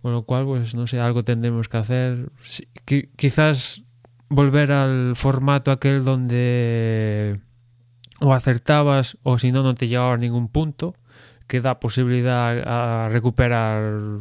Con 0.00 0.12
lo 0.12 0.22
cual, 0.22 0.44
pues 0.44 0.76
no 0.76 0.86
sé, 0.86 1.00
algo 1.00 1.24
tendremos 1.24 1.68
que 1.68 1.76
hacer. 1.78 2.30
Quizás 3.16 3.82
volver 4.28 4.70
al 4.70 5.16
formato 5.16 5.72
aquel 5.72 6.04
donde 6.04 7.40
o 8.20 8.32
acertabas 8.32 9.18
o 9.24 9.38
si 9.38 9.50
no, 9.50 9.64
no 9.64 9.74
te 9.74 9.88
llevabas 9.88 10.20
ningún 10.20 10.48
punto, 10.48 10.94
que 11.48 11.60
da 11.60 11.80
posibilidad 11.80 12.62
a 12.64 13.08
recuperar 13.08 14.20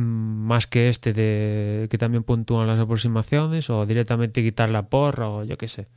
más 0.00 0.66
que 0.66 0.88
este 0.88 1.12
de 1.12 1.88
que 1.90 1.98
también 1.98 2.24
puntúan 2.24 2.66
las 2.66 2.78
aproximaciones 2.78 3.70
o 3.70 3.86
directamente 3.86 4.42
quitar 4.42 4.70
la 4.70 4.88
porra 4.88 5.28
o 5.28 5.44
yo 5.44 5.56
qué 5.58 5.68
sé. 5.68 5.88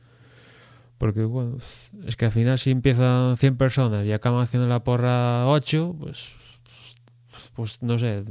Porque 0.98 1.24
bueno, 1.24 1.58
es 2.06 2.16
que 2.16 2.26
al 2.26 2.32
final 2.32 2.58
si 2.58 2.70
empiezan 2.70 3.36
100 3.36 3.56
personas 3.56 4.06
y 4.06 4.12
acaban 4.12 4.42
haciendo 4.42 4.68
la 4.68 4.84
porra 4.84 5.46
8, 5.48 5.96
pues 5.98 6.34
pues 7.54 7.82
no 7.82 7.98
sé, 7.98 8.24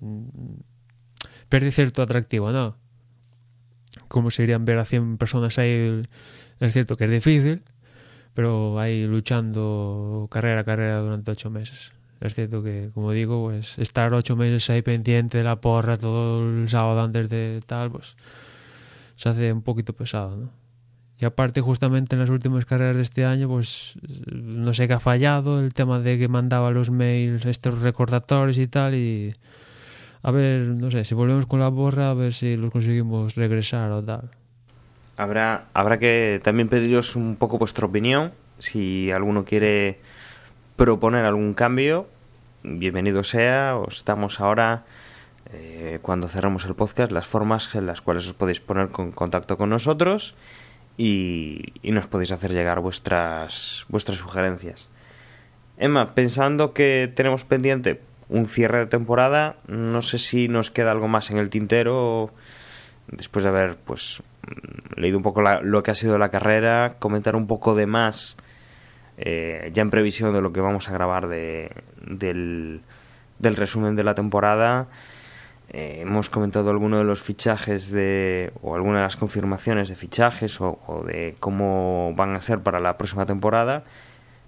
mm, 0.00 0.60
pierde 1.48 1.70
cierto 1.72 2.02
atractivo, 2.02 2.52
¿no? 2.52 2.76
Como 4.08 4.30
serían 4.30 4.64
ver 4.64 4.78
a 4.78 4.84
100 4.84 5.18
personas 5.18 5.58
ahí, 5.58 6.02
es 6.60 6.72
cierto 6.72 6.96
que 6.96 7.04
es 7.04 7.10
difícil, 7.10 7.62
pero 8.34 8.78
ahí 8.78 9.06
luchando 9.06 10.28
carrera 10.30 10.60
a 10.60 10.64
carrera 10.64 11.00
durante 11.00 11.30
8 11.32 11.50
meses. 11.50 11.92
Es 12.20 12.34
cierto 12.34 12.62
que, 12.62 12.90
como 12.92 13.12
digo, 13.12 13.44
pues 13.44 13.78
estar 13.78 14.12
ocho 14.12 14.36
meses 14.36 14.68
ahí 14.70 14.82
pendiente 14.82 15.38
de 15.38 15.44
la 15.44 15.56
porra 15.56 15.96
todo 15.96 16.42
el 16.48 16.68
sábado 16.68 17.00
antes 17.00 17.28
de 17.28 17.60
tal, 17.66 17.90
pues 17.90 18.16
se 19.16 19.28
hace 19.28 19.52
un 19.52 19.62
poquito 19.62 19.92
pesado, 19.92 20.36
¿no? 20.36 20.50
Y 21.18 21.26
aparte, 21.26 21.60
justamente 21.60 22.16
en 22.16 22.20
las 22.20 22.30
últimas 22.30 22.64
carreras 22.64 22.96
de 22.96 23.02
este 23.02 23.26
año, 23.26 23.46
pues 23.48 23.94
no 24.32 24.72
sé 24.72 24.88
qué 24.88 24.94
ha 24.94 25.00
fallado, 25.00 25.60
el 25.60 25.74
tema 25.74 26.00
de 26.00 26.18
que 26.18 26.28
mandaba 26.28 26.70
los 26.70 26.90
mails, 26.90 27.44
estos 27.44 27.82
recordatorios 27.82 28.58
y 28.58 28.66
tal, 28.66 28.94
y 28.94 29.34
a 30.22 30.30
ver, 30.30 30.62
no 30.62 30.90
sé, 30.90 31.04
si 31.04 31.14
volvemos 31.14 31.44
con 31.44 31.60
la 31.60 31.68
borra, 31.68 32.10
a 32.10 32.14
ver 32.14 32.32
si 32.32 32.56
los 32.56 32.70
conseguimos 32.70 33.34
regresar 33.34 33.90
o 33.92 34.02
tal. 34.02 34.30
Habrá, 35.18 35.66
habrá 35.74 35.98
que 35.98 36.40
también 36.42 36.70
pediros 36.70 37.16
un 37.16 37.36
poco 37.36 37.58
vuestra 37.58 37.86
opinión. 37.86 38.32
Si 38.58 39.10
alguno 39.10 39.44
quiere 39.44 40.00
proponer 40.84 41.26
algún 41.26 41.52
cambio, 41.52 42.08
bienvenido 42.62 43.22
sea. 43.22 43.76
Os 43.76 43.98
estamos 43.98 44.40
ahora, 44.40 44.84
eh, 45.52 45.98
cuando 46.00 46.26
cerramos 46.26 46.64
el 46.64 46.74
podcast, 46.74 47.12
las 47.12 47.26
formas 47.26 47.74
en 47.74 47.84
las 47.84 48.00
cuales 48.00 48.26
os 48.26 48.32
podéis 48.32 48.60
poner 48.60 48.88
con 48.88 49.12
contacto 49.12 49.58
con 49.58 49.68
nosotros 49.68 50.34
y, 50.96 51.74
y 51.82 51.92
nos 51.92 52.06
podéis 52.06 52.32
hacer 52.32 52.52
llegar 52.52 52.80
vuestras, 52.80 53.84
vuestras 53.90 54.16
sugerencias. 54.16 54.88
Emma, 55.76 56.14
pensando 56.14 56.72
que 56.72 57.12
tenemos 57.14 57.44
pendiente 57.44 58.00
un 58.30 58.46
cierre 58.48 58.78
de 58.78 58.86
temporada, 58.86 59.56
no 59.68 60.00
sé 60.00 60.18
si 60.18 60.48
nos 60.48 60.70
queda 60.70 60.92
algo 60.92 61.08
más 61.08 61.30
en 61.30 61.36
el 61.36 61.50
tintero 61.50 62.30
después 63.08 63.42
de 63.42 63.50
haber 63.50 63.76
pues 63.76 64.22
leído 64.96 65.18
un 65.18 65.24
poco 65.24 65.42
la- 65.42 65.60
lo 65.60 65.82
que 65.82 65.90
ha 65.90 65.94
sido 65.94 66.16
la 66.16 66.30
carrera, 66.30 66.94
comentar 66.98 67.36
un 67.36 67.46
poco 67.46 67.74
de 67.74 67.84
más 67.84 68.36
eh, 69.20 69.70
ya 69.72 69.82
en 69.82 69.90
previsión 69.90 70.32
de 70.32 70.40
lo 70.40 70.52
que 70.52 70.60
vamos 70.60 70.88
a 70.88 70.92
grabar 70.92 71.28
de, 71.28 71.70
del, 72.04 72.80
del 73.38 73.56
resumen 73.56 73.94
de 73.94 74.04
la 74.04 74.14
temporada. 74.14 74.88
Eh, 75.72 75.98
hemos 76.00 76.30
comentado 76.30 76.70
algunos 76.70 76.98
de 76.98 77.04
los 77.04 77.22
fichajes 77.22 77.90
de, 77.92 78.52
o 78.62 78.74
algunas 78.74 78.98
de 78.98 79.02
las 79.02 79.16
confirmaciones 79.16 79.88
de 79.88 79.94
fichajes 79.94 80.60
o, 80.60 80.80
o 80.88 81.04
de 81.04 81.36
cómo 81.38 82.12
van 82.16 82.34
a 82.34 82.40
ser 82.40 82.58
para 82.60 82.80
la 82.80 82.98
próxima 82.98 83.26
temporada. 83.26 83.84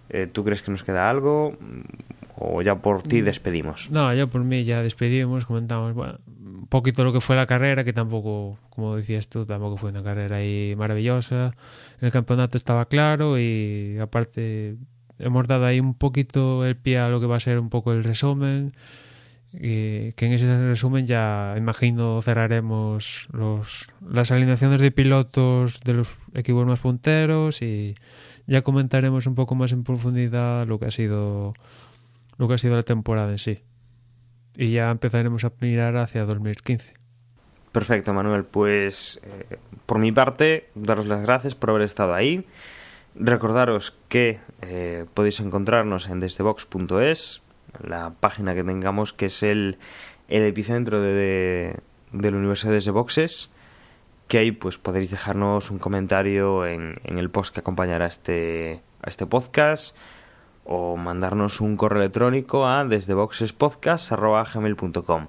Eh, 0.09 0.27
¿Tú 0.27 0.43
crees 0.43 0.63
que 0.63 0.73
nos 0.73 0.83
queda 0.83 1.09
algo? 1.09 1.57
¿O 2.37 2.61
ya 2.61 2.75
por 2.75 3.03
ti 3.03 3.21
despedimos? 3.21 3.89
No, 3.91 4.13
yo 4.15 4.29
por 4.29 4.43
mí 4.43 4.65
ya 4.65 4.83
despedimos, 4.83 5.47
comentamos 5.47 5.95
bueno, 5.95 6.19
poquito 6.73 7.05
lo 7.05 7.13
que 7.13 7.21
fue 7.21 7.37
la 7.37 7.47
carrera, 7.47 7.85
que 7.85 7.93
tampoco, 7.93 8.59
como 8.71 8.97
decías 8.97 9.29
tú, 9.29 9.45
tampoco 9.45 9.77
fue 9.77 9.91
una 9.91 10.03
carrera 10.03 10.37
ahí 10.37 10.75
maravillosa. 10.75 11.55
El 12.01 12.11
campeonato 12.11 12.57
estaba 12.57 12.87
claro 12.87 13.39
y 13.39 13.99
aparte 14.01 14.77
hemos 15.19 15.47
dado 15.47 15.67
ahí 15.67 15.81
un 15.81 15.93
poquito 15.93 16.65
el 16.65 16.77
pie 16.77 16.99
a 16.99 17.11
lo 17.11 17.21
que 17.21 17.27
va 17.27 17.37
a 17.37 17.41
ser 17.41 17.59
un 17.59 17.69
poco 17.69 17.93
el 17.93 18.03
resumen. 18.03 18.73
Y 19.53 20.13
que 20.13 20.25
en 20.25 20.33
ese 20.33 20.47
resumen 20.67 21.07
ya 21.07 21.55
imagino 21.59 22.23
cerraremos 22.23 23.29
los, 23.35 23.93
las 24.01 24.33
alineaciones 24.33 24.81
de 24.81 24.91
pilotos 24.91 25.81
de 25.81 25.93
los 25.93 26.17
equipos 26.33 26.67
más 26.67 26.81
punteros 26.81 27.61
y 27.61 27.97
ya 28.47 28.63
comentaremos 28.63 29.27
un 29.27 29.35
poco 29.35 29.55
más 29.55 29.73
en 29.73 29.85
profundidad 29.85 30.67
lo 30.67 30.79
que 30.79 30.87
ha 30.87 30.91
sido 30.91 31.53
lo 32.39 32.49
que 32.49 32.55
ha 32.55 32.59
sido 32.59 32.77
la 32.77 32.83
temporada 32.83 33.31
en 33.31 33.39
sí. 33.39 33.61
Y 34.57 34.73
ya 34.73 34.91
empezaremos 34.91 35.45
a 35.45 35.53
mirar 35.61 35.97
hacia 35.97 36.25
2015. 36.25 36.93
Perfecto, 37.73 38.13
Manuel. 38.13 38.45
Pues 38.45 39.21
eh, 39.25 39.57
por 39.87 39.99
mi 39.99 40.13
parte, 40.13 40.69
daros 40.75 41.07
las 41.07 41.23
gracias 41.23 41.55
por 41.55 41.71
haber 41.71 41.83
estado 41.83 42.15
ahí. 42.15 42.45
Recordaros 43.15 43.95
que 44.09 44.41
eh, 44.63 45.07
podéis 45.15 45.41
encontrarnos 45.41 46.09
en 46.09 46.21
desdebox.es, 46.21 47.43
la 47.87 48.11
página 48.21 48.55
que 48.55 48.65
tengamos 48.65 49.13
que 49.13 49.27
es 49.27 49.43
el, 49.43 49.79
el 50.29 50.43
epicentro 50.43 51.01
de, 51.01 51.13
de- 51.13 51.77
del 52.13 52.35
universo 52.35 52.69
de 52.69 52.75
Desde 52.75 52.91
Boxes, 52.91 53.51
que 54.29 54.39
ahí 54.39 54.53
pues 54.53 54.79
podréis 54.79 55.11
dejarnos 55.11 55.71
un 55.71 55.79
comentario 55.79 56.67
en, 56.67 56.97
en 57.05 57.19
el 57.19 57.31
post 57.31 57.53
que 57.55 57.61
acompañará 57.61 58.07
este, 58.07 58.81
a 59.03 59.09
este 59.09 59.27
podcast 59.27 59.97
o 60.65 60.97
mandarnos 60.97 61.61
un 61.61 61.77
correo 61.77 62.01
electrónico 62.01 62.67
a 62.67 62.85
desdeboxespodcast.gmail.com 62.85 65.27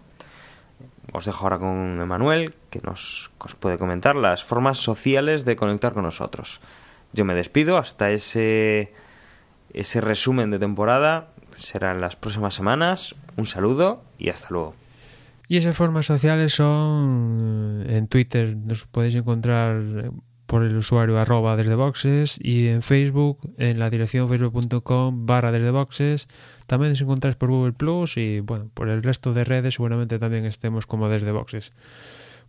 os 1.14 1.26
dejo 1.26 1.46
ahora 1.46 1.60
con 1.60 2.02
Emanuel, 2.02 2.56
que 2.72 2.82
nos 2.82 3.30
puede 3.60 3.78
comentar 3.78 4.16
las 4.16 4.44
formas 4.44 4.80
sociales 4.80 5.46
de 5.46 5.56
conectar 5.56 5.94
con 5.94 6.04
nosotros. 6.04 6.60
Yo 7.14 7.24
me 7.24 7.36
despido 7.36 7.78
hasta 7.78 8.10
ese, 8.10 8.92
ese 9.74 10.02
resumen 10.02 10.50
de 10.50 10.58
temporada. 10.58 11.28
Será 11.56 11.92
en 11.92 12.02
las 12.02 12.16
próximas 12.16 12.56
semanas. 12.56 13.16
Un 13.38 13.46
saludo 13.46 14.02
y 14.18 14.30
hasta 14.30 14.48
luego. 14.50 14.74
Y 15.48 15.58
esas 15.58 15.76
formas 15.76 16.08
sociales 16.08 16.56
son 16.56 17.84
eh, 17.86 17.98
en 17.98 18.08
Twitter, 18.08 18.58
nos 18.58 18.86
podéis 18.86 19.14
encontrar 19.14 19.76
eh, 19.76 20.10
por 20.54 20.62
el 20.64 20.78
usuario 20.78 21.18
arroba 21.18 21.56
desde 21.56 21.74
boxes 21.74 22.38
y 22.40 22.68
en 22.68 22.84
Facebook 22.84 23.40
en 23.58 23.80
la 23.80 23.90
dirección 23.90 24.30
facebook.com 24.30 25.26
barra 25.26 25.52
desde 25.52 25.72
boxes. 25.72 26.28
También 26.68 26.92
nos 26.92 27.02
encontráis 27.02 27.36
por 27.36 27.50
Google 27.50 27.74
Plus 27.74 28.18
y 28.18 28.40
bueno, 28.40 28.70
por 28.72 28.88
el 28.90 29.02
resto 29.02 29.34
de 29.34 29.46
redes 29.46 29.74
seguramente 29.74 30.20
también 30.20 30.46
estemos 30.46 30.86
como 30.86 31.10
desde 31.10 31.32
boxes. 31.32 31.74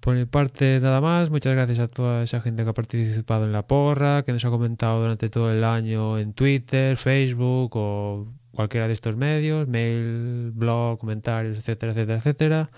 Por 0.01 0.17
mi 0.17 0.27
parte 0.27 0.81
nada 0.83 1.01
más, 1.01 1.31
muchas 1.31 1.55
gracias 1.55 1.79
a 1.79 1.89
toda 1.89 2.23
esa 2.23 2.43
gente 2.43 2.63
que 2.65 2.69
ha 2.69 2.75
participado 2.75 3.47
en 3.47 3.53
la 3.53 3.67
porra, 3.67 4.23
que 4.23 4.35
nos 4.35 4.45
ha 4.45 4.51
comentado 4.51 5.01
durante 5.01 5.31
todo 5.31 5.51
el 5.51 5.65
año 5.65 6.19
en 6.19 6.35
Twitter, 6.35 6.99
Facebook 6.99 7.71
o 7.75 8.27
cualquiera 8.53 8.87
de 8.87 8.93
estos 8.93 9.17
medios, 9.17 9.67
mail, 9.67 10.51
blog, 10.55 10.99
comentarios, 10.99 11.57
etcétera, 11.57 11.93
etcétera, 11.93 12.19
etcétera. 12.19 12.71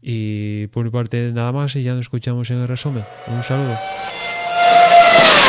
Y 0.00 0.68
por 0.68 0.84
mi 0.84 0.90
parte 0.90 1.32
nada 1.32 1.50
más 1.50 1.74
y 1.74 1.82
ya 1.82 1.94
nos 1.94 2.02
escuchamos 2.02 2.48
en 2.52 2.58
el 2.58 2.68
resumen. 2.68 3.04
Un 3.26 3.42
saludo. 3.42 3.76